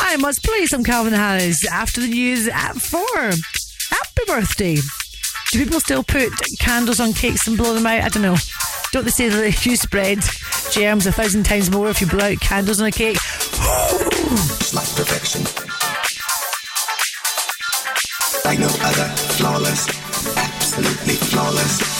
I 0.00 0.16
must 0.16 0.42
play 0.42 0.66
some 0.66 0.82
Calvin 0.82 1.12
Harris 1.12 1.66
after 1.66 2.00
the 2.00 2.08
news 2.08 2.48
at 2.48 2.74
4. 2.74 3.00
Happy 3.10 4.22
birthday. 4.26 4.76
Do 5.52 5.58
people 5.58 5.80
still 5.80 6.02
put 6.02 6.30
candles 6.58 7.00
on 7.00 7.12
cakes 7.12 7.46
and 7.46 7.56
blow 7.56 7.74
them 7.74 7.86
out? 7.86 8.02
I 8.02 8.08
don't 8.08 8.22
know. 8.22 8.36
Don't 8.92 9.04
they 9.04 9.10
say 9.10 9.28
that 9.28 9.44
if 9.44 9.66
you 9.66 9.76
spread 9.76 10.18
germs 10.70 11.06
a 11.06 11.12
thousand 11.12 11.44
times 11.44 11.70
more 11.70 11.88
if 11.90 12.00
you 12.00 12.06
blow 12.06 12.32
out 12.32 12.40
candles 12.40 12.80
on 12.80 12.86
a 12.86 12.90
cake? 12.92 13.18
Like 14.72 14.88
perfection. 14.96 15.42
Like 18.44 18.58
no 18.58 18.66
other, 18.66 19.08
flawless, 19.34 19.86
absolutely 20.36 21.14
flawless. 21.14 21.99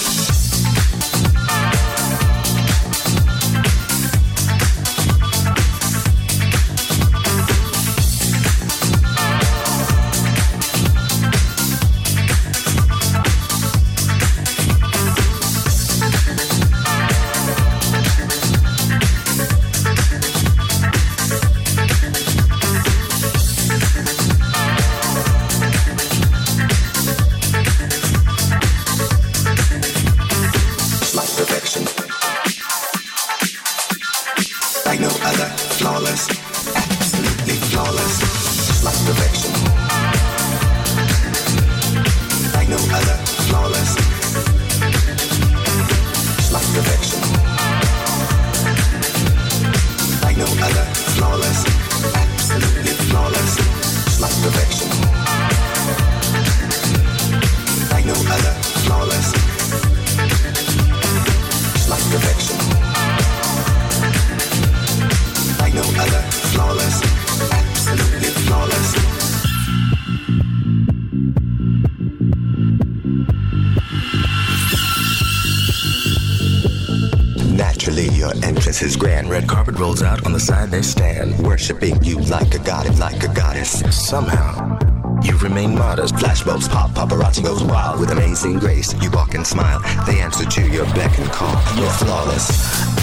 Entrance 78.80 78.96
grand. 78.96 79.28
Red 79.28 79.46
carpet 79.46 79.78
rolls 79.78 80.02
out 80.02 80.24
on 80.24 80.32
the 80.32 80.40
side 80.40 80.70
they 80.70 80.80
stand, 80.80 81.38
worshiping 81.44 82.02
you 82.02 82.18
like 82.32 82.54
a 82.54 82.58
god, 82.60 82.98
like 82.98 83.22
a 83.22 83.28
goddess. 83.34 83.82
Somehow, 83.94 84.78
you 85.22 85.36
remain 85.36 85.74
modest. 85.74 86.14
Flashbulbs 86.14 86.66
pop, 86.66 86.90
paparazzi 86.92 87.44
goes 87.44 87.62
wild 87.62 88.00
with 88.00 88.10
amazing 88.10 88.58
grace. 88.58 88.94
You 89.02 89.10
walk 89.10 89.34
and 89.34 89.46
smile. 89.46 89.80
They 90.06 90.20
answer 90.20 90.46
to 90.46 90.62
your 90.62 90.86
beck 90.94 91.18
and 91.18 91.30
call. 91.30 91.52
You're 91.76 91.92
flawless. 92.00 92.48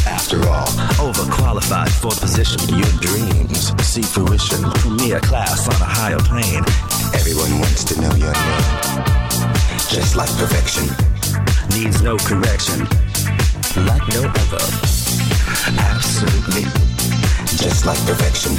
After 0.08 0.38
all, 0.50 0.66
overqualified 0.98 1.92
for 2.02 2.10
the 2.10 2.22
position. 2.22 2.60
Your 2.74 2.94
dreams 2.98 3.70
see 3.86 4.02
fruition. 4.02 4.64
Premier 4.82 5.20
class 5.20 5.68
on 5.68 5.80
a 5.80 5.86
higher 5.86 6.20
plane. 6.26 6.66
Everyone 7.14 7.60
wants 7.60 7.84
to 7.84 8.02
know 8.02 8.14
your 8.16 8.34
name. 8.34 9.06
Just 9.94 10.16
like 10.16 10.30
perfection. 10.42 10.90
Needs 11.70 12.02
no 12.02 12.18
correction. 12.18 12.80
Like 13.86 14.08
no 14.10 14.26
other. 14.26 15.27
Absolutely. 15.76 16.64
Just 17.60 17.86
like 17.86 18.00
perfection. 18.06 18.54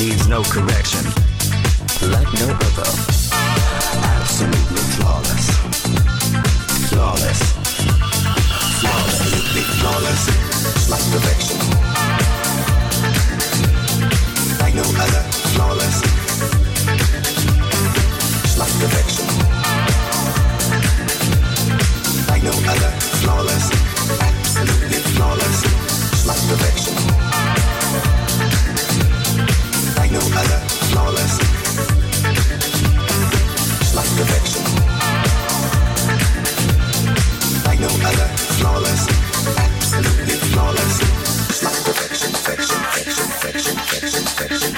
Needs 0.00 0.26
no 0.26 0.42
correction. 0.42 1.04
Like 2.10 2.32
no 2.40 2.48
other. 2.48 2.88
Absolutely 4.00 4.84
flawless. 4.96 5.46
Flawless. 6.88 7.40
Absolutely 8.84 9.64
flawless. 9.76 10.22
Like 10.88 11.04
perfection. 11.12 11.58
Like 14.60 14.74
no 14.74 14.86
other. 15.04 15.22
Flawless. 15.52 15.96
Like 18.58 18.74
perfection. 18.80 19.26
Like 22.28 22.42
no 22.42 22.52
other. 22.70 22.90
Flawless. 23.20 23.83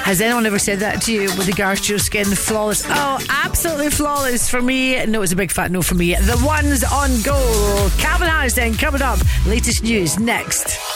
Has 0.06 0.20
anyone 0.20 0.46
ever 0.46 0.60
said 0.60 0.78
that 0.78 1.02
to 1.02 1.12
you 1.12 1.22
with 1.36 1.48
regards 1.48 1.80
to 1.82 1.92
your 1.92 1.98
skin? 1.98 2.26
Flawless. 2.26 2.84
Oh, 2.86 3.18
absolutely 3.28 3.90
flawless 3.90 4.48
for 4.48 4.62
me. 4.62 5.04
No, 5.06 5.20
it's 5.22 5.32
a 5.32 5.36
big 5.36 5.50
fat 5.50 5.72
no 5.72 5.82
for 5.82 5.96
me. 5.96 6.14
The 6.14 6.40
ones 6.46 6.84
on 6.84 7.10
Go. 7.22 7.90
Calvin 7.98 8.28
Harris 8.28 8.54
then 8.54 8.74
coming 8.74 9.02
up. 9.02 9.18
Latest 9.46 9.82
news 9.82 10.16
next. 10.16 10.95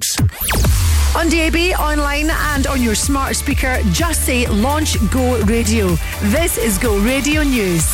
On 1.15 1.29
DAB, 1.29 1.77
online, 1.79 2.29
and 2.29 2.67
on 2.67 2.81
your 2.81 2.95
smart 2.95 3.35
speaker, 3.35 3.79
just 3.91 4.25
say 4.25 4.47
Launch 4.47 4.97
Go 5.11 5.39
Radio. 5.43 5.95
This 6.23 6.57
is 6.57 6.77
Go 6.77 6.97
Radio 6.99 7.43
News. 7.43 7.85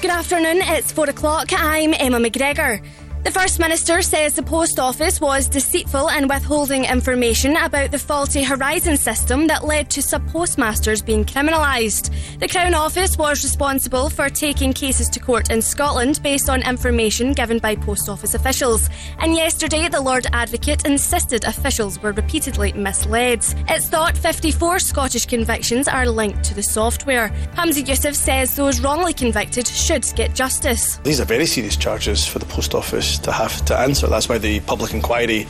Good 0.00 0.10
afternoon, 0.10 0.58
it's 0.62 0.92
four 0.92 1.08
o'clock. 1.08 1.48
I'm 1.52 1.92
Emma 1.94 2.18
McGregor. 2.18 2.80
The 3.24 3.32
First 3.32 3.58
Minister 3.58 4.00
says 4.00 4.34
the 4.34 4.44
Post 4.44 4.78
Office 4.78 5.20
was 5.20 5.48
deceitful 5.48 6.08
in 6.08 6.28
withholding 6.28 6.84
information 6.84 7.56
about 7.56 7.90
the 7.90 7.98
faulty 7.98 8.44
Horizon 8.44 8.96
system 8.96 9.48
that 9.48 9.64
led 9.64 9.90
to 9.90 10.00
sub 10.00 10.26
postmasters 10.28 11.02
being 11.02 11.24
criminalised. 11.24 12.12
The 12.38 12.46
Crown 12.46 12.74
Office 12.74 13.18
was 13.18 13.42
responsible 13.42 14.08
for 14.08 14.30
taking 14.30 14.72
cases 14.72 15.08
to 15.10 15.20
court 15.20 15.50
in 15.50 15.60
Scotland 15.60 16.20
based 16.22 16.48
on 16.48 16.62
information 16.62 17.32
given 17.32 17.58
by 17.58 17.74
Post 17.74 18.08
Office 18.08 18.34
officials. 18.34 18.88
And 19.18 19.34
yesterday, 19.34 19.88
the 19.88 20.00
Lord 20.00 20.28
Advocate 20.32 20.86
insisted 20.86 21.44
officials 21.44 22.00
were 22.00 22.12
repeatedly 22.12 22.72
misled. 22.72 23.44
It's 23.68 23.88
thought 23.88 24.16
54 24.16 24.78
Scottish 24.78 25.26
convictions 25.26 25.88
are 25.88 26.08
linked 26.08 26.44
to 26.44 26.54
the 26.54 26.62
software. 26.62 27.30
Humza 27.56 27.82
Yousaf 27.82 28.14
says 28.14 28.54
those 28.54 28.80
wrongly 28.80 29.12
convicted 29.12 29.66
should 29.66 30.06
get 30.14 30.36
justice. 30.36 30.98
These 30.98 31.20
are 31.20 31.24
very 31.24 31.46
serious 31.46 31.76
charges 31.76 32.24
for 32.24 32.38
the 32.38 32.46
Post 32.46 32.76
Office 32.76 33.07
to 33.18 33.32
have 33.32 33.64
to 33.66 33.78
answer. 33.78 34.06
That's 34.06 34.28
why 34.28 34.38
the 34.38 34.60
public 34.60 34.92
inquiry 34.92 35.46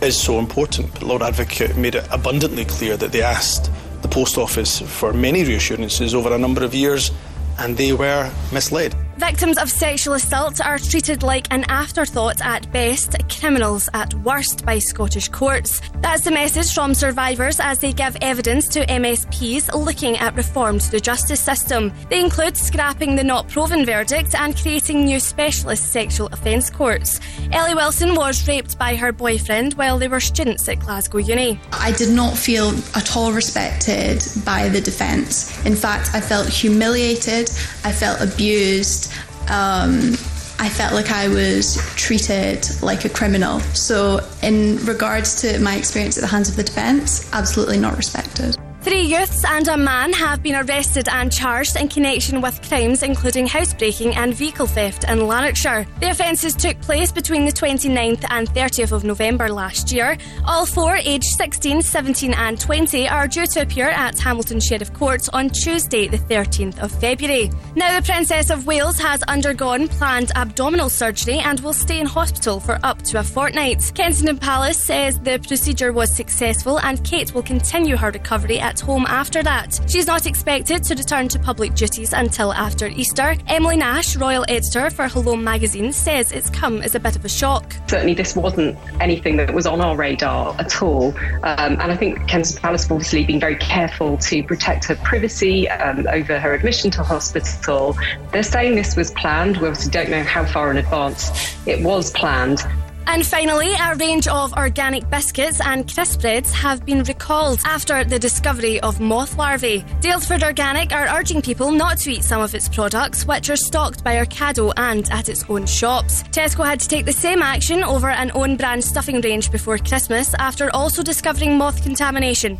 is 0.00 0.20
so 0.20 0.38
important. 0.38 0.92
But 0.94 1.02
Lord 1.02 1.22
Advocate 1.22 1.76
made 1.76 1.96
it 1.96 2.06
abundantly 2.10 2.64
clear 2.64 2.96
that 2.96 3.12
they 3.12 3.22
asked 3.22 3.70
the 4.02 4.08
Post 4.08 4.38
Office 4.38 4.80
for 4.80 5.12
many 5.12 5.44
reassurances 5.44 6.14
over 6.14 6.32
a 6.32 6.38
number 6.38 6.64
of 6.64 6.74
years 6.74 7.10
and 7.58 7.76
they 7.76 7.92
were 7.92 8.30
misled. 8.52 8.94
Victims 9.18 9.56
of 9.56 9.70
sexual 9.70 10.12
assault 10.12 10.60
are 10.60 10.78
treated 10.78 11.22
like 11.22 11.46
an 11.50 11.64
afterthought 11.70 12.42
at 12.44 12.70
best, 12.70 13.16
criminals 13.30 13.88
at 13.94 14.12
worst 14.16 14.66
by 14.66 14.78
Scottish 14.78 15.30
courts. 15.30 15.80
That's 16.02 16.22
the 16.22 16.30
message 16.30 16.74
from 16.74 16.92
survivors 16.92 17.58
as 17.58 17.78
they 17.78 17.94
give 17.94 18.14
evidence 18.20 18.68
to 18.68 18.84
MSPs 18.84 19.72
looking 19.74 20.18
at 20.18 20.36
reform 20.36 20.78
to 20.78 20.90
the 20.90 21.00
justice 21.00 21.40
system. 21.40 21.94
They 22.10 22.20
include 22.20 22.58
scrapping 22.58 23.16
the 23.16 23.24
not 23.24 23.48
proven 23.48 23.86
verdict 23.86 24.34
and 24.34 24.54
creating 24.54 25.06
new 25.06 25.18
specialist 25.18 25.92
sexual 25.92 26.26
offence 26.26 26.68
courts. 26.68 27.18
Ellie 27.52 27.74
Wilson 27.74 28.14
was 28.16 28.46
raped 28.46 28.78
by 28.78 28.96
her 28.96 29.12
boyfriend 29.12 29.74
while 29.74 29.98
they 29.98 30.08
were 30.08 30.20
students 30.20 30.68
at 30.68 30.80
Glasgow 30.80 31.18
Uni. 31.18 31.58
I 31.72 31.92
did 31.92 32.10
not 32.14 32.36
feel 32.36 32.68
at 32.94 33.16
all 33.16 33.32
respected 33.32 34.22
by 34.44 34.68
the 34.68 34.80
defence. 34.82 35.64
In 35.64 35.74
fact, 35.74 36.10
I 36.12 36.20
felt 36.20 36.48
humiliated, 36.48 37.48
I 37.82 37.92
felt 37.92 38.20
abused. 38.20 39.05
Um, 39.48 40.14
I 40.58 40.68
felt 40.68 40.94
like 40.94 41.10
I 41.10 41.28
was 41.28 41.76
treated 41.96 42.66
like 42.82 43.04
a 43.04 43.08
criminal. 43.08 43.60
So, 43.74 44.20
in 44.42 44.78
regards 44.86 45.40
to 45.42 45.58
my 45.58 45.76
experience 45.76 46.16
at 46.16 46.22
the 46.22 46.26
hands 46.26 46.48
of 46.48 46.56
the 46.56 46.64
defence, 46.64 47.30
absolutely 47.32 47.78
not 47.78 47.96
respected. 47.96 48.56
Three 48.86 49.02
youths 49.02 49.44
and 49.44 49.66
a 49.66 49.76
man 49.76 50.12
have 50.12 50.44
been 50.44 50.54
arrested 50.54 51.08
and 51.08 51.32
charged 51.32 51.74
in 51.74 51.88
connection 51.88 52.40
with 52.40 52.62
crimes 52.68 53.02
including 53.02 53.48
housebreaking 53.48 54.14
and 54.14 54.32
vehicle 54.32 54.68
theft 54.68 55.02
in 55.08 55.26
Lanarkshire. 55.26 55.88
The 55.98 56.10
offences 56.10 56.54
took 56.54 56.80
place 56.82 57.10
between 57.10 57.46
the 57.46 57.50
29th 57.50 58.24
and 58.30 58.48
30th 58.48 58.92
of 58.92 59.02
November 59.02 59.48
last 59.48 59.90
year. 59.90 60.16
All 60.44 60.66
four, 60.66 60.94
aged 60.94 61.24
16, 61.36 61.82
17, 61.82 62.32
and 62.34 62.60
20, 62.60 63.08
are 63.08 63.26
due 63.26 63.48
to 63.48 63.62
appear 63.62 63.88
at 63.88 64.20
Hamilton 64.20 64.60
Sheriff 64.60 64.92
Court 64.92 65.28
on 65.32 65.50
Tuesday, 65.50 66.06
the 66.06 66.18
13th 66.18 66.78
of 66.78 66.92
February. 66.92 67.50
Now, 67.74 67.98
the 67.98 68.06
Princess 68.06 68.50
of 68.50 68.68
Wales 68.68 69.00
has 69.00 69.20
undergone 69.24 69.88
planned 69.88 70.30
abdominal 70.36 70.90
surgery 70.90 71.40
and 71.40 71.58
will 71.58 71.72
stay 71.72 71.98
in 71.98 72.06
hospital 72.06 72.60
for 72.60 72.78
up 72.84 73.02
to 73.02 73.18
a 73.18 73.24
fortnight. 73.24 73.90
Kensington 73.96 74.38
Palace 74.38 74.80
says 74.80 75.18
the 75.18 75.40
procedure 75.40 75.92
was 75.92 76.14
successful 76.14 76.78
and 76.78 77.02
Kate 77.02 77.34
will 77.34 77.42
continue 77.42 77.96
her 77.96 78.12
recovery 78.12 78.60
at 78.60 78.75
home 78.80 79.06
after 79.06 79.42
that. 79.42 79.80
She's 79.88 80.06
not 80.06 80.26
expected 80.26 80.82
to 80.84 80.94
return 80.94 81.28
to 81.28 81.38
public 81.38 81.74
duties 81.74 82.12
until 82.12 82.52
after 82.52 82.86
Easter. 82.86 83.36
Emily 83.46 83.76
Nash, 83.76 84.16
Royal 84.16 84.44
Editor 84.48 84.90
for 84.90 85.08
Hello 85.08 85.36
magazine, 85.36 85.92
says 85.92 86.32
it's 86.32 86.50
come 86.50 86.82
as 86.82 86.94
a 86.94 87.00
bit 87.00 87.16
of 87.16 87.24
a 87.24 87.28
shock. 87.28 87.74
certainly 87.88 88.14
this 88.14 88.36
wasn't 88.36 88.76
anything 89.00 89.36
that 89.36 89.52
was 89.54 89.66
on 89.66 89.80
our 89.80 89.96
radar 89.96 90.54
at 90.58 90.82
all. 90.82 91.08
Um, 91.42 91.78
and 91.80 91.92
I 91.92 91.96
think 91.96 92.26
Kensington 92.28 92.62
Palace 92.62 92.82
have 92.84 92.92
obviously 92.92 93.24
been 93.24 93.40
very 93.40 93.56
careful 93.56 94.16
to 94.18 94.42
protect 94.42 94.86
her 94.86 94.96
privacy 94.96 95.68
um, 95.70 96.06
over 96.08 96.38
her 96.38 96.54
admission 96.54 96.90
to 96.92 97.02
hospital. 97.02 97.96
They're 98.32 98.42
saying 98.42 98.74
this 98.74 98.96
was 98.96 99.10
planned. 99.12 99.58
We 99.58 99.68
obviously 99.68 99.90
don't 99.90 100.10
know 100.10 100.22
how 100.22 100.44
far 100.44 100.70
in 100.70 100.76
advance 100.76 101.56
it 101.66 101.82
was 101.82 102.10
planned. 102.10 102.60
And 103.08 103.24
finally, 103.24 103.72
a 103.72 103.94
range 103.94 104.26
of 104.28 104.52
organic 104.54 105.08
biscuits 105.08 105.60
and 105.60 105.90
crisp 105.92 106.20
breads 106.20 106.52
have 106.52 106.84
been 106.84 107.02
recalled 107.04 107.60
after 107.64 108.04
the 108.04 108.18
discovery 108.18 108.80
of 108.80 109.00
moth 109.00 109.38
larvae. 109.38 109.84
Daylesford 110.00 110.42
Organic 110.42 110.92
are 110.92 111.08
urging 111.18 111.40
people 111.40 111.70
not 111.70 111.98
to 111.98 112.12
eat 112.12 112.24
some 112.24 112.42
of 112.42 112.54
its 112.54 112.68
products, 112.68 113.24
which 113.24 113.48
are 113.48 113.56
stocked 113.56 114.02
by 114.02 114.16
Ocado 114.16 114.72
and 114.76 115.10
at 115.10 115.28
its 115.28 115.44
own 115.48 115.66
shops. 115.66 116.24
Tesco 116.24 116.64
had 116.66 116.80
to 116.80 116.88
take 116.88 117.06
the 117.06 117.12
same 117.12 117.42
action 117.42 117.84
over 117.84 118.10
an 118.10 118.30
own 118.34 118.56
brand 118.56 118.82
stuffing 118.84 119.20
range 119.20 119.50
before 119.50 119.78
Christmas 119.78 120.34
after 120.34 120.68
also 120.74 121.02
discovering 121.02 121.56
moth 121.56 121.82
contamination. 121.82 122.58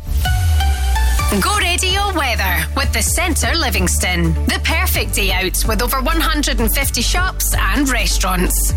Go 1.41 1.57
radio 1.57 2.13
weather 2.15 2.65
with 2.75 2.91
the 2.93 3.01
Centre 3.01 3.53
Livingston. 3.53 4.33
The 4.45 4.61
perfect 4.63 5.13
day 5.13 5.33
out 5.33 5.61
with 5.67 5.81
over 5.81 6.01
150 6.01 7.01
shops 7.01 7.53
and 7.53 7.89
restaurants. 7.89 8.73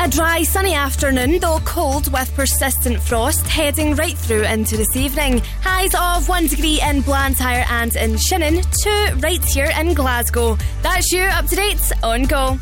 A 0.00 0.08
dry, 0.08 0.42
sunny 0.42 0.74
afternoon, 0.74 1.38
though 1.38 1.60
cold 1.64 2.12
with 2.12 2.34
persistent 2.34 3.00
frost 3.00 3.46
heading 3.46 3.94
right 3.94 4.16
through 4.18 4.44
into 4.44 4.76
this 4.76 4.96
evening. 4.96 5.40
Highs 5.62 5.94
of 5.94 6.28
1 6.28 6.46
degree 6.48 6.80
in 6.80 7.02
Blantyre 7.02 7.64
and 7.70 7.94
in 7.96 8.16
Shannon, 8.16 8.62
2 8.82 8.90
right 9.20 9.44
here 9.44 9.70
in 9.78 9.94
Glasgow. 9.94 10.58
That's 10.82 11.12
you 11.12 11.22
up 11.22 11.46
to 11.46 11.56
date 11.56 11.92
on 12.02 12.24
Go. 12.24 12.58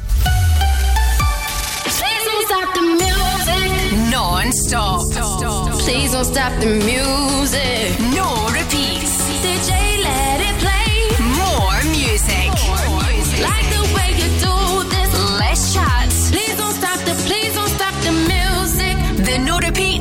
Please 1.84 2.24
don't 2.24 2.46
stop 2.46 2.74
the 2.74 2.82
music. 2.82 4.10
Non 4.10 4.52
stop. 4.52 5.00
Please 5.80 6.12
don't 6.12 6.24
stop 6.24 6.52
the 6.60 6.66
music. 6.66 7.98
No 8.14 8.39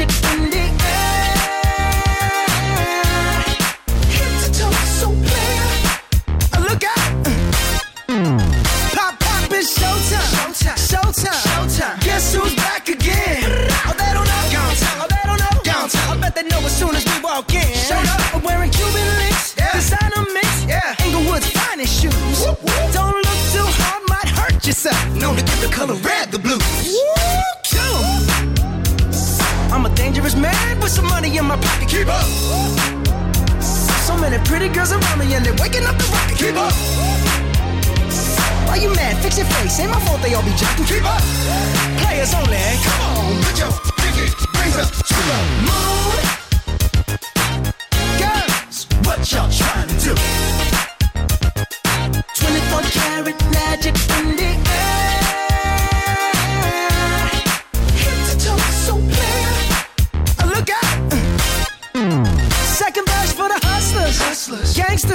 in 0.00 0.50
the 0.50 0.56
air. 0.58 1.36
Head 4.16 4.32
to 4.42 4.48
toe, 4.58 4.78
so 4.98 5.08
clear. 5.08 5.64
Look! 6.64 6.84
Pop, 8.96 9.14
pop, 9.20 9.50
showtime. 9.50 10.30
Showtime. 10.88 11.42
Showtime. 11.44 11.96
Guess 12.02 12.34
who's 12.34 12.54
back 12.56 12.88
again? 12.88 13.42
They 13.98 14.12
don't 14.14 14.26
know. 14.26 14.42
They 15.08 15.22
don't 15.24 15.38
know. 15.38 15.50
I 16.10 16.16
bet 16.20 16.32
they 16.34 16.44
know 16.44 16.60
as 16.60 16.74
soon 16.76 16.94
as 16.94 17.04
we 17.04 17.20
walk 17.22 17.52
in. 17.52 17.74
Showed 17.74 18.06
up. 18.06 18.42
Wearing 18.42 18.70
Cuban 18.70 18.99
Keep 32.00 32.08
up. 32.08 32.24
So 33.60 34.16
many 34.16 34.38
pretty 34.48 34.68
girls 34.68 34.90
around 34.90 35.18
me 35.18 35.34
and 35.34 35.44
they're 35.44 35.52
waking 35.60 35.84
up 35.84 35.98
the 35.98 36.04
rocket. 36.04 36.38
Keep 36.38 36.56
up. 36.56 36.72
Why 38.66 38.76
you 38.76 38.88
mad? 38.94 39.18
Fix 39.22 39.36
your 39.36 39.44
face. 39.44 39.78
Ain't 39.80 39.90
my 39.90 40.00
fault 40.00 40.22
they 40.22 40.32
all 40.32 40.42
be 40.42 40.52
jocking. 40.52 40.88
Keep 40.88 41.04
up. 41.04 41.20
Players 42.00 42.32
only. 42.32 42.56
Come 42.80 43.00
on, 43.04 43.42
put 43.42 43.58
your 43.58 43.70
pinky 44.00 44.32
rings 44.56 44.78
up 44.78 44.88
to 44.88 45.14
the 45.28 45.38
moon. 45.68 46.24
Girls, 48.16 48.86
what 49.04 49.30
y'all 49.30 49.50
trying 49.50 49.88
to 49.88 50.14
do? 50.14 50.39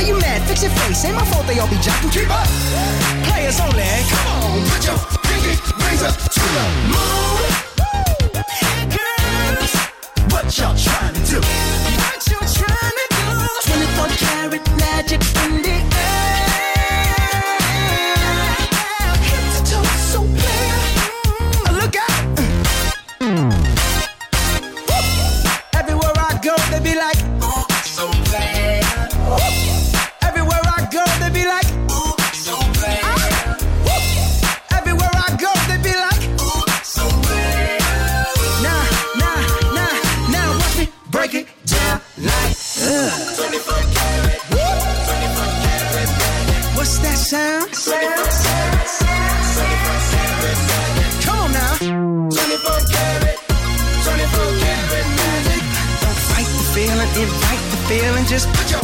Why 0.00 0.06
you 0.06 0.18
mad? 0.18 0.40
Fix 0.48 0.62
your 0.62 0.72
face. 0.80 1.04
Ain't 1.04 1.14
my 1.14 1.24
fault 1.26 1.46
they 1.46 1.58
all 1.58 1.68
be 1.68 1.76
jocking. 1.76 2.10
Keep 2.10 2.30
up. 2.30 2.48
Players 3.28 3.60
only. 3.60 3.84
Come 4.08 4.28
on, 4.32 4.64
put 4.72 4.86
your 4.88 4.96
pinky 5.28 5.52
rings 5.84 6.02
up 6.02 6.16
to 6.16 6.40
the 6.40 6.64
moon. 6.88 7.44
Girls, 8.96 9.72
what 10.32 10.48
y'all 10.56 10.74
trying 10.74 11.12
to 11.12 11.20
do? 11.28 11.40
What 12.00 12.16
you 12.32 12.40
trying 12.48 12.96
to 12.96 13.06
do? 13.12 13.28
24 13.68 14.08
karat 14.16 14.64
magic 14.80 15.20
in 15.44 15.69
Just 58.30 58.46
put 58.52 58.70
your 58.70 58.79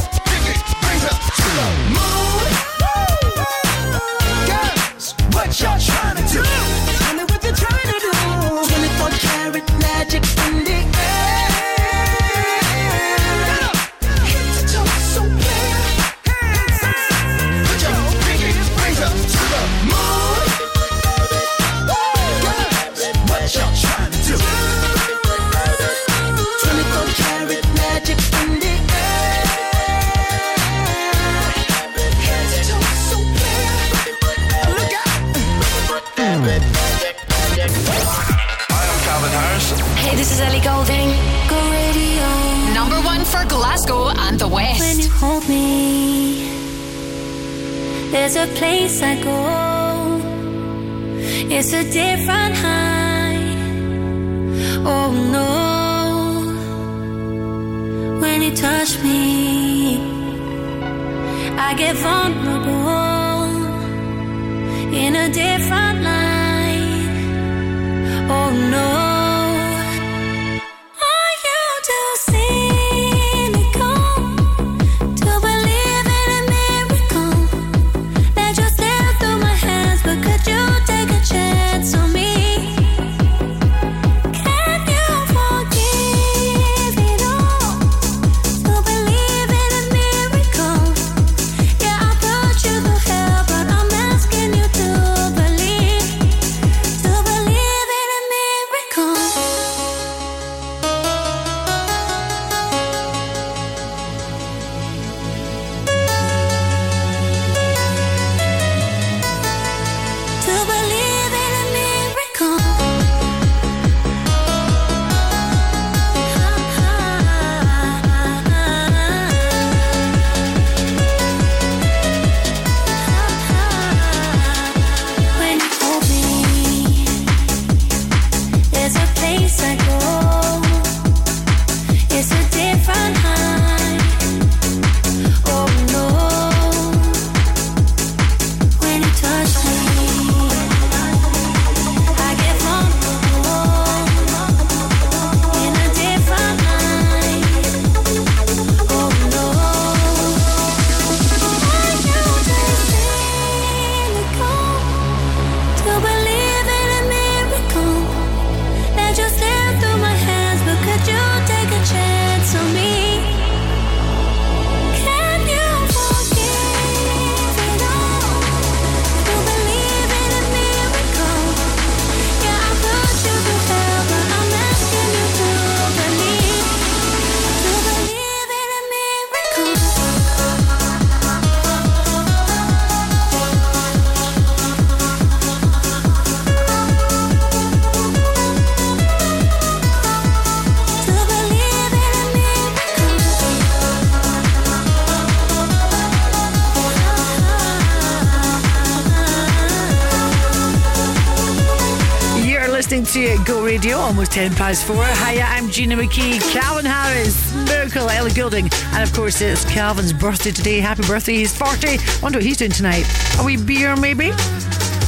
almost 204.17 204.33
10 204.33 204.55
past 204.55 204.87
4. 204.87 204.97
Hiya, 204.97 205.45
I'm 205.47 205.69
Gina 205.69 205.95
McKie, 205.95 206.41
Calvin 206.51 206.87
Harris, 206.87 207.55
Miracle, 207.67 208.09
Ellie 208.09 208.33
Goulding, 208.33 208.67
and 208.95 209.03
of 209.03 209.13
course 209.15 209.43
it's 209.43 209.63
Calvin's 209.67 210.15
birthday 210.15 210.53
today. 210.53 210.81
Happy 210.81 211.03
birthday, 211.07 211.35
he's 211.35 211.55
40. 211.55 211.99
wonder 212.23 212.39
what 212.39 212.43
he's 212.43 212.57
doing 212.57 212.71
tonight. 212.71 213.05
A 213.39 213.45
wee 213.45 213.59
beer, 213.59 213.95
maybe? 213.95 214.33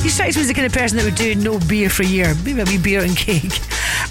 He 0.03 0.11
strikes 0.11 0.37
me 0.37 0.43
as 0.43 0.49
the 0.49 0.53
kind 0.53 0.67
of 0.67 0.75
person 0.75 0.99
that 0.99 1.07
would 1.07 1.15
do 1.15 1.35
no 1.35 1.59
beer 1.59 1.89
for 1.89 2.03
a 2.03 2.07
year. 2.07 2.35
Maybe 2.45 2.61
a 2.61 2.67
wee 2.67 2.77
beer 2.77 3.01
and 3.01 3.17
cake. 3.17 3.59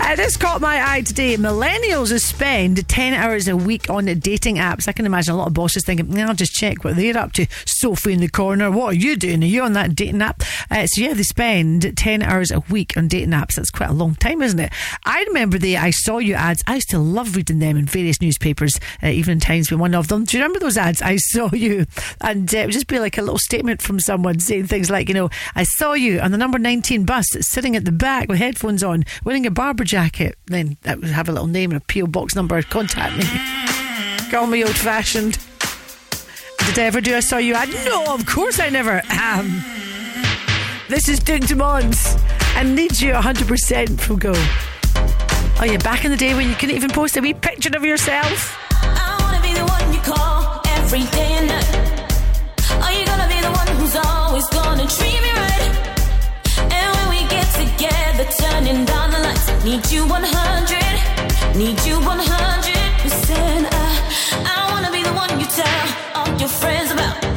Uh, 0.07 0.15
this 0.15 0.37
caught 0.37 0.61
my 0.61 0.81
eye 0.89 1.01
today. 1.01 1.35
Millennials 1.35 2.17
spend 2.21 2.87
10 2.87 3.13
hours 3.13 3.49
a 3.49 3.57
week 3.57 3.89
on 3.89 4.05
dating 4.05 4.55
apps. 4.55 4.87
I 4.87 4.93
can 4.93 5.05
imagine 5.05 5.33
a 5.33 5.37
lot 5.37 5.47
of 5.47 5.53
bosses 5.53 5.83
thinking, 5.83 6.09
"Nah, 6.09 6.27
I'll 6.29 6.33
just 6.33 6.53
check 6.53 6.85
what 6.85 6.95
they're 6.95 7.17
up 7.17 7.33
to. 7.33 7.45
Sophie 7.65 8.13
in 8.13 8.21
the 8.21 8.29
corner, 8.29 8.71
what 8.71 8.93
are 8.93 8.95
you 8.95 9.17
doing? 9.17 9.43
Are 9.43 9.47
you 9.47 9.63
on 9.63 9.73
that 9.73 9.95
dating 9.95 10.21
app? 10.21 10.43
Uh, 10.71 10.87
so, 10.87 11.01
yeah, 11.01 11.13
they 11.13 11.23
spend 11.23 11.97
10 11.97 12.21
hours 12.21 12.51
a 12.51 12.61
week 12.69 12.95
on 12.95 13.09
dating 13.09 13.31
apps. 13.31 13.55
That's 13.55 13.69
quite 13.69 13.89
a 13.89 13.93
long 13.93 14.15
time, 14.15 14.41
isn't 14.41 14.61
it? 14.61 14.71
I 15.03 15.23
remember 15.23 15.57
the 15.57 15.75
I 15.75 15.89
Saw 15.89 16.19
You 16.19 16.35
ads. 16.35 16.63
I 16.65 16.75
used 16.75 16.89
to 16.91 16.99
love 16.99 17.35
reading 17.35 17.59
them 17.59 17.75
in 17.75 17.85
various 17.85 18.21
newspapers, 18.21 18.79
uh, 19.03 19.07
Evening 19.07 19.41
Times 19.41 19.67
being 19.67 19.81
one 19.81 19.93
of 19.93 20.07
them. 20.07 20.23
Do 20.23 20.37
you 20.37 20.41
remember 20.41 20.59
those 20.59 20.77
ads? 20.77 21.01
I 21.01 21.17
saw 21.17 21.53
you. 21.53 21.85
And 22.21 22.55
uh, 22.55 22.59
it 22.59 22.67
would 22.67 22.73
just 22.73 22.87
be 22.87 22.99
like 22.99 23.17
a 23.17 23.21
little 23.21 23.39
statement 23.39 23.81
from 23.81 23.99
someone 23.99 24.39
saying 24.39 24.67
things 24.67 24.89
like, 24.89 25.09
you 25.09 25.13
know, 25.13 25.29
I 25.53 25.63
saw 25.63 25.95
you 25.95 26.21
on 26.21 26.31
the 26.31 26.37
number 26.37 26.59
19 26.59 27.03
bus 27.03 27.27
sitting 27.41 27.75
at 27.75 27.83
the 27.83 27.91
back 27.91 28.29
with 28.29 28.37
headphones 28.37 28.83
on, 28.83 29.03
wearing 29.25 29.45
a 29.45 29.51
Barbour 29.51 29.83
jacket. 29.83 29.96
Then 30.45 30.77
that 30.83 30.99
would 30.99 31.09
have 31.09 31.27
a 31.27 31.31
little 31.31 31.47
name 31.47 31.71
and 31.71 31.81
a 31.81 31.85
P.O. 31.85 32.07
box 32.07 32.35
number. 32.35 32.61
Contact 32.61 33.17
me. 33.17 33.25
Call 34.29 34.47
me 34.47 34.63
old 34.63 34.75
fashioned. 34.75 35.37
Did 36.67 36.79
I 36.79 36.83
ever 36.83 37.01
do 37.01 37.15
I 37.15 37.21
saw 37.21 37.37
you 37.37 37.55
ad? 37.55 37.69
No, 37.85 38.13
of 38.13 38.25
course 38.25 38.59
I 38.59 38.69
never 38.69 39.01
am. 39.09 39.63
This 40.89 41.09
is 41.09 41.19
Duke 41.19 41.41
Dumont 41.47 41.95
and 42.55 42.75
Need 42.75 42.99
You 43.01 43.13
100% 43.13 43.99
from 43.99 44.19
Go. 44.19 44.33
Oh, 44.35 45.63
yeah, 45.65 45.77
back 45.77 46.05
in 46.05 46.11
the 46.11 46.17
day 46.17 46.35
when 46.35 46.47
you 46.47 46.55
couldn't 46.55 46.75
even 46.75 46.91
post 46.91 47.17
a 47.17 47.21
wee 47.21 47.33
picture 47.33 47.75
of 47.75 47.83
yourself. 47.83 48.57
I 48.71 49.17
wanna 49.21 49.41
be 49.41 49.53
the 49.53 49.65
one 49.65 49.93
you 49.93 49.99
call 50.01 50.61
every 50.77 51.03
day 51.17 51.31
and 51.39 51.47
night. 51.47 51.73
Are 52.83 52.93
you 52.93 53.05
gonna 53.05 53.27
be 53.27 53.41
the 53.41 53.51
one 53.51 53.67
who's 53.77 53.95
always 53.95 54.47
gonna 54.49 54.85
treat 54.87 55.21
me 55.25 55.31
right? 55.31 55.73
And 56.71 56.95
when 56.95 57.09
we 57.09 57.27
get 57.29 57.47
together, 57.55 58.25
turning 58.39 58.85
down 58.85 59.11
the 59.11 59.19
lights, 59.19 59.56
need 59.67 59.91
you 59.91 60.07
100, 60.07 61.57
need 61.57 61.77
you 61.85 61.99
100 61.99 63.01
percent. 63.01 63.67
I, 63.69 63.75
I 64.55 64.71
wanna 64.71 64.89
be 64.91 65.03
the 65.03 65.11
one 65.11 65.37
you 65.39 65.45
tell 65.45 65.87
all 66.15 66.39
your 66.39 66.47
friends 66.47 66.91
about. 66.91 67.36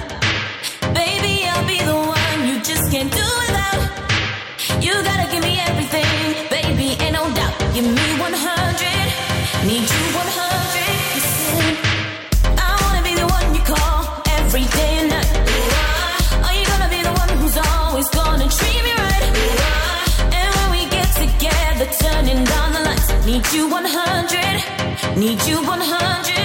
You 23.53 23.69
100, 23.69 25.17
need 25.17 25.43
you 25.47 25.57
100%. 25.57 26.40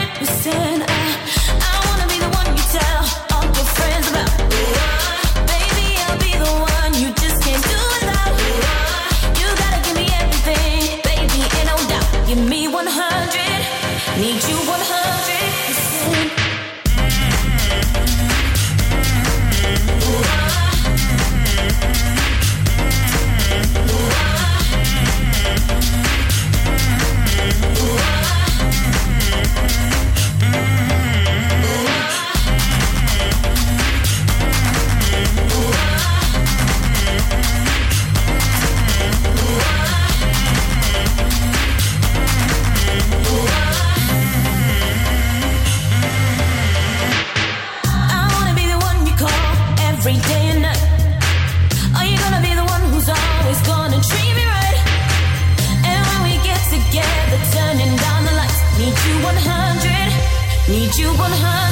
Need 60.67 60.95
you 60.97 61.09
100 61.09 61.64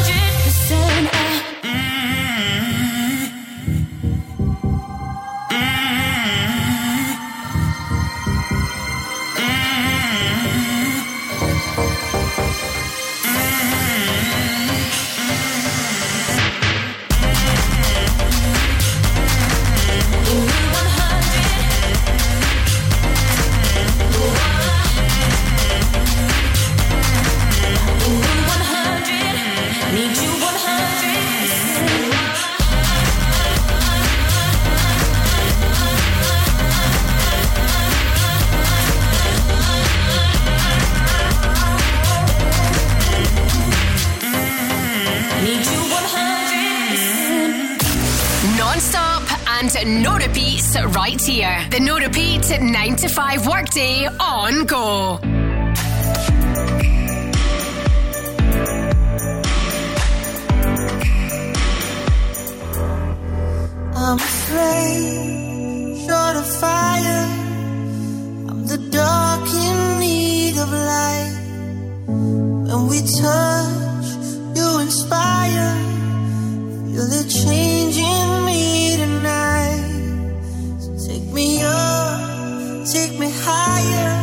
And 49.76 50.04
no 50.04 50.16
repeats 50.16 50.78
right 50.80 51.20
here. 51.20 51.66
The 51.72 51.80
no 51.80 51.98
repeat 51.98 52.48
9 52.62 52.96
to 52.98 53.10
5 53.10 53.48
workday 53.48 54.06
on 54.06 54.66
go. 54.66 55.20
I'm 63.96 64.20
a 64.20 64.30
flame, 64.46 66.08
short 66.08 66.36
of 66.38 66.48
fire. 66.60 67.26
I'm 68.50 68.68
the 68.68 68.78
dark 68.92 69.50
in 69.50 70.00
need 70.00 70.58
of 70.60 70.72
light. 70.72 71.36
When 72.06 72.88
we 72.88 73.02
touch, 73.02 74.08
you 74.56 74.80
inspire. 74.82 75.74
Feel 76.94 77.08
the 77.10 77.24
change 77.28 77.98
in 77.98 78.46
me 78.46 78.93
me 81.44 81.62
up, 81.62 82.86
take 82.96 83.14
me 83.20 83.30
higher. 83.48 84.14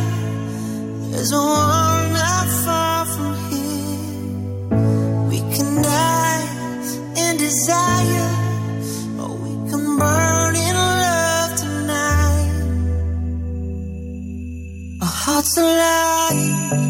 There's 1.11 1.31
a 1.31 1.43
world 1.51 2.07
not 2.21 2.47
far 2.63 2.99
from 3.13 3.33
here. 3.49 4.29
We 5.31 5.39
can 5.55 5.69
die 5.95 6.45
in 7.23 7.31
desire. 7.47 8.31
Or 9.21 9.31
we 9.45 9.53
can 9.69 9.83
burn 10.01 10.53
in 10.67 10.75
love 11.05 11.51
tonight. 11.63 12.53
Our 15.03 15.15
hearts 15.23 15.53
alive, 15.57 16.80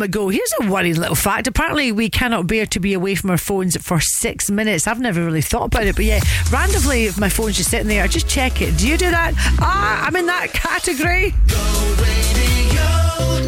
Hadway 0.00 0.06
from 0.06 0.08
it 0.08 0.10
go. 0.10 0.28
Here's 0.28 0.52
a 0.60 0.72
worrying 0.72 0.96
little 0.96 1.14
fact. 1.14 1.46
Apparently, 1.46 1.92
we 1.92 2.08
cannot 2.08 2.46
bear 2.46 2.66
to 2.66 2.80
be 2.80 2.94
away 2.94 3.14
from 3.14 3.30
our 3.30 3.38
phones 3.38 3.76
for 3.76 4.00
six 4.00 4.50
minutes. 4.50 4.86
I've 4.86 5.00
never 5.00 5.24
really 5.24 5.42
thought 5.42 5.66
about 5.66 5.86
it, 5.86 5.96
but 5.96 6.04
yeah, 6.04 6.20
randomly, 6.50 7.04
if 7.04 7.18
my 7.18 7.28
phone's 7.28 7.56
just 7.56 7.70
sitting 7.70 7.88
there, 7.88 8.02
I 8.02 8.06
just 8.06 8.28
check 8.28 8.62
it. 8.62 8.78
Do 8.78 8.88
you 8.88 8.96
do 8.96 9.10
that? 9.10 9.34
Ah, 9.60 10.06
I'm 10.06 10.16
in 10.16 10.26
that 10.26 10.52
category. 10.52 11.34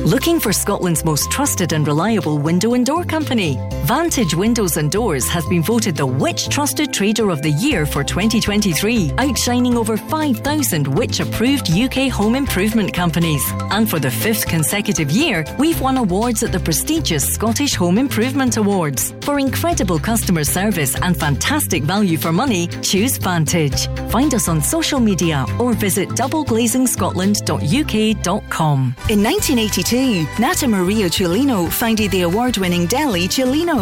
Looking 0.05 0.41
for 0.41 0.53
Scotland's 0.53 1.05
most 1.05 1.31
trusted 1.31 1.73
and 1.73 1.87
reliable 1.87 2.39
window 2.39 2.75
and 2.75 2.85
door 2.85 3.05
company? 3.05 3.57
Vantage 3.93 4.33
Windows 4.35 4.79
and 4.79 4.91
Doors 4.91 5.29
has 5.29 5.45
been 5.45 5.63
voted 5.63 5.95
the 5.95 6.07
Which 6.07 6.49
Trusted 6.49 6.95
Trader 6.95 7.29
of 7.29 7.43
the 7.43 7.51
Year 7.51 7.85
for 7.85 8.03
2023, 8.03 9.13
outshining 9.19 9.77
over 9.77 9.99
5,000 9.99 10.89
Which 10.89 11.21
approved 11.21 11.71
UK 11.71 12.09
home 12.09 12.35
improvement 12.35 12.95
companies. 12.95 13.45
And 13.71 13.91
for 13.91 13.99
the 13.99 14.11
fifth 14.11 14.47
consecutive 14.47 15.11
year, 15.11 15.45
we've 15.59 15.79
won 15.79 15.99
awards 15.99 16.43
at 16.43 16.53
the 16.53 16.61
prestigious 16.61 17.35
Scottish 17.35 17.75
Home 17.75 17.99
Improvement 17.99 18.57
Awards. 18.57 19.13
For 19.21 19.39
incredible 19.39 19.99
customer 19.99 20.45
service 20.45 20.97
and 21.03 21.15
fantastic 21.15 21.83
value 21.83 22.17
for 22.17 22.33
money, 22.33 22.69
choose 22.81 23.19
Vantage. 23.19 23.89
Find 24.11 24.33
us 24.33 24.49
on 24.49 24.63
social 24.63 25.01
media 25.01 25.45
or 25.61 25.75
visit 25.75 26.09
doubleglazingscotland.uk.com. 26.09 28.79
In 29.11 29.23
1982, 29.23 30.27
Nata 30.41 30.67
Maria 30.67 31.11
Celino 31.11 31.71
founded 31.71 32.11
the 32.11 32.23
award 32.23 32.57
winning 32.57 32.87
deli 32.87 33.29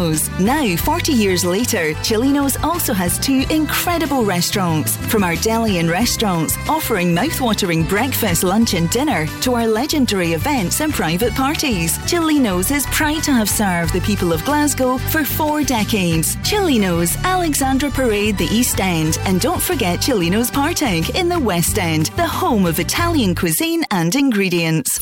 Celino's. 0.01 0.29
Now, 0.39 0.75
40 0.75 1.13
years 1.13 1.45
later, 1.45 1.93
Celino's 2.03 2.57
also 2.57 2.93
has 2.93 3.19
two 3.19 3.45
incredible 3.49 4.23
restaurants. 4.23 4.97
From 4.97 5.23
our 5.23 5.35
deli 5.35 5.79
and 5.79 5.89
restaurants, 5.89 6.57
offering 6.67 7.13
mouth-watering 7.13 7.83
breakfast, 7.83 8.43
lunch, 8.43 8.73
and 8.73 8.89
dinner, 8.89 9.27
to 9.41 9.53
our 9.53 9.67
legendary 9.67 10.33
events 10.33 10.81
and 10.81 10.93
private 10.93 11.33
parties, 11.33 11.97
Celino's 12.09 12.71
is 12.71 12.85
proud 12.87 13.23
to 13.23 13.31
have 13.31 13.49
served 13.49 13.93
the 13.93 14.01
people 14.01 14.33
of 14.33 14.43
Glasgow 14.45 14.97
for 14.97 15.23
four 15.23 15.63
decades. 15.63 16.37
Celino's, 16.43 17.15
Alexandra 17.17 17.91
Parade, 17.91 18.37
the 18.37 18.45
East 18.45 18.79
End, 18.79 19.19
and 19.25 19.39
don't 19.39 19.61
forget 19.61 20.03
Celino's 20.03 20.51
Partick 20.51 21.15
in 21.15 21.29
the 21.29 21.39
West 21.39 21.77
End, 21.77 22.07
the 22.17 22.27
home 22.27 22.65
of 22.65 22.79
Italian 22.79 23.35
cuisine 23.35 23.83
and 23.91 24.15
ingredients. 24.15 24.99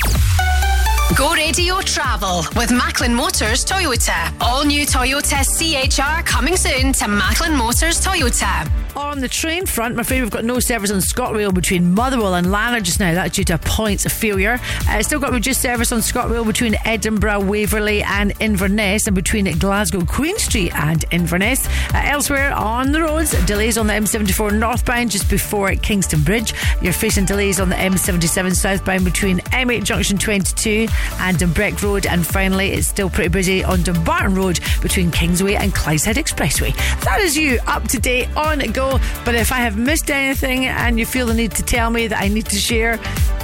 Go 1.18 1.34
Radio 1.34 1.82
Travel 1.82 2.44
with 2.56 2.72
Macklin 2.72 3.14
Motors 3.14 3.66
Toyota. 3.66 4.34
All 4.40 4.64
new 4.64 4.86
Toyota 4.86 5.44
CHR 5.44 6.24
coming 6.24 6.56
soon 6.56 6.94
to 6.94 7.08
Macklin 7.10 7.54
Motors 7.56 8.00
Toyota. 8.00 8.70
On 8.96 9.20
the 9.20 9.28
train 9.28 9.66
front, 9.66 9.94
I'm 9.94 10.00
afraid 10.00 10.22
we've 10.22 10.32
got 10.32 10.46
no 10.46 10.60
service 10.60 10.92
on 10.92 11.00
ScotRail 11.00 11.54
between 11.54 11.94
Motherwell 11.94 12.36
and 12.36 12.52
Lanark 12.52 12.84
just 12.84 13.00
now. 13.00 13.14
That's 13.14 13.36
due 13.36 13.44
to 13.46 13.56
a 13.56 13.58
points 13.58 14.06
of 14.06 14.12
failure. 14.12 14.60
Uh, 14.90 15.02
still 15.04 15.20
got 15.20 15.32
reduced 15.32 15.62
service 15.62 15.92
on 15.92 16.00
ScotRail 16.00 16.46
between 16.46 16.76
Edinburgh, 16.86 17.42
Waverley, 17.42 18.02
and 18.02 18.34
Inverness, 18.40 19.08
and 19.08 19.16
between 19.16 19.46
Glasgow, 19.58 20.04
Queen 20.06 20.38
Street, 20.38 20.74
and 20.76 21.06
Inverness. 21.12 21.68
Uh, 21.94 22.02
elsewhere 22.04 22.52
on 22.54 22.92
the 22.92 23.02
roads, 23.02 23.32
delays 23.46 23.78
on 23.78 23.88
the 23.88 23.94
M74 23.94 24.58
northbound 24.58 25.12
just 25.12 25.30
before 25.30 25.74
Kingston 25.76 26.22
Bridge. 26.22 26.54
You're 26.82 26.94
facing 26.94 27.26
delays 27.26 27.60
on 27.60 27.70
the 27.70 27.76
M77 27.76 28.56
southbound 28.56 29.06
between 29.06 29.40
M8 29.40 29.84
Junction 29.84 30.18
22 30.18 30.88
and 31.20 31.38
Dumbreck 31.38 31.82
Road. 31.82 32.06
And 32.06 32.26
finally, 32.26 32.72
it's 32.72 32.88
still 32.88 33.10
pretty 33.10 33.30
busy 33.30 33.64
on 33.64 33.84
Dumbarton 33.84 34.36
Road 34.36 34.60
between 34.82 35.12
Kingsway 35.12 35.56
and 35.56 35.74
Clydeside 35.74 36.16
Expressway. 36.16 36.76
That 37.04 37.20
is 37.22 37.38
you 37.38 37.60
up 37.68 37.88
to 37.90 38.00
date 38.00 38.30
on 38.36 38.60
go. 38.72 39.00
But 39.26 39.36
if 39.36 39.52
I 39.52 39.58
have 39.58 39.78
missed 39.78 40.10
anything 40.10 40.66
and 40.66 41.00
you 41.00 41.06
feel 41.06 41.26
the 41.28 41.34
need 41.34 41.52
to 41.54 41.64
tell 41.64 41.90
me 41.90 42.08
that 42.08 42.22
I 42.22 42.28
need 42.28 42.46
to 42.48 42.58
share, 42.58 42.94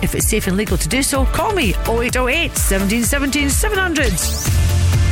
if 0.01 0.15
it's 0.15 0.29
safe 0.29 0.47
and 0.47 0.57
legal 0.57 0.77
to 0.77 0.87
do 0.87 1.03
so, 1.03 1.25
call 1.25 1.53
me 1.53 1.73
0808 1.87 2.49
1717 2.49 3.49
700. 3.49 5.04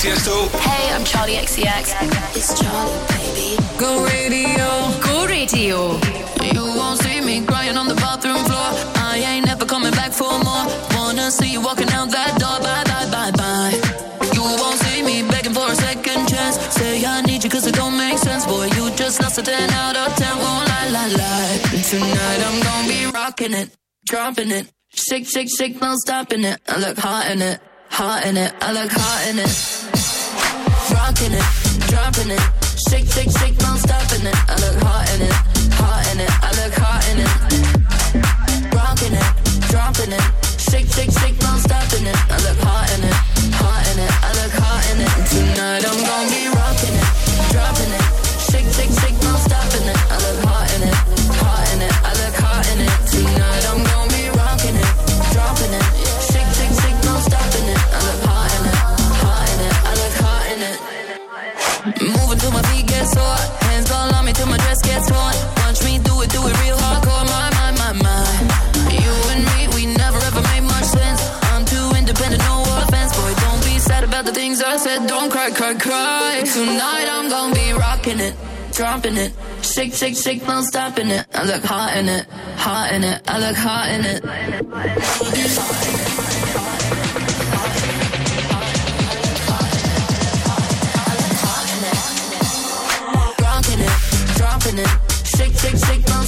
Tiesto. 0.00 0.48
Hey, 0.64 0.94
I'm 0.94 1.04
Charli 1.04 1.36
XCX. 1.36 1.92
It's 2.34 2.56
Charli, 2.56 2.96
baby. 3.12 3.60
Go 3.76 4.02
radio. 4.02 4.68
Go 5.04 5.26
Radio. 5.26 6.00
You 6.40 6.64
won't 6.72 6.98
see 7.02 7.20
me 7.20 7.44
crying 7.44 7.76
on 7.76 7.86
the 7.86 7.94
bathroom 7.96 8.42
floor. 8.48 8.70
I 8.96 9.18
ain't 9.18 9.44
never 9.44 9.66
coming 9.66 9.92
back 9.92 10.12
for 10.12 10.32
more. 10.40 10.64
Wanna 10.96 11.30
see 11.30 11.52
you 11.52 11.60
walking 11.60 11.90
out 11.90 12.08
that 12.12 12.32
door. 12.40 12.58
Bye, 12.64 12.84
bye, 12.88 13.08
bye, 13.12 13.32
bye. 13.36 13.76
You 14.32 14.40
won't 14.40 14.80
see 14.80 15.02
me 15.02 15.20
begging 15.28 15.52
for 15.52 15.68
a 15.68 15.74
second 15.74 16.26
chance. 16.32 16.56
Say 16.76 17.04
I 17.04 17.20
need 17.20 17.44
you 17.44 17.50
cause 17.50 17.66
it 17.66 17.74
don't 17.74 17.98
make 17.98 18.16
sense. 18.16 18.46
Boy, 18.46 18.72
you 18.76 18.88
just 18.96 19.20
lost 19.20 19.36
a 19.36 19.42
10 19.42 19.68
out 19.68 19.96
of 19.98 20.16
10. 20.16 20.38
Won't 20.38 20.66
lie, 20.66 20.88
lie, 20.96 21.12
lie. 21.12 21.58
Tonight 21.90 22.40
I'm 22.48 22.58
gonna 22.62 22.88
be 22.88 23.04
rocking 23.12 23.52
it, 23.52 23.68
dropping 24.06 24.50
it. 24.50 24.72
Shake, 24.94 25.28
shake, 25.28 25.50
shake, 25.54 25.78
no 25.82 25.94
stopping 25.96 26.44
it. 26.44 26.58
I 26.66 26.78
look 26.78 26.96
hot 26.96 27.30
in 27.30 27.42
it, 27.42 27.60
hot 27.90 28.24
in 28.24 28.38
it. 28.38 28.54
I 28.62 28.72
look 28.72 28.90
hot 28.90 29.28
in 29.28 29.38
it. 29.40 29.79
Rocking 31.10 31.32
it, 31.32 31.42
dropping 31.88 32.30
it. 32.30 32.40
Shake, 32.88 33.06
shake, 33.10 33.32
shake, 33.36 33.58
no 33.62 33.74
stopping 33.74 34.24
it. 34.24 34.36
I 34.48 34.54
look 34.62 34.80
hot 34.80 35.10
in 35.12 35.22
it, 35.22 35.32
hot 35.74 36.06
in 36.12 36.20
it. 36.20 36.30
I 36.30 36.50
look 36.54 36.72
hot 36.78 37.02
in 37.10 37.18
it. 37.18 38.72
Rocking 38.72 39.14
it, 39.18 39.26
dropping 39.70 40.12
it. 40.12 40.22
Shake, 40.70 40.86
shake, 40.86 41.10
shake, 41.10 41.36
no 41.42 41.58
stopping 41.58 42.06
it. 42.06 42.14
I 42.30 42.38
look 42.46 42.58
hot 42.62 42.86
in 42.94 43.02
it, 43.02 43.14
hot 43.58 43.82
in 43.90 43.98
it. 43.98 44.12
I 44.22 44.30
look 44.38 44.52
hot 44.54 44.86
in 44.92 45.00
it. 45.02 45.10
Tonight 45.26 45.82
I'm 45.82 45.98
gonna 45.98 46.30
be 46.30 46.46
rocking 46.46 46.94
it, 46.94 47.50
dropping 47.50 47.90
it. 47.90 48.09
Moving 61.84 62.38
till 62.38 62.52
my 62.52 62.62
feet 62.68 62.86
get 62.86 63.06
sore. 63.08 63.40
Hands 63.64 63.90
all 63.90 64.14
on 64.14 64.24
me 64.26 64.32
till 64.32 64.46
my 64.46 64.58
dress 64.58 64.82
gets 64.82 65.08
torn. 65.08 65.34
Watch 65.64 65.82
me 65.84 65.98
do 65.98 66.20
it, 66.20 66.28
do 66.30 66.46
it 66.46 66.54
real 66.60 66.76
hardcore. 66.76 67.24
My, 67.24 67.48
my, 67.56 67.72
my, 67.80 67.92
my. 68.04 68.24
You 68.92 69.12
and 69.32 69.42
me, 69.48 69.68
we 69.74 69.86
never 69.96 70.18
ever 70.18 70.42
made 70.52 70.60
much 70.60 70.84
sense. 70.84 71.20
I'm 71.52 71.64
too 71.64 71.90
independent, 71.96 72.42
no 72.44 72.62
offense. 72.84 73.16
Boy, 73.16 73.32
don't 73.40 73.64
be 73.64 73.78
sad 73.78 74.04
about 74.04 74.26
the 74.26 74.32
things 74.32 74.60
I 74.62 74.76
said. 74.76 75.06
Don't 75.06 75.30
cry, 75.30 75.50
cry, 75.50 75.74
cry. 75.74 76.42
Tonight 76.52 77.08
I'm 77.08 77.30
gonna 77.30 77.54
be 77.54 77.72
rocking 77.72 78.20
it, 78.20 78.34
dropping 78.72 79.16
it. 79.16 79.32
Shake, 79.62 79.94
shake, 79.94 80.16
shake, 80.16 80.46
no 80.46 80.60
stopping 80.60 81.08
it. 81.08 81.24
I 81.32 81.44
look 81.44 81.64
hot 81.64 81.96
in 81.96 82.08
it, 82.10 82.26
hot 82.56 82.92
in 82.92 83.04
it. 83.04 83.22
I 83.26 83.38
look 83.38 83.56
hot 83.56 83.88
in 83.88 84.04
it. 84.04 85.99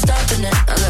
Stopping 0.02 0.44
it. 0.44 0.54
I 0.68 0.81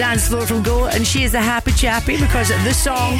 Dance 0.00 0.28
Floor 0.28 0.46
from 0.46 0.62
Go, 0.62 0.86
and 0.86 1.06
she 1.06 1.24
is 1.24 1.34
a 1.34 1.42
happy 1.42 1.72
chappy 1.72 2.18
because 2.18 2.50
of 2.50 2.64
this 2.64 2.82
song. 2.82 3.18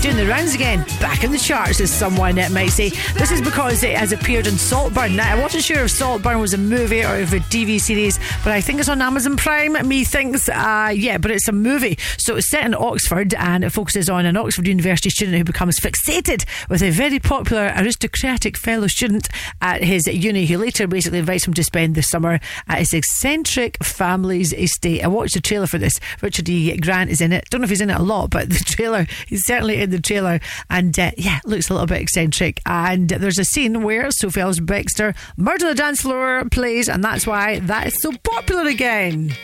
Doing 0.00 0.16
the 0.16 0.26
rounds 0.26 0.54
again, 0.54 0.84
back 1.00 1.24
in 1.24 1.32
the 1.32 1.38
charts, 1.38 1.80
as 1.80 1.90
someone 1.90 2.36
might 2.36 2.68
say. 2.68 2.90
This 3.14 3.32
is 3.32 3.42
because 3.42 3.82
it 3.82 3.96
has 3.96 4.12
appeared 4.12 4.46
in 4.46 4.56
Saltburn. 4.56 5.16
Now, 5.16 5.36
I 5.36 5.42
wasn't 5.42 5.64
sure 5.64 5.84
if 5.84 5.90
Saltburn 5.90 6.38
was 6.38 6.54
a 6.54 6.58
movie 6.58 7.04
or 7.04 7.16
if 7.16 7.32
a 7.32 7.40
TV 7.40 7.80
series, 7.80 8.20
but 8.44 8.52
I 8.52 8.60
think 8.60 8.78
it's 8.78 8.88
on 8.88 9.02
Amazon 9.02 9.36
Prime. 9.36 9.72
Me 9.88 10.04
thinks, 10.04 10.48
uh, 10.48 10.92
yeah, 10.94 11.18
but 11.18 11.32
it's 11.32 11.48
a 11.48 11.52
movie. 11.52 11.98
So 12.16 12.36
it's 12.36 12.48
set 12.48 12.64
in 12.64 12.76
Oxford 12.76 13.34
and 13.34 13.64
it 13.64 13.70
focuses 13.70 14.08
on 14.08 14.24
an 14.24 14.36
Oxford 14.36 14.68
University 14.68 15.10
student 15.10 15.36
who 15.36 15.42
becomes 15.42 15.80
fixated 15.80 16.44
with 16.70 16.80
a 16.80 16.90
very 16.90 17.18
popular 17.18 17.72
aristocratic 17.76 18.56
fellow 18.56 18.86
student 18.86 19.28
at 19.60 19.82
his 19.82 20.06
uni 20.06 20.46
who 20.46 20.58
later 20.58 20.86
basically 20.86 21.18
invites 21.18 21.44
him 21.44 21.54
to 21.54 21.64
spend 21.64 21.96
the 21.96 22.02
summer 22.02 22.38
at 22.68 22.78
his 22.78 22.94
eccentric 22.94 23.82
family's 23.82 24.52
estate. 24.52 25.02
I 25.02 25.08
watched 25.08 25.34
the 25.34 25.40
trailer 25.40 25.66
for 25.66 25.78
this. 25.78 25.98
Richard 26.22 26.48
E. 26.48 26.76
Grant 26.76 27.10
is 27.10 27.20
in 27.20 27.32
it. 27.32 27.50
Don't 27.50 27.62
know 27.62 27.64
if 27.64 27.70
he's 27.70 27.80
in 27.80 27.90
it 27.90 27.98
a 27.98 28.02
lot, 28.02 28.30
but 28.30 28.48
the 28.48 28.62
trailer, 28.64 29.06
he's 29.26 29.44
certainly 29.44 29.80
in 29.80 29.87
the 29.90 30.00
trailer. 30.00 30.40
And 30.70 30.98
uh, 30.98 31.12
yeah, 31.16 31.40
looks 31.44 31.70
a 31.70 31.72
little 31.72 31.86
bit 31.86 32.00
eccentric. 32.00 32.60
And 32.66 33.08
there's 33.08 33.38
a 33.38 33.44
scene 33.44 33.82
where 33.82 34.10
Sophie 34.10 34.40
Ellis 34.40 34.60
Murder 34.60 35.66
on 35.66 35.70
the 35.70 35.74
Dance 35.74 36.02
Floor, 36.02 36.44
plays, 36.50 36.88
and 36.88 37.02
that's 37.02 37.26
why 37.26 37.60
that 37.60 37.88
is 37.88 38.00
so 38.00 38.12
popular 38.22 38.68
again. 38.68 39.34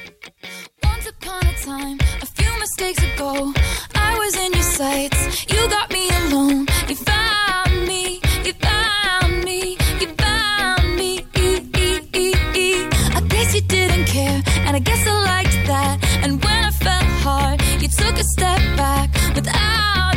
Once 0.83 1.09
upon 1.09 1.47
a 1.47 1.55
time, 1.55 1.99
a 2.23 2.27
few 2.27 2.59
mistakes 2.59 3.03
ago, 3.15 3.53
I 3.95 4.19
was 4.19 4.37
in 4.37 4.53
your 4.53 4.63
sights. 4.63 5.51
You 5.51 5.69
got 5.69 5.93
me 5.93 6.09
alone. 6.09 6.67
You 6.89 6.97
found 6.97 7.87
me. 7.87 8.21
You 8.45 8.53
found 8.55 9.45
me. 9.45 9.77
You 10.01 10.07
found 10.09 10.97
me. 10.97 11.27
Guess 13.45 13.55
you 13.57 13.61
didn't 13.63 14.07
care, 14.07 14.43
and 14.67 14.75
I 14.75 14.79
guess 14.79 15.07
I 15.07 15.13
liked 15.13 15.67
that. 15.67 15.99
And 16.23 16.43
when 16.43 16.65
I 16.65 16.71
felt 16.71 17.05
hard, 17.23 17.61
you 17.83 17.89
took 17.89 18.17
a 18.17 18.25
step 18.25 18.61
back 18.75 19.13
without 19.35 20.14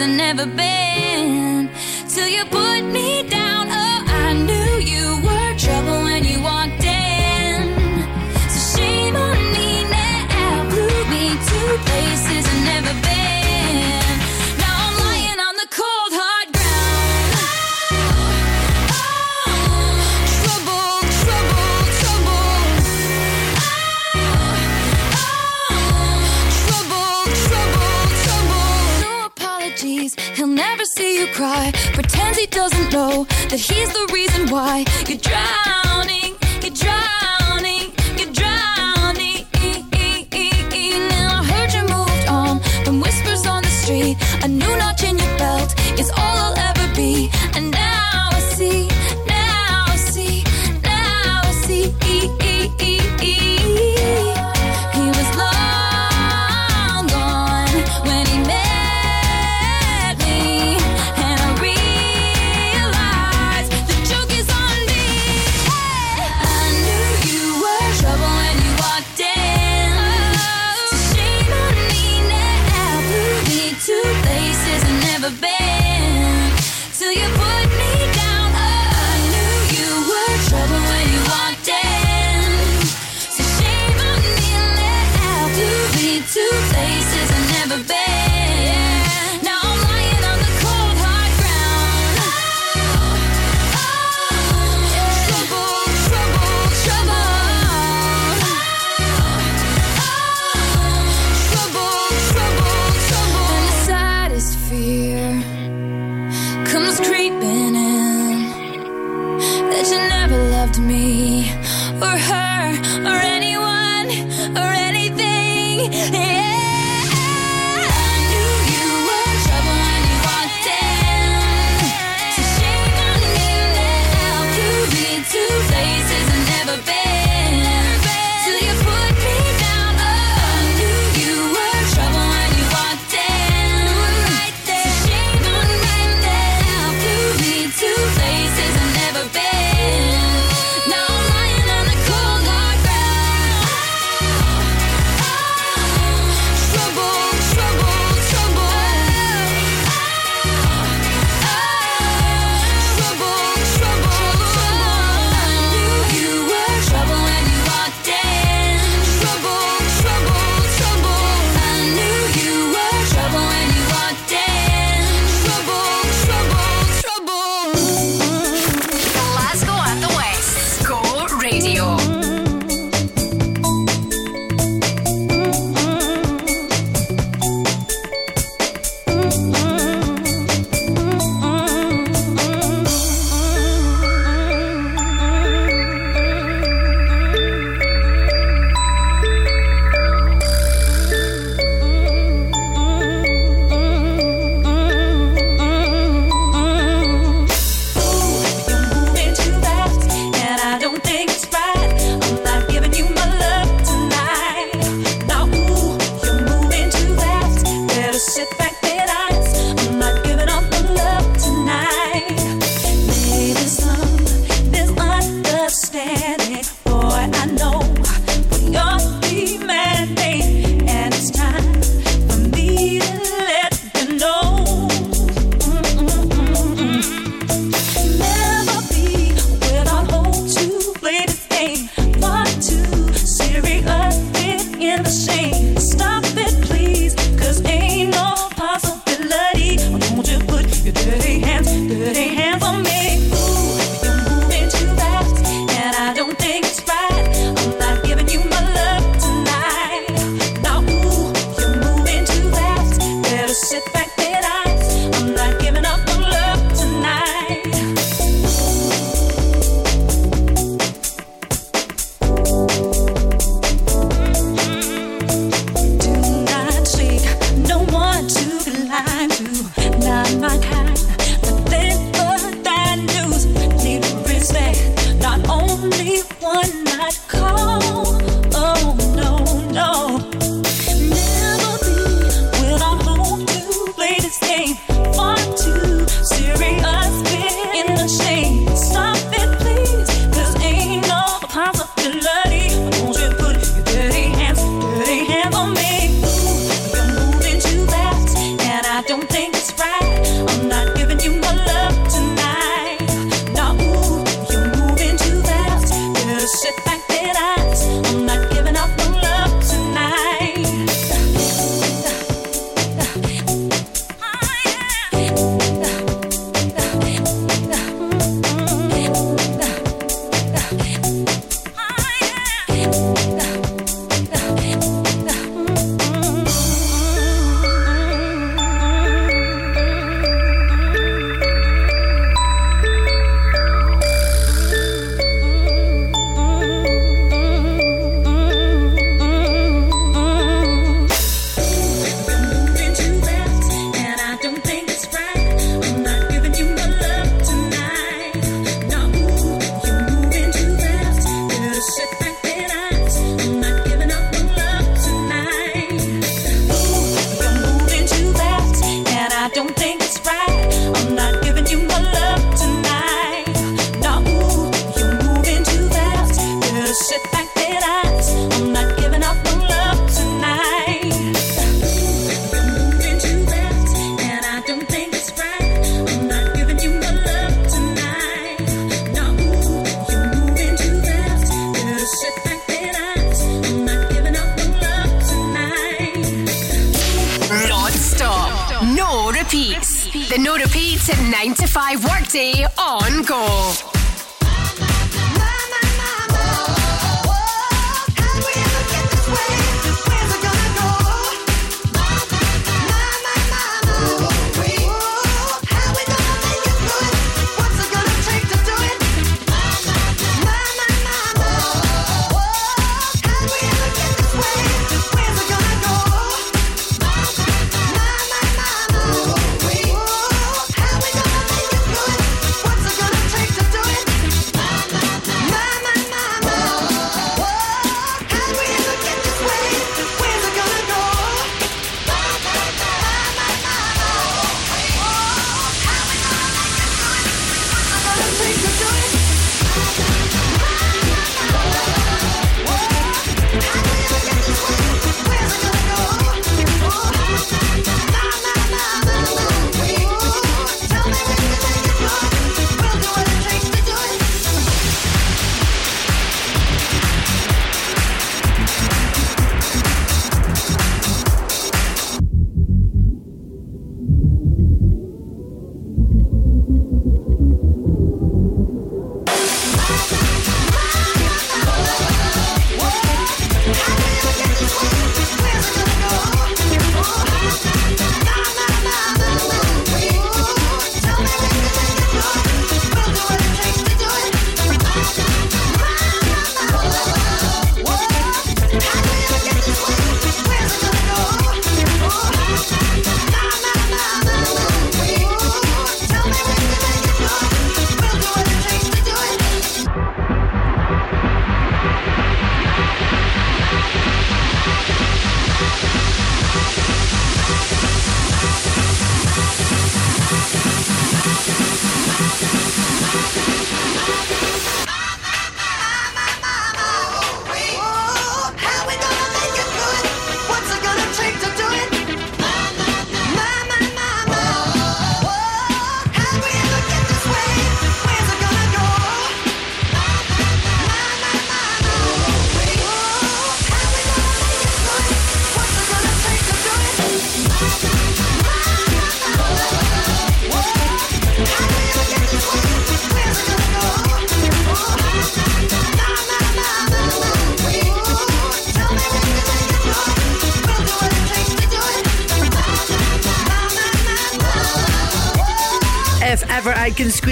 I've 0.00 0.10
never 0.10 0.46
been. 0.46 1.68
Till 2.08 2.28
you 2.28 2.44
put 2.44 2.82
me 2.82 3.28
down. 3.28 3.37
never 30.78 30.86
see 30.96 31.18
you 31.20 31.26
cry. 31.32 31.72
Pretends 31.92 32.38
he 32.38 32.46
doesn't 32.46 32.92
know 32.92 33.24
that 33.50 33.58
he's 33.58 33.90
the 33.92 34.10
reason 34.12 34.48
why 34.48 34.84
you're 35.08 35.18
drowning, 35.18 36.36
you're 36.62 36.78
drowning, 36.84 37.90
you're 38.16 38.32
drowning. 38.32 39.42
Now 41.10 41.40
I 41.40 41.44
heard 41.50 41.74
you 41.74 41.82
moved 41.82 42.28
on 42.28 42.60
from 42.84 43.00
whispers 43.00 43.44
on 43.44 43.62
the 43.64 43.74
street. 43.80 44.16
A 44.44 44.48
new 44.48 44.76
notch 44.76 45.02
in 45.02 45.18
your 45.18 45.36
belt 45.36 45.74
is 45.98 46.10
all 46.10 46.36
I'll 46.46 46.58
ever 46.70 46.94
be. 46.94 47.28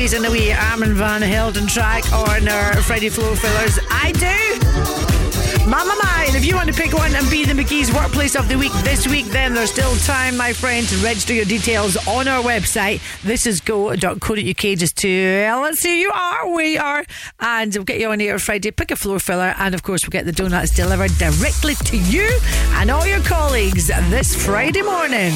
Squeeze 0.07 0.25
in 0.25 0.31
wee 0.31 0.53
Armand 0.53 0.95
van 0.95 1.21
Helden 1.21 1.67
track 1.67 2.05
on 2.13 2.47
our 2.47 2.77
Friday 2.83 3.09
Floor 3.09 3.35
Fillers, 3.35 3.81
I 3.91 4.13
do. 4.13 5.69
Mama 5.69 5.97
mine, 6.01 6.37
if 6.37 6.45
you 6.45 6.55
want 6.55 6.69
to 6.69 6.75
pick 6.81 6.93
one 6.93 7.13
and 7.17 7.29
be 7.29 7.45
the 7.45 7.55
McKie's 7.55 7.93
Workplace 7.93 8.37
of 8.37 8.49
the 8.49 8.57
Week 8.57 8.71
this 8.85 9.09
week, 9.09 9.27
then 9.27 9.53
there's 9.53 9.73
still 9.73 9.97
time, 9.97 10.37
my 10.37 10.53
friend, 10.53 10.87
to 10.87 10.97
register 10.99 11.33
your 11.33 11.45
details 11.45 11.97
on 12.07 12.29
our 12.29 12.41
website. 12.41 13.01
This 13.23 13.47
is 13.47 13.61
go.co.uk 13.61 14.79
just 14.79 14.97
to 14.99 15.49
let's 15.61 15.81
see 15.81 15.97
who 15.97 16.03
you 16.03 16.11
are, 16.13 16.55
we 16.55 16.79
are, 16.79 17.05
and 17.41 17.75
we'll 17.75 17.85
get 17.85 17.99
you 17.99 18.11
on 18.11 18.21
here 18.21 18.39
Friday. 18.39 18.71
Pick 18.71 18.93
a 18.93 18.97
floor 18.97 19.19
filler, 19.19 19.57
and 19.59 19.75
of 19.75 19.83
course, 19.83 20.05
we'll 20.05 20.13
get 20.13 20.25
the 20.25 20.31
donuts 20.31 20.73
delivered 20.73 21.11
directly 21.19 21.75
to 21.75 21.97
you 21.97 22.29
and 22.75 22.93
all 22.93 23.07
your 23.09 23.23
colleagues 23.23 23.89
this 23.89 24.47
Friday 24.47 24.83
morning. 24.83 25.33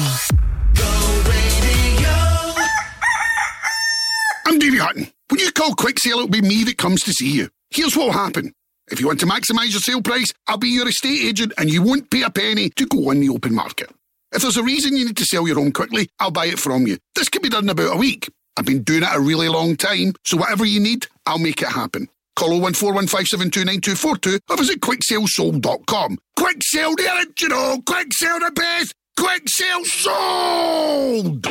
Quick 5.91 5.99
Sale, 5.99 6.19
it'll 6.19 6.29
be 6.29 6.41
me 6.41 6.63
that 6.63 6.77
comes 6.77 7.03
to 7.03 7.11
see 7.11 7.31
you. 7.31 7.49
Here's 7.69 7.97
what'll 7.97 8.13
happen. 8.13 8.53
If 8.89 9.01
you 9.01 9.07
want 9.07 9.19
to 9.19 9.25
maximise 9.25 9.71
your 9.71 9.81
sale 9.81 10.01
price, 10.01 10.31
I'll 10.47 10.55
be 10.55 10.69
your 10.69 10.87
estate 10.87 11.21
agent 11.21 11.51
and 11.57 11.69
you 11.69 11.83
won't 11.83 12.09
pay 12.09 12.21
a 12.21 12.29
penny 12.29 12.69
to 12.69 12.85
go 12.85 13.09
on 13.09 13.19
the 13.19 13.27
open 13.27 13.53
market. 13.53 13.89
If 14.31 14.41
there's 14.41 14.55
a 14.55 14.63
reason 14.63 14.95
you 14.95 15.03
need 15.03 15.17
to 15.17 15.25
sell 15.25 15.45
your 15.45 15.57
home 15.57 15.73
quickly, 15.73 16.07
I'll 16.17 16.31
buy 16.31 16.45
it 16.45 16.59
from 16.59 16.87
you. 16.87 16.97
This 17.13 17.27
can 17.27 17.41
be 17.41 17.49
done 17.49 17.65
in 17.65 17.71
about 17.71 17.93
a 17.93 17.97
week. 17.97 18.29
I've 18.55 18.65
been 18.65 18.83
doing 18.83 19.03
it 19.03 19.09
a 19.11 19.19
really 19.19 19.49
long 19.49 19.75
time, 19.75 20.13
so 20.23 20.37
whatever 20.37 20.63
you 20.63 20.79
need, 20.79 21.07
I'll 21.25 21.39
make 21.39 21.61
it 21.61 21.67
happen. 21.67 22.07
Call 22.37 22.51
01415729242 22.61 24.39
or 24.49 24.55
visit 24.55 24.79
quicksalesold.com. 24.79 26.19
Quick 26.37 26.61
sale, 26.61 26.95
you 27.37 27.49
know. 27.49 27.81
Quick 27.85 28.13
sale 28.13 28.39
the 28.39 28.51
best. 28.51 28.93
Quick 29.17 29.43
sale 29.47 29.83
sold. 29.83 31.47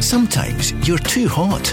Sometimes 0.00 0.72
you're 0.88 0.98
too 0.98 1.28
hot. 1.28 1.72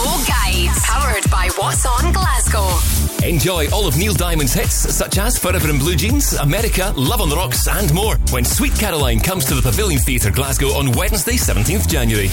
Powered 1.21 1.31
by 1.31 1.49
What's 1.57 1.85
On 1.85 2.11
Glasgow. 2.11 3.27
Enjoy 3.27 3.69
all 3.71 3.87
of 3.87 3.97
Neil 3.97 4.13
Diamond's 4.13 4.53
hits, 4.53 4.73
such 4.73 5.17
as 5.17 5.37
Forever 5.37 5.69
in 5.69 5.77
Blue 5.77 5.95
Jeans, 5.95 6.33
America, 6.33 6.93
Love 6.95 7.21
on 7.21 7.29
the 7.29 7.35
Rocks, 7.35 7.67
and 7.67 7.93
more, 7.93 8.15
when 8.31 8.45
Sweet 8.45 8.73
Caroline 8.75 9.19
comes 9.19 9.45
to 9.45 9.55
the 9.55 9.61
Pavilion 9.61 9.99
Theatre 9.99 10.31
Glasgow 10.31 10.69
on 10.69 10.91
Wednesday, 10.93 11.33
17th 11.33 11.87
January. 11.87 12.29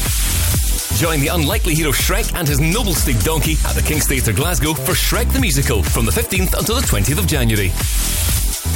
Join 0.99 1.21
the 1.21 1.29
unlikely 1.29 1.75
hero 1.75 1.93
Shrek 1.93 2.35
and 2.35 2.47
his 2.47 2.61
noble 2.61 2.95
steed 2.95 3.19
Donkey 3.21 3.57
at 3.67 3.75
the 3.75 3.83
King's 3.83 4.07
Theatre 4.07 4.33
Glasgow 4.33 4.75
for 4.75 4.93
Shrek 4.93 5.33
the 5.33 5.41
Musical 5.41 5.83
from 5.83 6.05
the 6.05 6.13
15th 6.13 6.55
until 6.59 6.77
the 6.77 6.83
20th 6.83 7.19
of 7.19 7.27
January. 7.27 7.71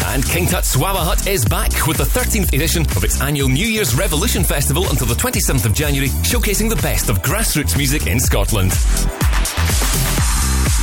And 0.07 0.25
King 0.25 0.47
Tut's 0.47 0.77
Wah 0.77 0.95
Wah 0.95 1.05
Hut 1.05 1.27
is 1.27 1.45
back 1.45 1.87
with 1.87 1.97
the 1.97 2.05
13th 2.05 2.53
edition 2.53 2.83
of 2.97 3.05
its 3.05 3.21
annual 3.21 3.49
New 3.49 3.67
Year's 3.67 3.95
Revolution 3.95 4.45
Festival 4.45 4.89
until 4.91 5.07
the 5.07 5.15
27th 5.15 5.65
of 5.65 5.75
January, 5.75 6.09
showcasing 6.23 6.69
the 6.69 6.77
best 6.77 7.09
of 7.09 7.23
grassroots 7.23 7.77
music 7.77 8.07
in 8.07 8.21
Scotland. 8.21 8.73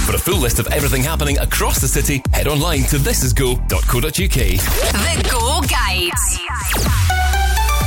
For 0.06 0.16
a 0.16 0.20
full 0.20 0.40
list 0.40 0.60
of 0.60 0.68
everything 0.68 1.04
happening 1.04 1.38
across 1.38 1.80
the 1.80 1.88
city, 1.88 2.22
head 2.34 2.48
online 2.48 2.84
to 2.84 2.98
thisisgo.co.uk. 2.98 4.12
The 4.12 5.30
Go 5.30 5.62
Guide. 5.68 6.14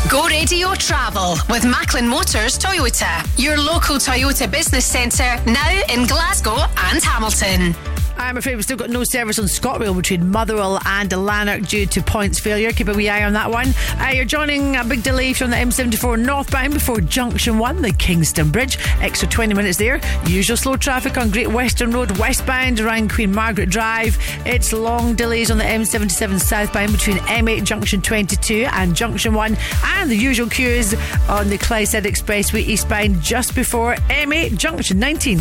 Go 0.09 0.26
Radio 0.28 0.75
Travel 0.75 1.36
with 1.49 1.65
Macklin 1.65 2.07
Motors 2.07 2.59
Toyota, 2.59 3.26
your 3.42 3.57
local 3.57 3.97
Toyota 3.97 4.51
business 4.51 4.84
centre 4.84 5.41
now 5.47 5.83
in 5.89 6.07
Glasgow 6.07 6.59
and 6.76 7.02
Hamilton. 7.02 7.75
I'm 8.16 8.36
afraid 8.36 8.55
we've 8.57 8.65
still 8.65 8.76
got 8.76 8.91
no 8.91 9.05
service 9.05 9.39
on 9.39 9.47
ScotRail 9.47 9.97
between 9.97 10.31
Motherwell 10.31 10.81
and 10.86 11.10
Lanark 11.12 11.62
due 11.62 11.86
to 11.86 12.02
points 12.02 12.39
failure. 12.39 12.73
Keep 12.73 12.89
a 12.89 12.94
wee 12.94 13.08
eye 13.08 13.24
on 13.24 13.32
that 13.34 13.50
one. 13.50 13.68
Uh, 13.99 14.10
you're 14.15 14.24
joining 14.24 14.76
a 14.76 14.84
big 14.84 15.02
delay 15.02 15.32
from 15.32 15.50
the 15.50 15.57
M74 15.57 16.18
northbound 16.18 16.74
before 16.74 17.00
Junction 17.00 17.58
1, 17.58 17.82
the 17.82 17.92
Kingston 17.92 18.50
Bridge. 18.50 18.78
Extra 19.00 19.28
20 19.28 19.55
minutes 19.55 19.78
there. 19.78 20.00
Usual 20.26 20.57
slow 20.57 20.76
traffic 20.76 21.16
on 21.16 21.31
Great 21.31 21.49
Western 21.49 21.91
Road 21.91 22.16
westbound 22.18 22.81
around 22.81 23.12
Queen 23.12 23.32
Margaret 23.34 23.70
Drive. 23.70 24.16
It's 24.47 24.73
long 24.73 25.15
delays 25.15 25.50
on 25.50 25.58
the 25.58 25.65
M77 25.65 26.41
southbound 26.41 26.92
between 26.92 27.18
M8 27.18 27.65
Junction 27.65 28.00
22 28.00 28.66
and 28.73 28.94
Junction 28.94 29.34
1. 29.34 29.57
And 29.84 30.10
the 30.10 30.16
usual 30.16 30.49
queues 30.49 30.94
on 31.28 31.49
the 31.49 31.58
Clydeside 31.58 32.05
Expressway 32.05 32.66
eastbound 32.66 33.20
just 33.20 33.55
before 33.55 33.94
M8 34.08 34.57
Junction 34.57 34.99
19. 34.99 35.41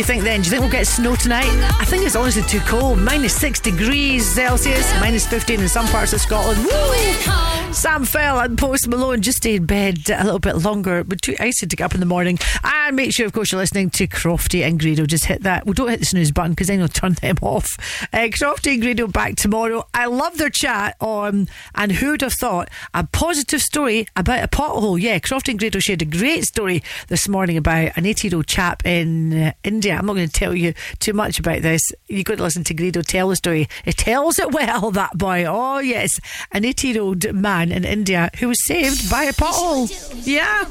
you 0.00 0.04
think 0.04 0.22
then? 0.22 0.40
Do 0.40 0.46
you 0.46 0.50
think 0.50 0.62
we'll 0.62 0.70
get 0.70 0.86
snow 0.86 1.14
tonight? 1.14 1.44
I 1.78 1.84
think 1.84 2.06
it's 2.06 2.16
honestly 2.16 2.42
too 2.44 2.60
cold. 2.60 2.98
Minus 2.98 3.34
six 3.34 3.60
degrees 3.60 4.24
Celsius, 4.26 4.90
minus 4.98 5.26
15 5.26 5.60
in 5.60 5.68
some 5.68 5.86
parts 5.88 6.14
of 6.14 6.22
Scotland. 6.22 6.64
Woo! 6.64 7.59
Sam 7.72 8.04
Fell 8.04 8.40
and 8.40 8.58
Post 8.58 8.88
Malone 8.88 9.22
just 9.22 9.38
stay 9.38 9.54
in 9.54 9.64
bed 9.64 10.10
a 10.10 10.24
little 10.24 10.40
bit 10.40 10.56
longer, 10.56 11.04
but 11.04 11.22
too 11.22 11.36
icy 11.38 11.66
to 11.66 11.76
get 11.76 11.84
up 11.84 11.94
in 11.94 12.00
the 12.00 12.06
morning. 12.06 12.36
And 12.64 12.96
make 12.96 13.12
sure, 13.14 13.26
of 13.26 13.32
course, 13.32 13.52
you're 13.52 13.60
listening 13.60 13.90
to 13.90 14.08
Crofty 14.08 14.66
and 14.66 14.78
Greedo. 14.78 15.06
Just 15.06 15.26
hit 15.26 15.44
that. 15.44 15.64
Well, 15.64 15.74
don't 15.74 15.88
hit 15.88 16.00
the 16.00 16.06
snooze 16.06 16.32
button 16.32 16.52
because 16.52 16.66
then 16.66 16.80
you'll 16.80 16.88
turn 16.88 17.14
them 17.14 17.36
off. 17.42 17.68
Uh, 18.12 18.28
Crofty 18.28 18.74
and 18.74 18.82
Greedo 18.82 19.10
back 19.10 19.36
tomorrow. 19.36 19.86
I 19.94 20.06
love 20.06 20.36
their 20.36 20.50
chat 20.50 20.96
on, 21.00 21.48
and 21.76 21.92
who'd 21.92 22.22
have 22.22 22.34
thought 22.34 22.68
a 22.92 23.06
positive 23.06 23.60
story 23.60 24.06
about 24.16 24.42
a 24.42 24.48
pothole? 24.48 25.00
Yeah, 25.00 25.20
Crofty 25.20 25.50
and 25.50 25.60
Greedo 25.60 25.80
shared 25.80 26.02
a 26.02 26.06
great 26.06 26.44
story 26.44 26.82
this 27.06 27.28
morning 27.28 27.56
about 27.56 27.96
an 27.96 28.04
80 28.04 28.28
year 28.28 28.36
old 28.36 28.48
chap 28.48 28.84
in 28.84 29.32
uh, 29.32 29.52
India. 29.62 29.94
I'm 29.96 30.06
not 30.06 30.14
going 30.14 30.28
to 30.28 30.32
tell 30.32 30.56
you 30.56 30.74
too 30.98 31.12
much 31.12 31.38
about 31.38 31.62
this. 31.62 31.82
You've 32.08 32.24
got 32.24 32.38
to 32.38 32.42
listen 32.42 32.64
to 32.64 32.74
Greedo 32.74 33.06
tell 33.06 33.28
the 33.28 33.36
story. 33.36 33.68
He 33.84 33.92
tells 33.92 34.40
it 34.40 34.50
well, 34.52 34.90
that 34.90 35.16
boy. 35.16 35.44
Oh, 35.46 35.78
yes. 35.78 36.18
An 36.50 36.64
80 36.64 36.88
year 36.88 37.02
old 37.02 37.32
man 37.32 37.59
in 37.62 37.84
India 37.84 38.30
who 38.38 38.48
was 38.48 38.64
saved 38.66 39.10
by 39.10 39.24
a 39.24 39.32
pothole. 39.32 39.88
Yeah. 40.26 40.64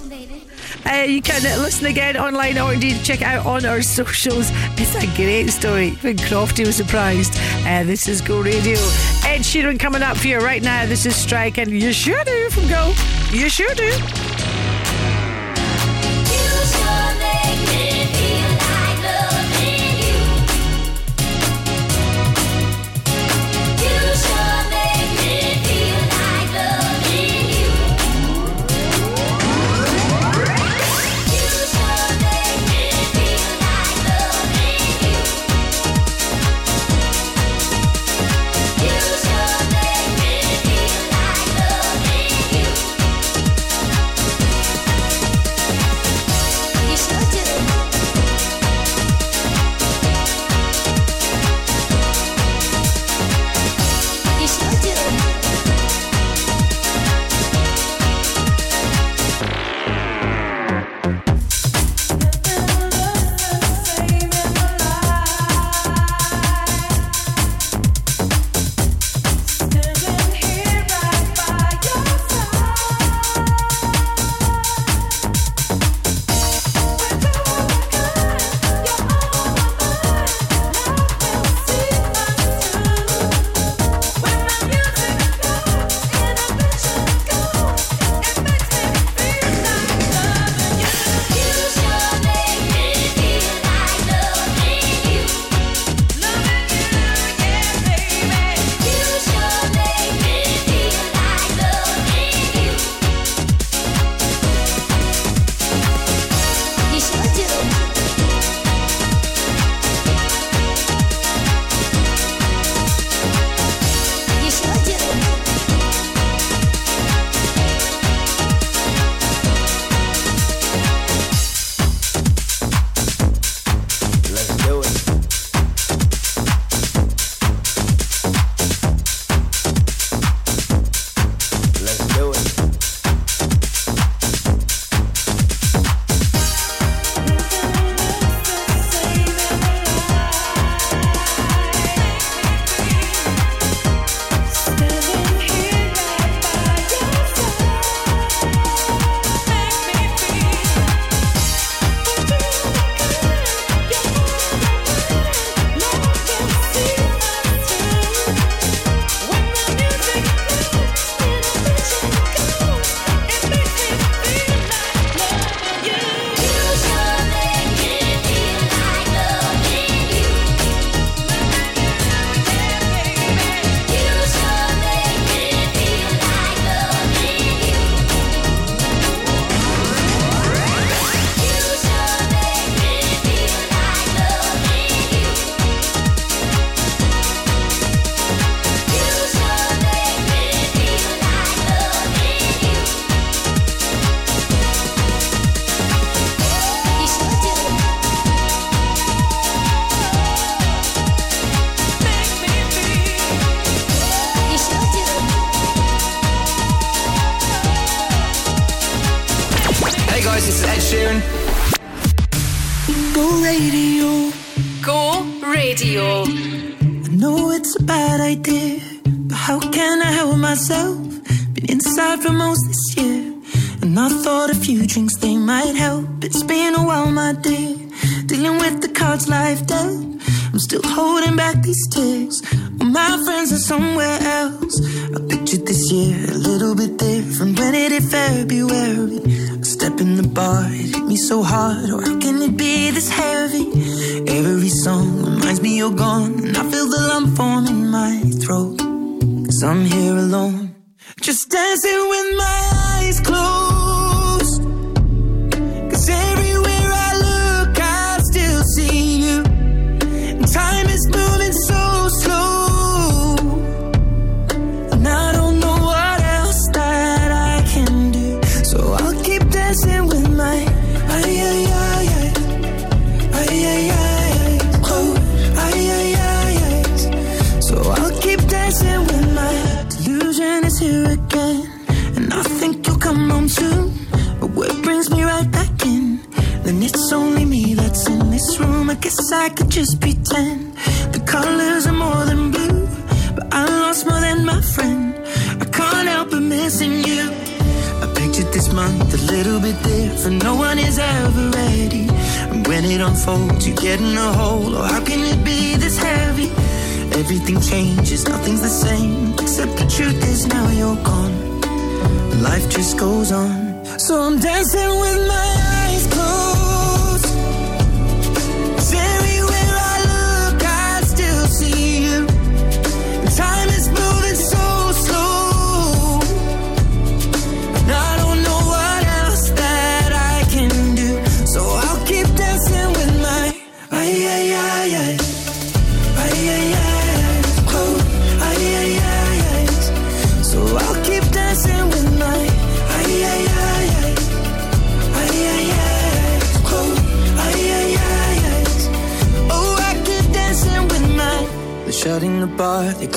Uh, 0.86 1.04
you 1.04 1.22
can 1.22 1.42
listen 1.62 1.88
again 1.88 2.16
online 2.18 2.58
or 2.58 2.74
indeed 2.74 3.04
check 3.04 3.22
out 3.22 3.46
on 3.46 3.66
our 3.66 3.82
socials. 3.82 4.50
It's 4.78 4.96
a 4.96 5.06
great 5.16 5.50
story. 5.50 5.88
Even 5.88 6.18
Crofty 6.18 6.66
was 6.66 6.76
surprised. 6.76 7.34
Uh, 7.66 7.84
this 7.84 8.08
is 8.08 8.22
Go 8.22 8.42
Radio. 8.42 8.78
Ed 9.26 9.42
Sheeran 9.42 9.80
coming 9.80 10.04
up 10.04 10.18
for 10.18 10.28
you 10.28 10.38
right 10.40 10.62
now. 10.62 10.86
This 10.86 11.06
is 11.06 11.16
Strike 11.16 11.58
and 11.58 11.72
You 11.72 11.92
Sure 11.94 12.24
Do 12.24 12.50
from 12.50 12.68
Go. 12.68 12.94
You 13.32 13.50
sure 13.50 13.74
do. 13.76 14.29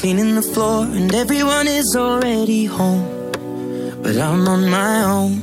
cleaning 0.03 0.35
the 0.35 0.43
floor, 0.43 0.85
and 0.85 1.15
everyone 1.15 1.69
is 1.69 1.95
already 1.95 2.65
home. 2.65 3.07
But 4.03 4.17
I'm 4.17 4.49
on 4.49 4.69
my 4.69 5.05
own, 5.05 5.41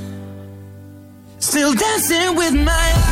still 1.40 1.74
dancing 1.74 2.36
with 2.36 2.54
my. 2.56 3.09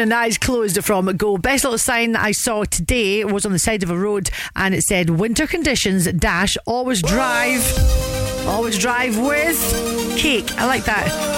and 0.00 0.12
that 0.12 0.28
is 0.28 0.38
closed 0.38 0.82
from 0.84 1.06
Go. 1.16 1.38
Best 1.38 1.64
little 1.64 1.78
sign 1.78 2.12
that 2.12 2.22
I 2.22 2.32
saw 2.32 2.64
today 2.64 3.24
was 3.24 3.46
on 3.46 3.52
the 3.52 3.58
side 3.58 3.82
of 3.82 3.90
a 3.90 3.98
road, 3.98 4.30
and 4.54 4.74
it 4.74 4.82
said 4.82 5.10
"Winter 5.10 5.46
conditions 5.46 6.06
dash 6.12 6.56
always 6.66 7.02
drive, 7.02 7.62
always 8.46 8.78
drive 8.78 9.18
with 9.18 9.58
cake." 10.16 10.50
I 10.58 10.66
like 10.66 10.84
that. 10.84 11.36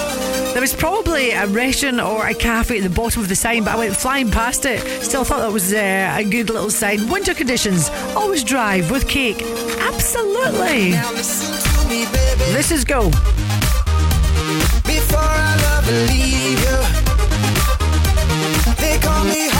There 0.53 0.61
was 0.61 0.73
probably 0.73 1.31
a 1.31 1.45
restaurant 1.47 1.99
or 2.01 2.27
a 2.27 2.33
cafe 2.33 2.77
at 2.77 2.83
the 2.83 2.89
bottom 2.89 3.21
of 3.21 3.29
the 3.29 3.35
sign, 3.35 3.63
but 3.63 3.75
I 3.75 3.77
went 3.77 3.95
flying 3.95 4.31
past 4.31 4.65
it. 4.65 4.81
Still 5.03 5.23
thought 5.23 5.39
that 5.39 5.53
was 5.53 5.71
uh, 5.73 6.15
a 6.17 6.23
good 6.23 6.49
little 6.49 6.71
sign. 6.71 7.09
Winter 7.09 7.33
conditions 7.33 7.89
always 8.15 8.43
drive 8.43 8.89
with 8.89 9.07
cake. 9.07 9.41
Absolutely. 9.79 10.91
Me, 11.89 12.05
this 12.53 12.71
is 12.71 12.83
Go. 12.83 13.09
Before 14.85 15.19
I 15.19 15.55
love 15.61 15.87
and 15.87 16.09
leave 16.09 16.59
you 16.59 17.08
me 19.23 19.58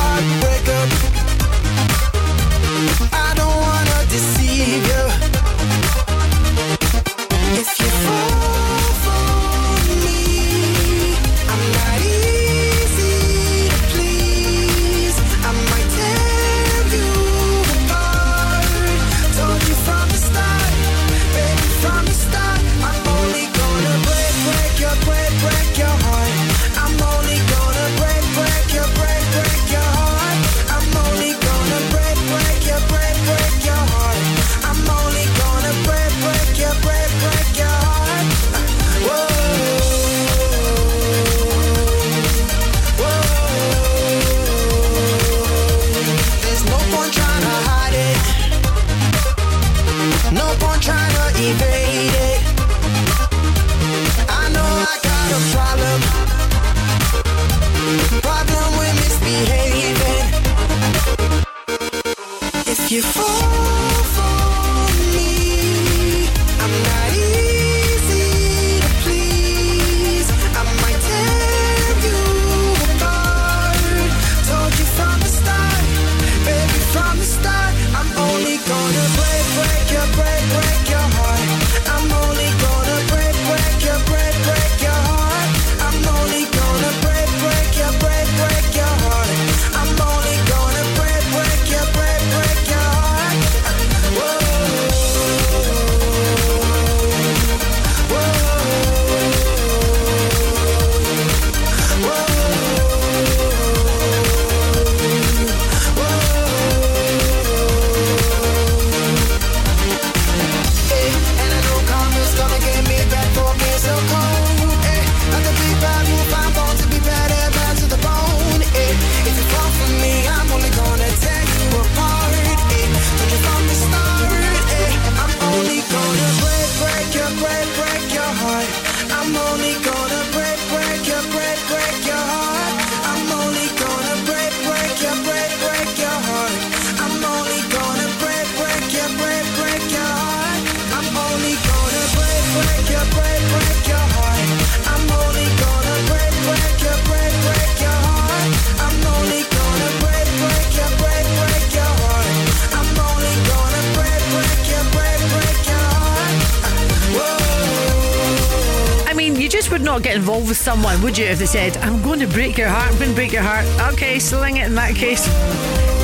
not 159.99 160.03
get 160.03 160.15
involved 160.15 160.47
with 160.47 160.57
someone, 160.57 161.01
would 161.01 161.17
you, 161.17 161.25
if 161.25 161.39
they 161.39 161.45
said, 161.45 161.75
I'm 161.77 162.01
going 162.01 162.19
to 162.19 162.27
break 162.27 162.57
your 162.57 162.69
heart, 162.69 162.91
I'm 162.91 162.97
going 162.97 163.09
to 163.09 163.15
break 163.15 163.33
your 163.33 163.41
heart? 163.41 163.65
Okay, 163.93 164.19
sling 164.19 164.57
it 164.57 164.67
in 164.67 164.75
that 164.75 164.95
case. 164.95 165.27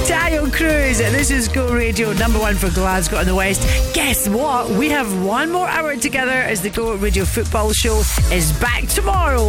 Taio 0.10 0.52
Cruz, 0.52 0.98
this 0.98 1.32
is 1.32 1.48
Go 1.48 1.74
Radio, 1.74 2.12
number 2.14 2.40
one 2.40 2.56
for 2.56 2.70
Glasgow 2.72 3.18
and 3.18 3.28
the 3.28 3.36
West. 3.36 3.62
Guess 3.94 4.28
what? 4.28 4.70
We 4.72 4.90
have 4.90 5.24
one 5.24 5.52
more 5.52 5.68
hour 5.68 5.96
together 5.96 6.32
as 6.32 6.62
the 6.62 6.70
Go 6.70 6.96
Radio 6.96 7.26
football 7.26 7.72
show 7.72 8.02
is 8.32 8.52
back 8.60 8.88
tomorrow. 8.88 9.48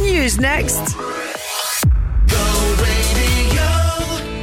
News 0.00 0.38
next. 0.40 0.96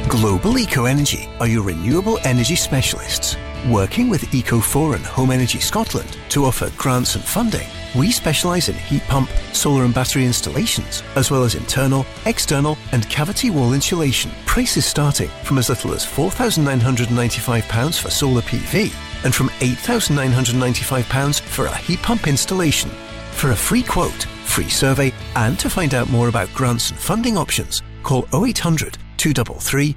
Global 0.08 0.58
Eco 0.58 0.84
Energy 0.84 1.28
are 1.40 1.48
your 1.48 1.62
renewable 1.64 2.18
energy 2.24 2.56
specialists. 2.56 3.36
Working 3.68 4.08
with 4.08 4.22
Eco4 4.22 4.96
and 4.96 5.04
Home 5.06 5.30
Energy 5.30 5.58
Scotland 5.58 6.18
to 6.28 6.44
offer 6.44 6.70
grants 6.76 7.16
and 7.16 7.24
funding, 7.24 7.66
we 7.94 8.10
specialise 8.10 8.68
in 8.68 8.74
heat 8.74 9.02
pump, 9.02 9.30
solar 9.52 9.84
and 9.84 9.94
battery 9.94 10.24
installations, 10.24 11.02
as 11.16 11.30
well 11.30 11.44
as 11.44 11.54
internal, 11.54 12.04
external, 12.26 12.76
and 12.92 13.08
cavity 13.08 13.50
wall 13.50 13.72
insulation. 13.72 14.30
Prices 14.46 14.84
starting 14.84 15.28
from 15.44 15.58
as 15.58 15.68
little 15.68 15.92
as 15.92 16.04
£4,995 16.04 18.00
for 18.00 18.10
solar 18.10 18.42
PV 18.42 18.92
and 19.24 19.34
from 19.34 19.48
£8,995 19.60 21.40
for 21.40 21.66
a 21.66 21.76
heat 21.76 22.00
pump 22.02 22.26
installation. 22.26 22.90
For 23.32 23.50
a 23.50 23.56
free 23.56 23.82
quote, 23.82 24.24
free 24.44 24.68
survey, 24.68 25.12
and 25.36 25.58
to 25.58 25.70
find 25.70 25.94
out 25.94 26.10
more 26.10 26.28
about 26.28 26.52
grants 26.54 26.90
and 26.90 26.98
funding 26.98 27.36
options, 27.36 27.82
call 28.02 28.26
0800 28.32 28.98
233 29.16 29.96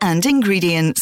and 0.00 0.24
ingredients. 0.26 1.00